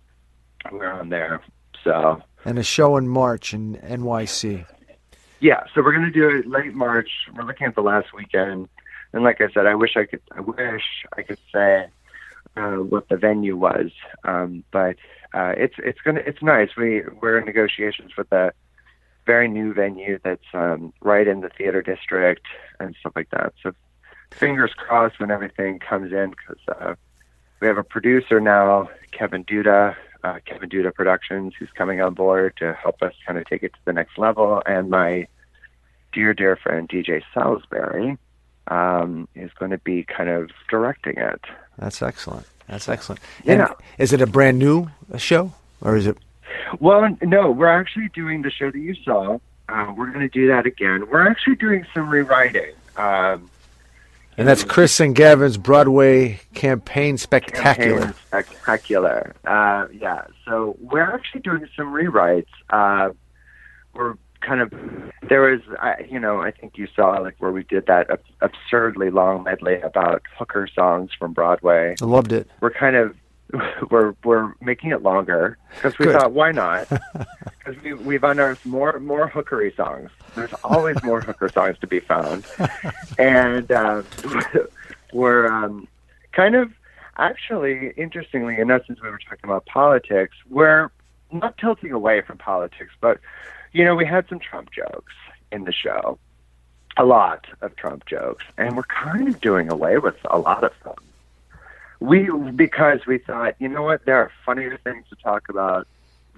we're 0.72 0.92
on 0.92 1.10
there. 1.10 1.42
So 1.84 2.22
And 2.46 2.60
a 2.60 2.64
show 2.64 2.98
in 2.98 3.08
March 3.08 3.54
in 3.54 3.78
NYC. 3.78 4.66
Yeah, 5.40 5.64
so 5.74 5.82
we're 5.82 5.94
gonna 5.94 6.12
do 6.12 6.28
it 6.30 6.48
late 6.48 6.74
March. 6.74 7.10
We're 7.34 7.44
looking 7.44 7.66
at 7.68 7.76
the 7.76 7.82
last 7.82 8.14
weekend, 8.14 8.68
and 9.14 9.24
like 9.24 9.42
I 9.42 9.50
said, 9.50 9.66
I 9.66 9.76
wish 9.76 9.96
I 9.96 10.06
could. 10.06 10.22
I 10.32 10.42
wish 10.42 10.84
I 11.18 11.24
could 11.24 11.40
say 11.54 11.88
uh, 12.56 12.76
what 12.76 13.10
the 13.10 13.18
venue 13.18 13.58
was, 13.58 13.92
um, 14.24 14.64
but 14.72 14.98
uh, 15.34 15.54
it's 15.58 15.76
it's 15.80 16.00
gonna 16.02 16.22
it's 16.26 16.42
nice. 16.42 16.70
We 16.78 17.04
we're 17.22 17.40
in 17.40 17.46
negotiations 17.46 18.12
with 18.18 18.32
a 18.32 18.52
very 19.26 19.48
new 19.48 19.74
venue 19.74 20.20
that's 20.24 20.46
um, 20.54 20.94
right 21.02 21.28
in 21.28 21.42
the 21.42 21.50
theater 21.50 21.82
district 21.82 22.46
and 22.80 22.96
stuff 23.00 23.14
like 23.16 23.30
that. 23.32 23.54
So 23.62 23.74
fingers 24.32 24.72
crossed 24.76 25.20
when 25.20 25.32
everything 25.32 25.80
comes 25.80 26.12
in, 26.12 26.32
because 26.32 26.60
uh, 26.68 26.96
we 27.60 27.68
have 27.68 27.78
a 27.78 27.84
producer 27.84 28.40
now, 28.40 28.90
Kevin 29.12 29.44
Duda, 29.44 29.96
uh, 30.24 30.40
Kevin 30.46 30.70
Duda 30.70 30.94
Productions, 30.94 31.54
who's 31.58 31.70
coming 31.76 32.02
on 32.02 32.14
board 32.14 32.56
to 32.58 32.74
help 32.74 33.02
us 33.02 33.14
kind 33.26 33.38
of 33.38 33.46
take 33.46 33.64
it 33.64 33.74
to 33.74 33.80
the 33.86 33.94
next 33.94 34.18
level. 34.18 34.62
And 34.66 34.90
my 34.90 35.28
dear, 36.14 36.34
dear 36.34 36.56
friend 36.56 36.88
DJ 36.88 37.22
Salisbury 37.34 38.18
um, 38.68 39.28
is 39.36 39.52
going 39.60 39.72
to 39.72 39.78
be 39.80 40.04
kind 40.04 40.30
of 40.30 40.52
directing 40.70 41.18
it. 41.18 41.42
That's 41.78 42.02
excellent. 42.02 42.46
That's 42.68 42.88
excellent. 42.88 43.22
Yeah. 43.44 43.54
And 43.54 43.76
is 43.98 44.14
it 44.14 44.22
a 44.22 44.28
brand 44.28 44.60
new 44.60 44.90
uh, 45.12 45.18
show, 45.18 45.54
or 45.82 45.96
is 45.96 46.06
it? 46.06 46.18
Well, 46.80 47.16
no, 47.22 47.52
we're 47.52 47.68
actually 47.68 48.10
doing 48.14 48.42
the 48.44 48.52
show 48.52 48.70
that 48.70 48.78
you 48.80 48.96
saw. 49.04 49.40
Uh, 49.70 49.94
we're 49.98 50.08
going 50.08 50.20
to 50.22 50.30
do 50.30 50.48
that 50.48 50.66
again. 50.66 51.08
We're 51.10 51.28
actually 51.28 51.56
doing 51.56 51.86
some 51.94 52.10
rewriting. 52.10 52.74
Um, 52.98 53.50
And 54.38 54.48
that's 54.48 54.64
Chris 54.64 55.00
and 55.00 55.16
Gavin's 55.16 55.58
Broadway 55.58 56.40
campaign 56.54 57.18
spectacular. 57.18 58.00
campaign 58.00 58.14
spectacular. 58.28 59.34
Uh, 59.46 59.88
yeah, 59.94 60.26
so 60.46 60.76
we're 60.80 61.02
actually 61.12 61.42
doing 61.42 61.68
some 61.76 61.94
rewrites. 61.94 62.48
Uh, 62.70 63.10
we're 63.94 64.16
kind 64.42 64.62
of 64.62 64.74
there 65.28 65.42
was, 65.42 65.62
I 65.80 66.06
you 66.10 66.20
know, 66.20 66.42
I 66.42 66.52
think 66.52 66.78
you 66.78 66.88
saw 66.96 67.18
like 67.20 67.36
where 67.40 67.52
we 67.52 67.64
did 67.64 67.86
that 67.88 68.10
ab- 68.10 68.24
absurdly 68.42 69.10
long 69.10 69.44
medley 69.44 69.80
about 69.82 70.24
hooker 70.38 70.68
songs 70.68 71.12
from 71.18 71.34
Broadway. 71.34 71.96
I 72.02 72.06
loved 72.06 72.32
it. 72.32 72.50
We're 72.62 72.72
kind 72.72 72.96
of 72.96 73.16
we're 73.90 74.16
we're 74.24 74.54
making 74.62 74.92
it 74.92 75.02
longer 75.02 75.58
because 75.76 75.98
we 76.00 76.06
Good. 76.06 76.20
thought 76.20 76.32
why 76.32 76.52
not? 76.52 76.88
Because 77.60 77.84
we 77.84 77.94
we've 77.94 78.24
unearthed 78.24 78.66
more 78.66 79.00
more 79.00 79.30
hookery 79.30 79.76
songs. 79.76 80.10
There's 80.34 80.54
always 80.64 80.96
more 81.04 81.22
hooker 81.22 81.50
songs 81.50 81.78
to 81.80 81.88
be 81.88 82.00
found, 82.00 82.46
and 83.20 83.70
uh, 83.72 84.02
we're 85.14 85.46
um, 85.48 85.88
kind 86.32 86.56
of 86.56 86.72
actually 87.18 87.92
interestingly 87.98 88.58
enough, 88.58 88.84
since 88.88 89.02
we 89.02 89.10
were 89.10 89.20
talking 89.20 89.44
about 89.44 89.66
politics, 89.66 90.36
we're 90.50 90.90
not 91.32 91.58
tilting 91.58 91.92
away 91.92 92.22
from 92.22 92.38
politics, 92.38 92.94
but 93.02 93.20
you 93.74 93.86
know 93.86 93.96
we 93.96 94.06
had 94.06 94.28
some 94.30 94.40
Trump 94.40 94.72
jokes 94.72 95.14
in 95.52 95.64
the 95.64 95.74
show, 95.74 96.20
a 96.98 97.06
lot 97.06 97.48
of 97.62 97.76
Trump 97.76 98.06
jokes, 98.06 98.46
and 98.58 98.76
we're 98.76 98.84
kind 98.84 99.28
of 99.28 99.42
doing 99.42 99.72
away 99.72 99.98
with 99.98 100.18
a 100.30 100.38
lot 100.38 100.64
of 100.64 100.74
them 100.84 100.96
we 102.00 102.30
because 102.56 103.06
we 103.06 103.18
thought, 103.18 103.56
you 103.60 103.68
know 103.68 103.84
what, 103.84 104.06
there 104.06 104.18
are 104.18 104.32
funnier 104.46 104.78
things 104.84 105.06
to 105.10 105.16
talk 105.18 105.50
about 105.50 105.88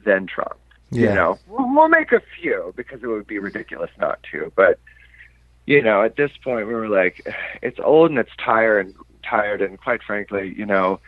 than 0.03 0.25
Trump. 0.25 0.57
Yeah. 0.89 1.09
You 1.09 1.15
know, 1.15 1.39
we'll, 1.47 1.73
we'll 1.73 1.89
make 1.89 2.11
a 2.11 2.21
few 2.39 2.73
because 2.75 3.03
it 3.03 3.07
would 3.07 3.27
be 3.27 3.39
ridiculous 3.39 3.91
not 3.99 4.21
to. 4.31 4.51
But 4.55 4.79
you 5.65 5.81
know, 5.81 6.01
at 6.01 6.15
this 6.15 6.31
point, 6.43 6.67
we 6.67 6.73
were 6.73 6.89
like, 6.89 7.25
it's 7.61 7.79
old 7.79 8.09
and 8.09 8.19
it's 8.19 8.35
tired 8.37 8.87
and 8.87 8.95
tired, 9.23 9.61
and 9.61 9.79
quite 9.79 10.03
frankly, 10.03 10.53
you 10.55 10.65
know. 10.65 10.99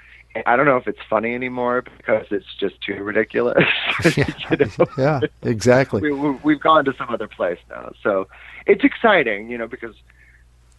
I 0.45 0.55
don't 0.55 0.65
know 0.65 0.77
if 0.77 0.87
it's 0.87 0.99
funny 1.09 1.35
anymore 1.35 1.83
because 1.83 2.25
it's 2.31 2.55
just 2.59 2.81
too 2.81 2.95
ridiculous. 3.03 3.63
know? 4.17 4.87
Yeah, 4.97 5.19
exactly. 5.43 6.01
we, 6.01 6.11
we, 6.11 6.31
we've 6.43 6.59
gone 6.59 6.85
to 6.85 6.93
some 6.97 7.09
other 7.09 7.27
place 7.27 7.59
now. 7.69 7.91
So 8.01 8.27
it's 8.65 8.83
exciting, 8.83 9.49
you 9.49 9.57
know, 9.57 9.67
because 9.67 9.95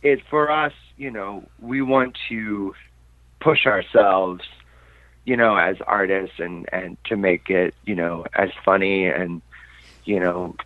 it 0.02 0.20
for 0.28 0.50
us, 0.50 0.72
you 0.96 1.11
know, 1.11 1.44
we 1.61 1.82
want 1.82 2.16
to 2.28 2.74
push 3.40 3.66
ourselves, 3.66 4.44
you 5.24 5.36
know, 5.36 5.57
as 5.57 5.76
artists 5.86 6.38
and 6.38 6.68
and 6.72 6.96
to 7.05 7.16
make 7.16 7.48
it, 7.48 7.74
you 7.84 7.94
know, 7.94 8.24
as 8.34 8.50
funny 8.64 9.07
and 9.07 9.40
you 10.05 10.20
know, 10.20 10.57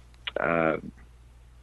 uh, 0.41 0.79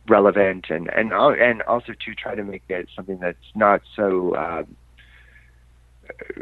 relevant 0.08 0.68
and 0.70 0.90
and 0.94 1.12
and 1.12 1.62
also 1.64 1.94
to 1.94 2.14
try 2.14 2.36
to 2.36 2.44
make 2.44 2.64
it 2.70 2.88
something 2.96 3.18
that's 3.20 3.38
not 3.56 3.82
so. 3.96 4.36
Uh, 4.36 4.64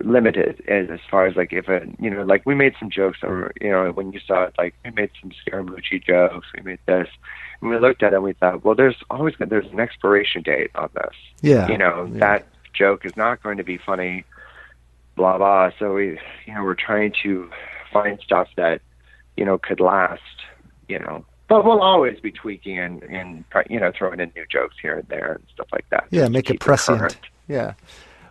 limited 0.04 0.64
as, 0.68 0.90
as 0.90 1.00
far 1.10 1.26
as 1.28 1.36
like 1.36 1.54
if 1.54 1.68
a 1.70 1.86
you 2.00 2.10
know 2.10 2.24
like 2.24 2.46
we 2.46 2.56
made 2.56 2.74
some 2.80 2.90
jokes 2.90 3.20
or 3.24 3.52
you 3.62 3.70
know 3.70 3.92
when 3.92 4.12
you 4.12 4.20
saw 4.28 4.44
it 4.44 4.54
like 4.58 4.74
we 4.84 4.92
made 4.92 5.10
some 5.22 5.32
Scaramucci 5.32 6.04
jokes 6.04 6.48
we 6.56 6.62
made 6.64 6.80
this 6.86 7.08
and 7.62 7.70
we 7.70 7.78
looked 7.80 8.04
at 8.04 8.14
it 8.14 8.16
and 8.16 8.24
we 8.24 8.34
thought 8.34 8.64
well 8.64 8.76
there's 8.76 8.96
always 9.10 9.36
there's 9.40 9.68
an 9.72 9.80
expiration 9.80 10.42
date 10.42 10.72
on 10.76 10.90
this 10.96 11.16
Yeah. 11.42 11.68
you 11.68 11.78
know 11.78 12.10
Yeah. 12.12 12.20
that 12.20 12.48
joke 12.74 13.06
is 13.06 13.16
not 13.16 13.42
going 13.44 13.58
to 13.58 13.64
be 13.64 13.78
funny 13.78 14.24
blah 15.16 15.38
blah 15.38 15.72
so 15.80 15.94
we 15.94 16.20
you 16.46 16.54
know 16.54 16.64
we're 16.64 16.74
trying 16.76 17.14
to 17.24 17.50
find 17.92 18.20
stuff 18.22 18.48
that 18.58 18.82
you 19.38 19.46
know 19.46 19.58
could 19.58 19.80
last 19.80 20.22
you 20.88 21.00
know 21.00 21.24
but 21.48 21.64
we'll 21.66 21.82
always 21.82 22.20
be 22.20 22.32
tweaking 22.32 22.80
and 22.80 23.04
and 23.04 23.44
you 23.70 23.80
know 23.80 23.92
throwing 23.96 24.20
in 24.20 24.32
new 24.36 24.46
jokes 24.50 24.76
here 24.82 24.98
and 24.98 25.08
there 25.10 25.34
and 25.34 25.44
stuff 25.54 25.68
like 25.72 25.86
that 25.92 26.06
Yeah, 26.10 26.28
make 26.28 26.50
it 26.50 26.60
prescient. 26.60 27.00
current. 27.00 27.18
Yeah. 27.48 27.74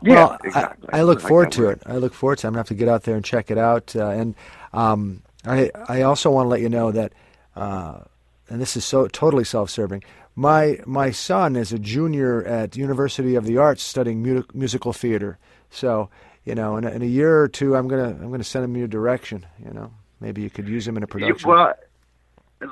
Yeah, 0.05 0.15
well, 0.15 0.31
I- 0.43 0.47
exactly. 0.47 0.89
I, 0.93 1.03
look 1.03 1.25
I 1.25 1.29
forward 1.29 1.53
to 1.53 1.69
it. 1.69 1.83
I 1.87 1.97
look 1.97 2.15
forward 2.15 2.39
to 2.39 2.47
it. 2.47 2.49
I'm 2.49 2.55
going 2.55 2.65
to 2.65 2.69
have 2.73 2.79
to 2.79 2.85
get 2.85 2.89
out 2.89 3.03
there 3.05 3.17
and 3.17 3.25
check 3.25 3.51
it 3.51 3.59
out. 3.59 3.95
Uh, 3.97 4.09
and 4.09 4.35
um, 4.73 5.23
I, 5.47 5.71
I 5.89 6.03
also 6.03 6.31
want 6.31 6.47
to 6.47 6.49
let 6.49 6.61
you 6.61 6.69
know 6.69 6.93
that, 6.93 7.13
uh, 7.57 8.01
and 8.49 8.61
this 8.61 8.77
is 8.77 8.85
so 8.85 9.07
totally 9.09 9.45
self-serving. 9.45 10.03
My 10.35 10.79
my 10.87 11.11
son 11.11 11.57
is 11.57 11.73
a 11.73 11.79
junior 11.79 12.43
at 12.45 12.75
University 12.77 13.35
of 13.35 13.45
the 13.45 13.59
Arts 13.59 13.83
studying 13.83 14.23
mu- 14.23 14.45
musical 14.55 14.93
theater. 14.95 15.39
So 15.71 16.09
you 16.45 16.55
know, 16.55 16.77
in 16.79 16.85
a, 16.85 16.91
in 16.91 17.03
a 17.03 17.07
year 17.07 17.41
or 17.41 17.49
two, 17.49 17.77
I'm 17.77 17.87
gonna 17.87 18.09
I'm 18.09 18.31
gonna 18.31 18.43
send 18.45 18.65
him 18.65 18.75
your 18.77 18.89
direction. 18.89 19.45
You 19.63 19.73
know, 19.73 19.93
maybe 20.21 20.41
you 20.41 20.49
could 20.49 20.69
use 20.69 20.89
him 20.89 20.97
in 20.97 21.03
a 21.03 21.07
You- 21.07 21.09
production. 21.09 21.51
Well, 21.51 21.75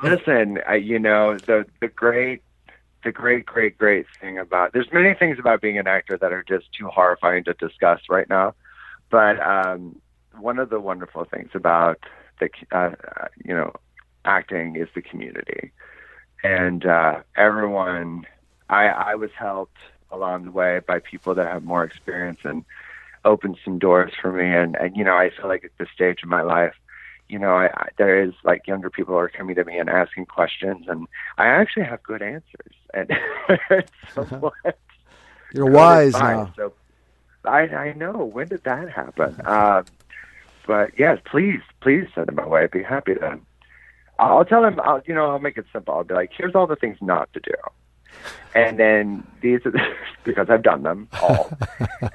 listen, 0.03 0.59
I, 0.66 0.76
you 0.76 0.99
know 0.99 1.37
the 1.37 1.66
the 1.81 1.89
great, 1.89 2.43
the 3.05 3.12
great, 3.12 3.46
great, 3.46 3.78
great 3.78 4.07
thing 4.20 4.38
about 4.38 4.72
there's 4.72 4.92
many 4.92 5.14
things 5.14 5.38
about 5.38 5.61
being 5.61 5.78
an 5.78 5.86
actor 5.86 6.18
that 6.18 6.32
are 6.32 6.42
just 6.42 6.66
too 6.78 6.88
horrifying 6.88 7.44
to 7.44 7.55
discuss 7.55 8.01
right 8.09 8.28
now, 8.28 8.55
but 9.11 9.40
um, 9.40 10.01
one 10.38 10.59
of 10.59 10.70
the 10.70 10.80
wonderful 10.80 11.24
things 11.24 11.51
about 11.55 11.98
the 12.40 12.48
uh, 12.72 12.90
uh, 13.20 13.28
you 13.44 13.55
know 13.55 13.72
acting 14.24 14.76
is 14.76 14.88
the 14.94 15.03
community, 15.03 15.72
and 16.42 16.86
uh, 16.86 17.20
everyone. 17.36 18.26
I 18.68 18.86
I 18.86 19.14
was 19.16 19.30
helped 19.36 19.78
along 20.12 20.44
the 20.44 20.53
way 20.53 20.80
by 20.86 21.01
people 21.01 21.34
that 21.34 21.46
have 21.46 21.64
more 21.64 21.82
experience 21.82 22.38
and 22.44 22.64
opened 23.24 23.59
some 23.64 23.78
doors 23.78 24.12
for 24.20 24.32
me, 24.32 24.55
and 24.55 24.76
and 24.76 24.96
you 24.96 25.05
know 25.05 25.16
I 25.16 25.30
feel 25.30 25.48
like 25.48 25.64
at 25.64 25.70
this 25.78 25.88
stage 25.94 26.22
of 26.22 26.28
my 26.28 26.42
life 26.42 26.74
you 27.31 27.39
know, 27.39 27.55
I, 27.55 27.66
I, 27.66 27.89
there 27.97 28.22
is 28.22 28.33
like 28.45 28.66
younger 28.66 28.91
people 28.91 29.16
are 29.16 29.28
coming 29.28 29.55
to 29.55 29.64
me 29.64 29.78
and 29.78 29.89
asking 29.89 30.26
questions, 30.26 30.87
and 30.89 31.07
I 31.39 31.47
actually 31.47 31.85
have 31.85 32.03
good 32.03 32.22
answers. 32.22 32.45
And 32.93 33.09
somewhat 34.14 34.53
You're 35.55 35.70
wise 35.70 36.12
now. 36.14 36.53
So 36.57 36.72
I 37.45 37.68
I 37.68 37.93
know 37.93 38.24
when 38.24 38.49
did 38.49 38.64
that 38.64 38.91
happen? 38.91 39.41
Um, 39.45 39.85
but 40.66 40.99
yes, 40.99 41.18
please 41.24 41.61
please 41.81 42.09
send 42.16 42.26
them 42.26 42.35
my 42.35 42.49
way. 42.49 42.64
I'd 42.64 42.72
be 42.72 42.83
happy 42.83 43.14
to. 43.14 43.39
I'll 44.18 44.45
tell 44.45 44.62
them. 44.62 44.81
I'll 44.83 45.01
you 45.07 45.14
know 45.14 45.31
I'll 45.31 45.39
make 45.39 45.57
it 45.57 45.66
simple. 45.72 45.95
I'll 45.95 46.03
be 46.03 46.14
like, 46.14 46.31
here's 46.37 46.57
all 46.57 46.66
the 46.66 46.74
things 46.74 46.99
not 47.01 47.33
to 47.35 47.39
do. 47.39 47.55
And 48.55 48.79
then 48.79 49.27
these 49.41 49.65
are 49.65 49.71
the, 49.71 49.81
because 50.25 50.51
I've 50.51 50.63
done 50.63 50.83
them 50.83 51.09
all. 51.23 51.51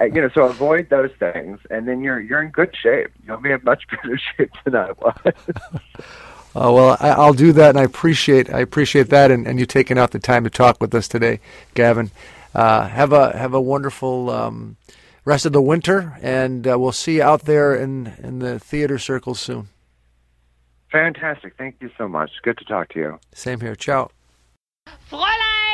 Uh, 0.02 0.06
you 0.06 0.20
know, 0.20 0.30
so 0.34 0.44
avoid 0.44 0.90
those 0.90 1.12
things, 1.20 1.60
and 1.70 1.88
then 1.88 2.02
you're 2.02 2.20
you're 2.20 2.42
in 2.42 2.50
good 2.50 2.76
shape. 2.76 3.12
You'll 3.26 3.38
be 3.38 3.52
in 3.52 3.62
much 3.64 3.84
better 3.90 4.18
shape 4.18 4.52
than 4.64 4.76
I 4.76 4.92
was. 4.94 5.34
Oh 6.56 6.74
well, 6.74 6.98
I, 7.00 7.10
I'll 7.10 7.34
do 7.34 7.52
that, 7.54 7.70
and 7.70 7.80
I 7.80 7.84
appreciate 7.84 8.52
I 8.52 8.62
appreciate 8.62 9.10
that, 9.10 9.30
and, 9.30 9.46
and 9.46 9.60
you 9.60 9.68
taking 9.68 10.00
out 10.00 10.10
the 10.12 10.20
time 10.20 10.44
to 10.44 10.50
talk 10.50 10.82
with 10.82 10.94
us 10.96 11.08
today, 11.08 11.40
Gavin. 11.76 12.10
Uh, 12.56 12.88
have 12.88 13.14
a 13.14 13.38
have 13.38 13.54
a 13.54 13.62
wonderful 13.62 14.32
um, 14.32 14.78
rest 15.24 15.46
of 15.46 15.54
the 15.54 15.62
winter, 15.62 16.18
and 16.22 16.68
uh, 16.68 16.80
we'll 16.80 16.92
see 16.92 17.18
you 17.18 17.24
out 17.24 17.44
there 17.44 17.76
in 17.76 18.14
in 18.24 18.40
the 18.40 18.58
theater 18.58 18.98
circles 18.98 19.40
soon. 19.40 19.68
Fantastic. 20.92 21.56
Thank 21.58 21.76
you 21.80 21.92
so 21.98 22.08
much. 22.08 22.32
Good 22.42 22.58
to 22.58 22.66
talk 22.66 22.90
to 22.94 23.00
you. 23.00 23.20
Same 23.34 23.60
here. 23.60 23.76
Ciao. 23.76 24.10
Fräulein 25.10 25.36
Sally 25.36 25.36
Bowles! 25.36 25.56
You 25.56 25.65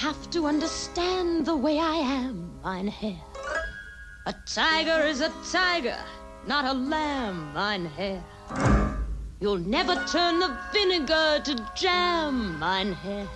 have 0.00 0.30
to 0.30 0.46
understand 0.46 1.44
the 1.44 1.54
way 1.54 1.78
I 1.78 1.96
am, 1.96 2.58
mein 2.64 2.88
Herr. 2.88 3.20
A 4.26 4.34
tiger 4.46 5.06
is 5.06 5.20
a 5.20 5.30
tiger, 5.52 5.98
not 6.46 6.64
a 6.64 6.72
lamb, 6.72 7.52
mein 7.52 7.84
Herr. 7.84 8.24
You'll 9.42 9.56
never 9.56 9.94
turn 10.04 10.38
the 10.38 10.54
vinegar 10.70 11.40
to 11.44 11.66
jam, 11.74 12.58
mein 12.58 12.92
Herr. 12.92 13.26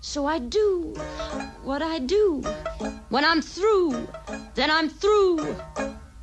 So 0.00 0.26
I 0.26 0.38
do 0.38 0.94
what 1.64 1.82
I 1.82 1.98
do. 1.98 2.40
When 3.08 3.24
I'm 3.24 3.42
through, 3.42 4.06
then 4.54 4.70
I'm 4.70 4.88
through, 4.88 5.40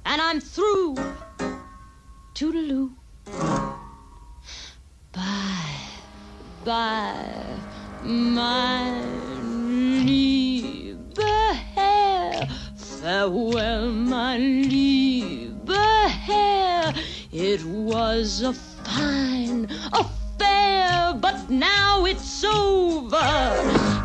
and 0.06 0.22
I'm 0.22 0.40
through. 0.40 0.96
Toodaloo. 2.36 2.92
Bye, 5.12 5.90
bye, 6.64 7.58
mein 8.02 10.06
lieber 10.06 11.54
Herr. 11.76 12.48
Farewell, 12.78 13.92
my 13.92 14.38
lieber 14.38 16.08
Herr. 16.08 16.94
It 17.34 17.62
was 17.66 18.42
a 18.42 18.54
fine 18.96 19.68
affair, 19.92 21.14
but 21.20 21.50
now 21.50 22.06
it's 22.06 22.44
over. 22.44 23.18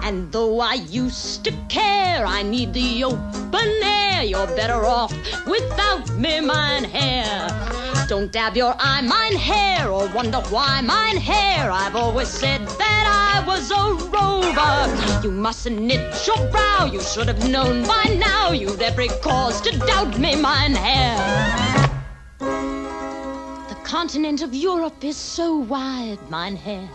And 0.02 0.32
though 0.32 0.60
I 0.60 0.74
used 0.74 1.44
to 1.44 1.52
care, 1.68 2.26
I 2.26 2.42
need 2.42 2.72
the 2.72 3.04
open 3.04 3.70
air. 3.82 4.24
You're 4.24 4.48
better 4.48 4.84
off 4.84 5.12
without 5.46 6.10
me, 6.16 6.40
mein 6.40 6.84
Herr. 6.84 7.48
Don't 8.08 8.32
dab 8.32 8.56
your 8.56 8.74
eye, 8.78 9.02
mein 9.02 9.38
Herr, 9.38 9.88
or 9.90 10.08
wonder 10.08 10.40
why 10.50 10.80
mein 10.80 11.16
Herr. 11.16 11.70
I've 11.70 11.94
always 11.94 12.28
said 12.28 12.60
that 12.66 13.04
I 13.34 13.46
was 13.46 13.70
a 13.70 13.84
rover. 14.16 15.22
You 15.22 15.30
mustn't 15.30 15.80
knit 15.80 16.26
your 16.26 16.42
brow, 16.50 16.90
you 16.92 17.00
should 17.00 17.28
have 17.28 17.48
known 17.48 17.86
by 17.86 18.04
now. 18.18 18.50
You'd 18.50 18.82
every 18.82 19.08
cause 19.22 19.60
to 19.60 19.70
doubt 19.78 20.18
me, 20.18 20.34
mein 20.34 20.74
Herr. 20.74 21.89
The 23.90 23.96
continent 23.96 24.40
of 24.40 24.54
Europe 24.54 25.02
is 25.02 25.16
so 25.16 25.56
wide, 25.56 26.20
mein 26.30 26.54
Herr. 26.54 26.88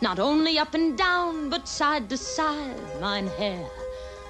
Not 0.00 0.20
only 0.20 0.60
up 0.60 0.74
and 0.74 0.96
down, 0.96 1.50
but 1.50 1.66
side 1.66 2.08
to 2.08 2.16
side, 2.16 3.00
mein 3.00 3.26
Herr. 3.36 3.68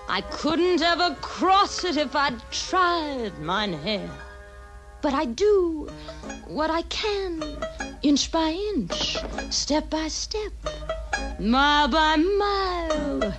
I 0.09 0.23
couldn't 0.23 0.81
ever 0.81 1.15
cross 1.21 1.85
it 1.85 1.99
if 1.99 2.17
I'd 2.17 2.41
tried, 2.51 3.39
mein 3.41 3.75
Herr. 3.75 4.09
But 5.03 5.13
I 5.13 5.27
do 5.27 5.91
what 6.47 6.71
I 6.71 6.81
can, 6.89 7.45
inch 8.01 8.33
by 8.33 8.49
inch, 8.49 9.19
step 9.51 9.91
by 9.91 10.09
step, 10.09 10.53
mile 11.39 11.89
by 11.89 12.17
mile, 12.17 13.35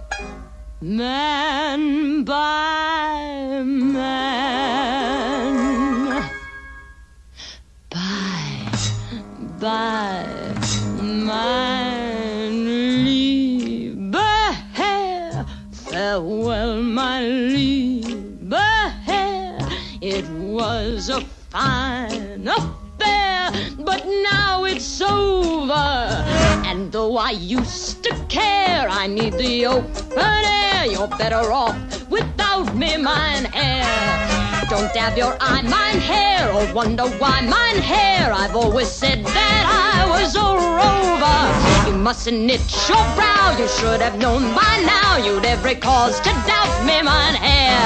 man 0.82 2.24
by 2.26 3.64
man. 3.64 5.41
Bye, 9.62 10.26
mein 11.00 12.66
lieber 13.06 14.56
Herr. 14.74 15.46
Farewell, 15.72 16.82
mein 16.82 17.50
lieber 17.50 18.92
Herr. 19.06 19.60
It 20.02 20.28
was 20.32 21.10
a 21.10 21.22
fine 21.52 22.48
affair, 22.48 23.52
but 23.78 24.04
now 24.24 24.64
it's 24.64 25.00
over. 25.00 26.26
And 26.66 26.92
though 26.92 27.18
I 27.18 27.30
used 27.30 28.04
to 28.06 28.16
care, 28.30 28.90
I 28.90 29.06
need 29.06 29.34
the 29.34 29.68
open 29.68 30.18
air. 30.18 30.88
You're 30.88 31.08
better 31.08 31.52
off 31.52 31.78
without 32.10 32.76
me, 32.76 32.98
mein 32.98 33.46
Herr. 33.46 34.31
Don't 34.72 34.94
dab 34.94 35.18
your 35.18 35.36
eye, 35.42 35.62
mein 35.64 36.00
Herr, 36.00 36.48
or 36.54 36.64
oh 36.64 36.74
wonder 36.74 37.04
why 37.20 37.42
mein 37.42 37.84
Herr. 37.84 38.32
I've 38.32 38.56
always 38.56 38.88
said 38.88 39.20
that 39.26 39.64
I 39.68 40.08
was 40.08 40.34
a 40.34 40.48
rover. 40.80 41.92
You 41.92 41.98
mustn't 42.00 42.40
knit 42.48 42.64
your 42.88 43.04
brow, 43.20 43.54
you 43.60 43.68
should 43.68 44.00
have 44.00 44.18
known 44.18 44.56
by 44.56 44.74
now. 44.88 45.18
You'd 45.18 45.44
every 45.44 45.76
cause 45.76 46.22
to 46.22 46.32
doubt 46.48 46.72
me, 46.88 47.04
mein 47.04 47.36
Herr. 47.36 47.84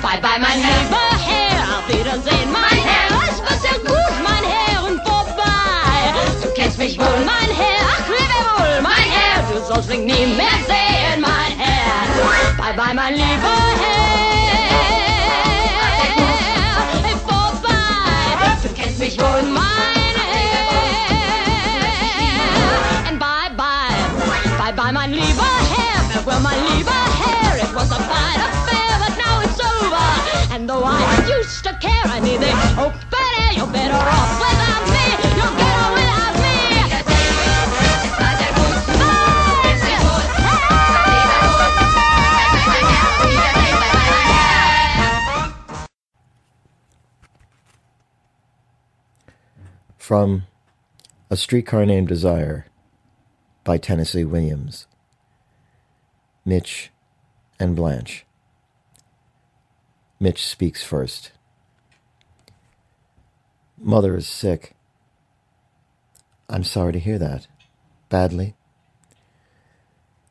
Bye 0.00 0.20
bye, 0.24 0.40
mein 0.40 0.56
lieber 0.56 1.04
Herr, 1.20 1.60
auf 1.76 1.84
Wiedersehen, 1.92 2.50
mein 2.50 2.80
Herr. 2.80 3.12
Es 3.28 3.38
war 3.44 3.52
er 3.52 3.60
sehr 3.60 3.78
gut, 3.84 4.14
mein 4.24 4.44
Herr, 4.48 4.84
und 4.88 5.04
vorbei. 5.04 6.16
Du 6.40 6.48
kennst 6.56 6.78
mich 6.78 6.98
wohl, 6.98 7.20
mein 7.28 7.50
Herr, 7.52 7.84
ach, 7.92 8.08
lebe 8.08 8.38
wohl, 8.56 8.80
mein 8.80 9.04
Herr. 9.04 9.44
Du 9.52 9.60
sollst 9.68 9.90
mich 9.90 10.00
nie 10.00 10.32
mehr 10.32 10.58
sehen, 10.64 11.20
mein 11.20 11.52
Herr. 11.60 12.56
Bye 12.56 12.72
bye, 12.72 12.94
mein 12.94 13.16
lieber 13.16 13.60
Herr. 13.84 14.01
Kennst 19.22 19.52
mich 19.52 19.62
Herr. 20.82 23.08
And 23.08 23.18
bye 23.18 23.50
bye, 23.56 23.96
bye 24.58 24.72
bye, 24.72 24.92
mein 24.92 25.12
lieber 25.12 25.52
Herr. 25.74 26.00
Farewell, 26.10 26.40
mein 26.40 26.64
lieber 26.76 26.92
Herr. 27.20 27.56
It 27.56 27.74
was 27.74 27.90
a 27.90 27.96
fine 27.96 28.40
affair, 28.40 28.98
but 28.98 29.16
now 29.18 29.40
it's 29.42 29.60
over. 29.60 30.54
And 30.54 30.68
though 30.68 30.84
I 30.84 31.00
used 31.38 31.64
to 31.64 31.72
care, 31.80 32.06
I 32.06 32.20
need 32.20 32.40
the 32.40 32.52
open 32.80 32.98
oh, 33.12 33.38
air. 33.38 33.52
You're 33.56 33.66
better 33.66 33.94
off 33.94 34.40
without 34.40 34.84
me. 34.90 35.04
You're 35.36 35.71
From 50.02 50.48
A 51.30 51.36
Streetcar 51.36 51.86
Named 51.86 52.08
Desire 52.08 52.66
by 53.62 53.78
Tennessee 53.78 54.24
Williams. 54.24 54.88
Mitch 56.44 56.90
and 57.60 57.76
Blanche. 57.76 58.26
Mitch 60.18 60.44
speaks 60.44 60.82
first. 60.82 61.30
Mother 63.78 64.16
is 64.16 64.26
sick. 64.26 64.74
I'm 66.48 66.64
sorry 66.64 66.92
to 66.94 66.98
hear 66.98 67.20
that. 67.20 67.46
Badly. 68.08 68.56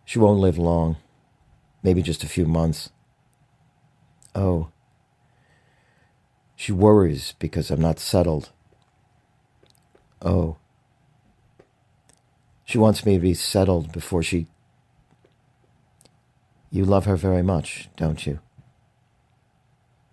She 0.03 0.19
won't 0.19 0.41
live 0.41 0.57
long. 0.57 0.97
Maybe 1.81 2.01
just 2.01 2.25
a 2.25 2.27
few 2.27 2.45
months. 2.45 2.89
Oh. 4.35 4.67
She 6.57 6.73
worries 6.73 7.35
because 7.39 7.71
I'm 7.71 7.79
not 7.79 7.99
settled. 7.99 8.51
Oh. 10.21 10.57
She 12.65 12.77
wants 12.77 13.05
me 13.05 13.15
to 13.15 13.19
be 13.19 13.33
settled 13.33 13.91
before 13.91 14.23
she. 14.23 14.47
You 16.69 16.85
love 16.85 17.05
her 17.05 17.15
very 17.15 17.41
much, 17.41 17.89
don't 17.97 18.25
you? 18.25 18.39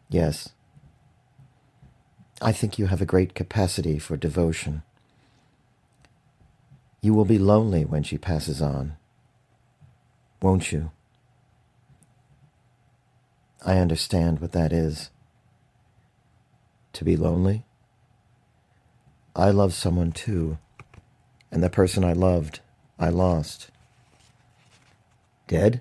Yes. 0.09 0.51
I 2.41 2.53
think 2.53 2.79
you 2.79 2.87
have 2.87 3.03
a 3.03 3.07
great 3.07 3.35
capacity 3.35 3.99
for 3.99 4.17
devotion. 4.17 4.83
You 7.01 7.15
will 7.15 7.25
be 7.25 7.39
lonely 7.39 7.85
when 7.85 8.03
she 8.03 8.19
passes 8.19 8.61
on, 8.61 8.97
won't 10.43 10.73
you? 10.73 10.91
I 13.65 13.79
understand 13.79 14.41
what 14.41 14.53
that 14.53 14.73
is. 14.73 15.11
To 16.95 17.05
be 17.05 17.17
lonely? 17.17 17.65
I 19.39 19.51
love 19.51 19.72
someone 19.72 20.11
too, 20.11 20.59
and 21.53 21.62
the 21.62 21.70
person 21.70 22.03
I 22.03 22.12
loved, 22.12 22.59
I 22.99 23.09
lost. 23.09 23.70
Dead? 25.47 25.80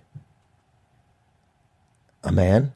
A 2.24 2.32
man? 2.32 2.74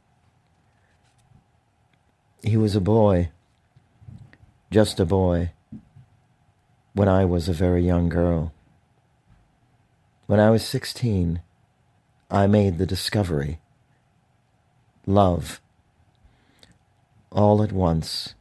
He 2.42 2.58
was 2.58 2.76
a 2.76 2.82
boy, 2.82 3.30
just 4.72 5.00
a 5.00 5.06
boy, 5.06 5.52
when 6.94 7.08
I 7.08 7.26
was 7.26 7.48
a 7.48 7.54
very 7.54 7.86
young 7.86 8.10
girl. 8.10 8.52
When 10.26 10.40
I 10.40 10.50
was 10.50 10.66
16, 10.66 11.44
I 12.32 12.48
made 12.48 12.80
the 12.80 12.88
discovery 12.88 13.60
love, 15.06 15.62
all 17.32 17.62
at 17.62 17.72
once 17.72 18.34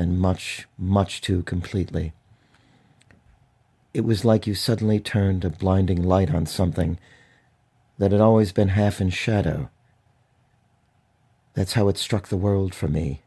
and 0.00 0.18
much, 0.18 0.66
much 0.78 1.20
too 1.20 1.42
completely. 1.42 2.14
It 3.92 4.00
was 4.00 4.24
like 4.24 4.46
you 4.46 4.54
suddenly 4.54 4.98
turned 4.98 5.44
a 5.44 5.50
blinding 5.50 6.02
light 6.02 6.34
on 6.34 6.46
something 6.46 6.98
that 7.98 8.10
had 8.10 8.20
always 8.22 8.50
been 8.50 8.68
half 8.68 9.02
in 9.02 9.10
shadow. 9.10 9.68
That's 11.52 11.74
how 11.74 11.88
it 11.88 11.98
struck 11.98 12.28
the 12.28 12.38
world 12.38 12.74
for 12.74 12.88
me. 12.88 13.20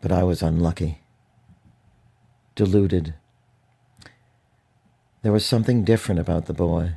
But 0.00 0.12
I 0.12 0.22
was 0.22 0.40
unlucky, 0.40 1.02
deluded. 2.54 3.12
There 5.20 5.32
was 5.32 5.44
something 5.44 5.84
different 5.84 6.20
about 6.20 6.46
the 6.46 6.54
boy 6.54 6.96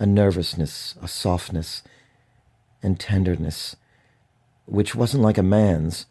a 0.00 0.06
nervousness, 0.06 0.96
a 1.00 1.06
softness, 1.06 1.82
and 2.82 2.98
tenderness, 2.98 3.76
which 4.64 4.94
wasn't 4.96 5.22
like 5.22 5.36
a 5.38 5.42
man's, 5.42 6.06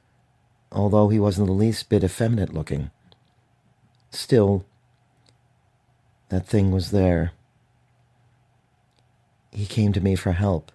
although 0.71 1.09
he 1.09 1.19
wasn't 1.19 1.47
the 1.47 1.53
least 1.53 1.89
bit 1.89 2.03
effeminate 2.03 2.53
looking. 2.53 2.91
Still, 4.11 4.65
that 6.29 6.45
thing 6.45 6.71
was 6.71 6.91
there. 6.91 7.31
He 9.51 9.65
came 9.65 9.93
to 9.93 10.01
me 10.01 10.15
for 10.15 10.33
help. 10.33 10.71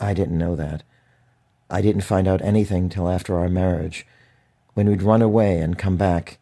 I 0.00 0.14
didn't 0.14 0.38
know 0.38 0.56
that. 0.56 0.82
I 1.70 1.80
didn't 1.80 2.02
find 2.02 2.28
out 2.28 2.42
anything 2.42 2.88
till 2.88 3.08
after 3.08 3.38
our 3.38 3.48
marriage, 3.48 4.06
when 4.74 4.88
we'd 4.88 5.02
run 5.02 5.22
away 5.22 5.58
and 5.58 5.78
come 5.78 5.96
back, 5.96 6.38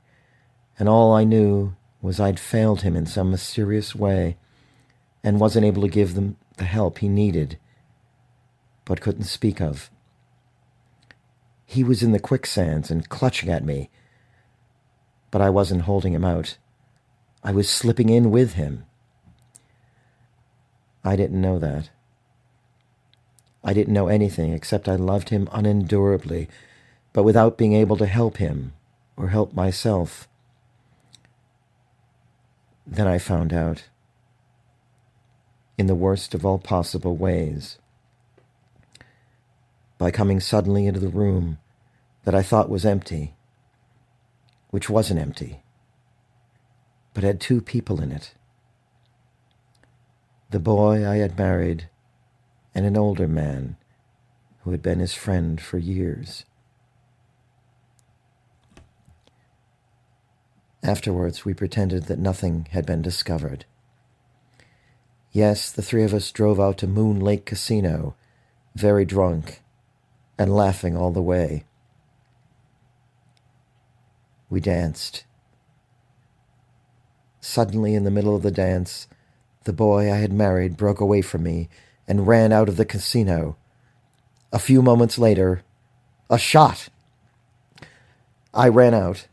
and 0.79 0.89
all 0.89 1.13
I 1.13 1.25
knew 1.25 1.77
was 2.03 2.21
I'd 2.21 2.41
failed 2.41 2.83
him 2.83 2.97
in 2.97 3.07
some 3.07 3.31
mysterious 3.31 3.95
way 3.95 4.37
and 5.23 5.41
wasn't 5.41 5.65
able 5.65 5.83
to 5.83 5.89
give 5.89 6.15
them 6.15 6.37
the 6.59 6.65
help 6.65 6.99
he 6.99 7.09
needed, 7.09 7.59
but 8.85 9.01
couldn't 9.01 9.25
speak 9.25 9.61
of. 9.61 9.91
He 11.75 11.83
was 11.83 12.05
in 12.05 12.13
the 12.13 12.21
quicksands 12.21 12.89
and 12.89 13.09
clutching 13.09 13.49
at 13.49 13.65
me, 13.65 13.91
but 15.33 15.41
I 15.41 15.51
wasn't 15.51 15.83
holding 15.83 16.13
him 16.13 16.25
out. 16.25 16.57
I 17.43 17.51
was 17.51 17.69
slipping 17.69 18.11
in 18.11 18.31
with 18.31 18.53
him. 18.53 18.85
I 21.03 21.17
didn't 21.17 21.41
know 21.41 21.59
that. 21.59 21.91
I 23.65 23.73
didn't 23.73 23.93
know 23.93 24.07
anything 24.07 24.53
except 24.53 24.89
I 24.89 24.95
loved 24.95 25.31
him 25.31 25.49
unendurably, 25.51 26.47
but 27.13 27.25
without 27.25 27.59
being 27.59 27.73
able 27.73 27.97
to 27.97 28.07
help 28.07 28.37
him 28.37 28.73
or 29.17 29.31
help 29.31 29.53
myself. 29.53 30.29
Then 32.87 33.09
I 33.09 33.19
found 33.19 33.53
out, 33.53 33.83
in 35.77 35.89
the 35.89 35.97
worst 35.97 36.35
of 36.35 36.47
all 36.47 36.59
possible 36.59 37.17
ways, 37.17 37.79
by 39.99 40.13
coming 40.13 40.39
suddenly 40.39 40.87
into 40.87 41.01
the 41.01 41.09
room 41.09 41.59
that 42.25 42.35
I 42.35 42.43
thought 42.43 42.69
was 42.71 42.85
empty, 42.85 43.35
which 44.71 44.91
wasn't 44.91 45.21
empty, 45.21 45.63
but 47.13 47.25
had 47.25 47.41
two 47.41 47.61
people 47.61 48.01
in 48.01 48.11
it 48.13 48.35
the 50.55 50.61
boy 50.61 51.05
I 51.05 51.17
had 51.17 51.37
married 51.37 51.89
and 52.77 52.87
an 52.87 52.97
older 52.97 53.27
man 53.27 53.77
who 54.61 54.71
had 54.71 54.81
been 54.81 55.01
his 55.01 55.13
friend 55.13 55.61
for 55.61 55.79
years. 55.79 56.45
Afterwards, 60.81 61.45
we 61.45 61.55
pretended 61.55 62.05
that 62.05 62.21
nothing 62.21 62.69
had 62.71 62.87
been 62.87 63.03
discovered. 63.03 63.65
Yes, 65.33 65.73
the 65.73 65.83
three 65.83 66.05
of 66.05 66.15
us 66.15 66.31
drove 66.31 66.61
out 66.61 66.79
to 66.79 66.87
Moon 66.87 67.19
Lake 67.19 67.45
Casino, 67.45 68.15
very 68.77 69.05
drunk, 69.05 69.61
and 70.39 70.55
laughing 70.55 70.97
all 70.97 71.11
the 71.11 71.21
way. 71.21 71.65
We 74.55 74.61
danced. 74.61 75.25
Suddenly, 77.41 77.97
in 77.97 78.05
the 78.05 78.11
middle 78.13 78.37
of 78.37 78.45
the 78.45 78.53
dance, 78.53 79.09
the 79.65 79.73
boy 79.73 80.03
I 80.03 80.19
had 80.19 80.33
married 80.33 80.77
broke 80.77 81.01
away 81.01 81.23
from 81.23 81.43
me 81.43 81.69
and 82.07 82.29
ran 82.29 82.53
out 82.53 82.69
of 82.69 82.77
the 82.77 82.85
casino. 82.85 83.57
A 84.53 84.61
few 84.61 84.81
moments 84.81 85.19
later, 85.19 85.65
a 86.31 86.39
shot. 86.39 86.89
I 88.55 88.69
ran 88.69 88.95
out. 88.95 89.27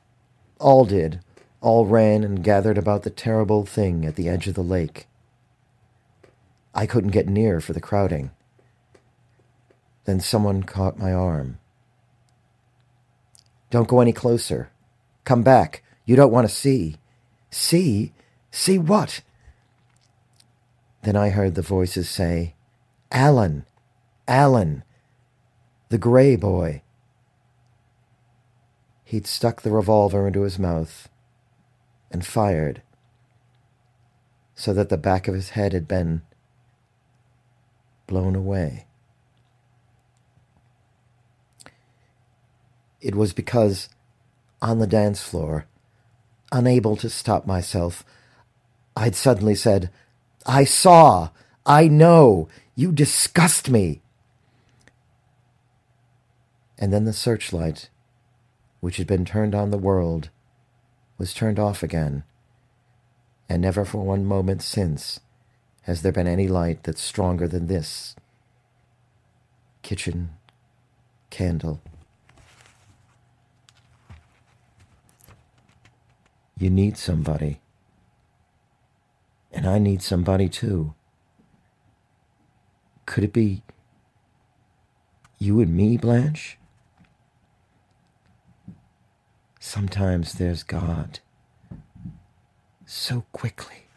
All 0.60 0.86
did. 0.86 1.20
All 1.62 1.86
ran 1.86 2.24
and 2.24 2.44
gathered 2.44 2.80
about 2.80 3.04
the 3.04 3.12
terrible 3.12 3.64
thing 3.64 4.08
at 4.08 4.16
the 4.16 4.28
edge 4.28 4.48
of 4.48 4.56
the 4.56 4.64
lake. 4.64 5.06
I 6.74 6.88
couldn't 6.88 7.12
get 7.12 7.30
near 7.30 7.62
for 7.62 7.74
the 7.74 7.80
crowding. 7.80 8.32
Then 10.06 10.20
someone 10.20 10.64
caught 10.64 10.98
my 10.98 11.14
arm. 11.14 11.60
Don't 13.70 13.88
go 13.88 14.02
any 14.02 14.14
closer. 14.14 14.72
Come 15.24 15.44
back. 15.44 15.84
You 16.06 16.16
don't 16.16 16.32
want 16.32 16.48
to 16.48 16.54
see. 16.54 16.98
See? 17.50 18.14
See 18.52 18.78
what? 18.78 19.22
Then 21.04 21.16
I 21.16 21.30
heard 21.30 21.56
the 21.56 21.62
voices 21.62 22.10
say, 22.10 22.56
Alan, 23.12 23.66
Alan, 24.28 24.84
the 25.90 25.98
Grey 25.98 26.36
boy. 26.36 26.84
He'd 29.04 29.28
stuck 29.28 29.62
the 29.62 29.72
revolver 29.72 30.28
into 30.28 30.42
his 30.42 30.58
mouth 30.60 31.10
and 32.12 32.26
fired 32.26 32.82
so 34.56 34.74
that 34.74 34.90
the 34.90 34.98
back 34.98 35.28
of 35.28 35.34
his 35.34 35.50
head 35.50 35.74
had 35.74 35.88
been 35.88 36.22
blown 38.08 38.36
away. 38.36 38.86
It 43.02 43.16
was 43.16 43.34
because 43.34 43.90
on 44.62 44.80
the 44.80 44.88
dance 44.88 45.22
floor, 45.22 45.66
unable 46.52 46.96
to 46.98 47.10
stop 47.10 47.48
myself, 47.48 48.06
I'd 48.96 49.16
suddenly 49.16 49.56
said, 49.56 49.90
I 50.46 50.64
saw, 50.64 51.30
I 51.66 51.88
know, 51.88 52.50
you 52.76 52.92
disgust 52.92 53.70
me. 53.70 54.02
And 56.78 56.92
then 56.92 57.06
the 57.06 57.14
searchlight, 57.14 57.90
which 58.80 58.98
had 58.98 59.08
been 59.08 59.26
turned 59.26 59.54
on 59.54 59.72
the 59.72 59.78
world, 59.78 60.30
was 61.18 61.34
turned 61.34 61.60
off 61.60 61.84
again, 61.84 62.24
and 63.48 63.62
never 63.62 63.86
for 63.86 64.04
one 64.04 64.26
moment 64.26 64.64
since 64.64 65.20
has 65.84 66.02
there 66.02 66.12
been 66.12 66.28
any 66.28 66.48
light 66.48 66.84
that's 66.84 67.02
stronger 67.02 67.48
than 67.48 67.68
this 67.68 68.16
kitchen 69.82 70.32
candle. 71.30 71.82
You 76.62 76.70
need 76.70 76.96
somebody. 76.96 77.60
And 79.52 79.66
I 79.66 79.80
need 79.80 80.04
somebody 80.04 80.48
too. 80.48 80.94
Could 83.08 83.24
it 83.24 83.34
be 83.34 83.64
you 85.40 85.60
and 85.60 85.76
me, 85.76 85.98
Blanche? 85.98 86.60
Sometimes 89.60 90.34
there's 90.34 90.62
God 90.62 91.22
so 92.86 93.26
quickly. 93.32 93.88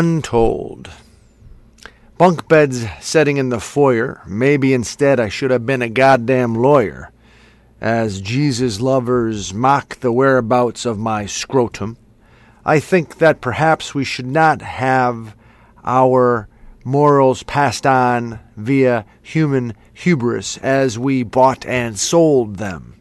Untold. 0.00 0.90
Bunk 2.18 2.46
beds 2.46 2.86
setting 3.00 3.36
in 3.36 3.48
the 3.48 3.58
foyer. 3.58 4.22
Maybe 4.28 4.72
instead 4.72 5.18
I 5.18 5.28
should 5.28 5.50
have 5.50 5.66
been 5.66 5.82
a 5.82 5.88
goddamn 5.88 6.54
lawyer. 6.54 7.10
As 7.80 8.20
Jesus 8.20 8.80
lovers 8.80 9.52
mock 9.52 9.98
the 9.98 10.12
whereabouts 10.12 10.86
of 10.86 11.00
my 11.00 11.26
scrotum, 11.26 11.96
I 12.64 12.78
think 12.78 13.18
that 13.18 13.40
perhaps 13.40 13.92
we 13.92 14.04
should 14.04 14.28
not 14.28 14.62
have 14.62 15.34
our 15.84 16.48
morals 16.84 17.42
passed 17.42 17.84
on 17.84 18.38
via 18.56 19.04
human 19.20 19.74
hubris 19.92 20.58
as 20.58 20.96
we 20.96 21.24
bought 21.24 21.66
and 21.66 21.98
sold 21.98 22.58
them. 22.58 23.00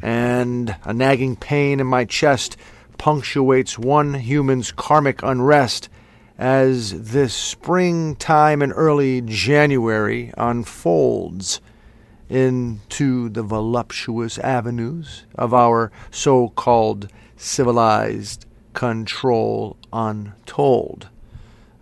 And 0.00 0.74
a 0.84 0.94
nagging 0.94 1.36
pain 1.36 1.80
in 1.80 1.86
my 1.86 2.06
chest 2.06 2.56
punctuates 2.96 3.78
one 3.78 4.14
human's 4.14 4.72
karmic 4.72 5.22
unrest 5.22 5.90
as 6.38 7.10
this 7.10 7.34
springtime 7.34 8.62
and 8.62 8.72
early 8.76 9.20
January 9.20 10.32
unfolds 10.38 11.60
into 12.28 13.28
the 13.28 13.42
voluptuous 13.42 14.38
avenues 14.38 15.24
of 15.34 15.52
our 15.52 15.90
so 16.10 16.48
called 16.50 17.08
civilized 17.36 18.46
control 18.72 19.76
untold. 19.92 21.08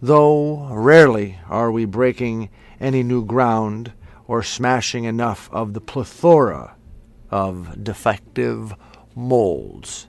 Though 0.00 0.68
rarely 0.72 1.38
are 1.48 1.70
we 1.70 1.84
breaking 1.84 2.48
any 2.80 3.02
new 3.02 3.24
ground 3.24 3.92
or 4.26 4.42
smashing 4.42 5.04
enough 5.04 5.50
of 5.52 5.74
the 5.74 5.80
plethora 5.80 6.74
of 7.30 7.82
defective 7.82 8.74
molds. 9.14 10.06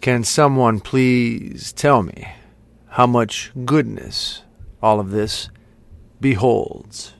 Can 0.00 0.24
someone 0.24 0.80
please 0.80 1.72
tell 1.72 2.02
me 2.02 2.28
how 2.96 3.06
much 3.06 3.52
goodness 3.66 4.42
all 4.82 4.98
of 4.98 5.10
this 5.10 5.50
beholds? 6.18 7.12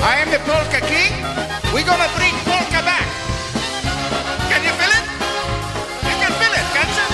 I 0.00 0.16
am 0.24 0.30
the 0.32 0.38
polka 0.48 0.80
king. 0.88 1.12
We're 1.74 1.84
gonna 1.84 2.08
bring 2.16 2.32
polka 2.48 2.80
back. 2.80 3.08
Can 4.48 4.64
you 4.64 4.72
feel 4.80 4.92
it? 4.98 5.04
You 6.08 6.16
can 6.16 6.32
feel 6.40 6.54
it, 6.56 6.66
can't 6.72 6.96
you? 6.96 7.06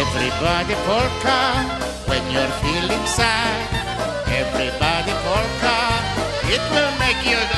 Everybody 0.00 0.74
polka 0.86 1.85
you're 2.36 2.56
feeling 2.64 3.06
sad. 3.06 3.64
Everybody 4.28 5.14
polka, 5.24 5.78
it 6.54 6.62
will 6.72 6.92
make 7.00 7.20
you 7.24 7.55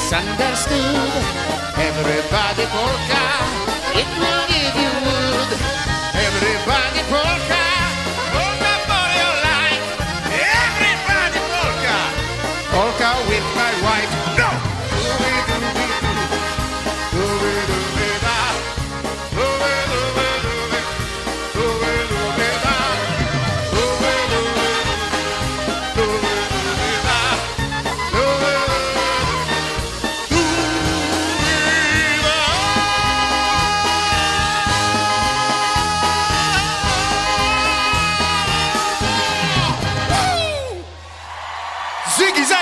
misunderstood. 0.00 1.24
Everybody 1.76 2.64
polka, 2.72 3.24
it 4.00 4.08
will 4.18 4.49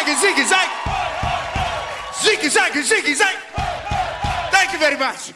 Zaggy, 0.09 0.15
ziggy 0.15 0.49
zag. 0.49 0.69
Ziggy 2.13 2.49
zaggy, 2.49 2.83
ziggy 2.83 3.15
zag. 3.15 3.37
Thank 4.51 4.73
you 4.73 4.79
very 4.79 4.97
much. 4.97 5.35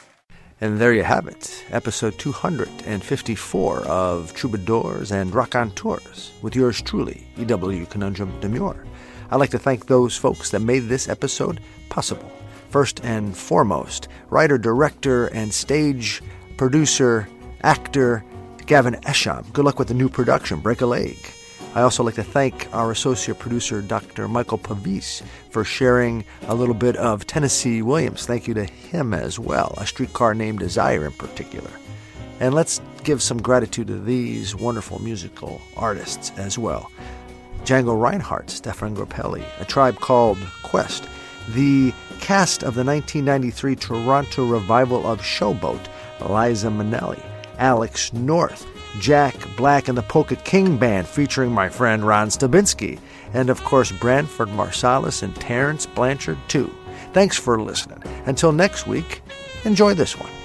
And 0.63 0.79
there 0.79 0.95
you 0.95 1.03
have 1.03 1.27
it, 1.27 1.63
episode 1.71 2.19
254 2.19 3.81
of 3.81 4.33
Troubadours 4.33 5.13
and 5.13 5.35
Raconteurs, 5.35 6.33
with 6.41 6.57
yours 6.57 6.81
truly, 6.81 7.27
E.W. 7.37 7.85
Conundrum 7.87 8.41
Demure. 8.41 8.87
I'd 9.31 9.37
like 9.37 9.51
to 9.51 9.59
thank 9.59 9.87
those 9.87 10.17
folks 10.17 10.51
that 10.53 10.61
made 10.61 10.89
this 10.89 11.07
episode 11.07 11.61
possible. 11.91 12.33
First 12.71 13.05
and 13.05 13.37
foremost, 13.37 14.09
writer, 14.31 14.57
director, 14.57 15.27
and 15.27 15.53
stage 15.53 16.23
producer, 16.57 17.29
actor 17.63 18.25
Gavin 18.65 18.95
Esham. 19.03 19.53
Good 19.53 19.67
luck 19.67 19.79
with 19.79 19.89
the 19.89 19.95
new 19.95 20.09
production, 20.09 20.61
Break 20.61 20.81
a 20.81 20.87
Leg. 20.87 21.19
I 21.75 21.81
also 21.81 22.03
like 22.03 22.17
to 22.17 22.23
thank 22.23 22.69
our 22.75 22.91
associate 22.91 23.39
producer, 23.39 23.81
Dr. 23.81 24.29
Michael 24.29 24.59
Pavis, 24.59 25.23
for 25.51 25.65
sharing 25.65 26.23
a 26.43 26.55
little 26.55 26.75
bit 26.75 26.97
of 26.97 27.27
Tennessee 27.27 27.81
Williams. 27.81 28.27
Thank 28.27 28.47
you 28.47 28.53
to 28.55 28.65
him 28.65 29.15
as 29.15 29.39
well, 29.39 29.75
a 29.79 29.87
streetcar 29.87 30.35
named 30.35 30.59
Desire 30.59 31.07
in 31.07 31.13
particular. 31.13 31.71
And 32.41 32.53
let's 32.55 32.83
give 33.05 33.23
some 33.23 33.41
gratitude 33.41 33.87
to 33.87 33.99
these 33.99 34.55
wonderful 34.55 35.01
musical 35.01 35.63
artists 35.75 36.31
as 36.37 36.59
well. 36.59 36.93
Django 37.65 37.99
Reinhardt, 37.99 38.49
Stéphane 38.49 38.95
Grappelli, 38.95 39.45
A 39.59 39.65
Tribe 39.65 39.99
Called 39.99 40.39
Quest, 40.63 41.09
the 41.51 41.95
cast 42.21 42.63
of 42.63 42.75
the 42.75 42.85
1993 42.85 43.77
Toronto 43.77 44.45
revival 44.47 45.07
of 45.07 45.23
Showboat, 45.23 45.89
Liza 46.21 46.69
Minnelli, 46.69 47.25
Alex 47.59 48.13
North, 48.13 48.67
Jack 48.99 49.35
Black 49.57 49.89
and 49.89 49.97
the 49.97 50.03
Polka 50.03 50.37
King 50.37 50.77
Band 50.77 51.07
featuring 51.07 51.53
my 51.53 51.69
friend 51.69 52.07
Ron 52.07 52.29
Stabinsky, 52.29 52.99
and 53.33 53.51
of 53.51 53.63
course 53.65 53.93
Branford 53.93 54.49
Marsalis 54.49 55.23
and 55.23 55.35
Terence 55.37 55.87
Blanchard 55.87 56.39
too. 56.49 56.73
Thanks 57.13 57.37
for 57.37 57.61
listening. 57.61 58.03
Until 58.27 58.53
next 58.53 58.87
week, 58.87 59.23
enjoy 59.65 59.95
this 59.95 60.19
one. 60.19 60.42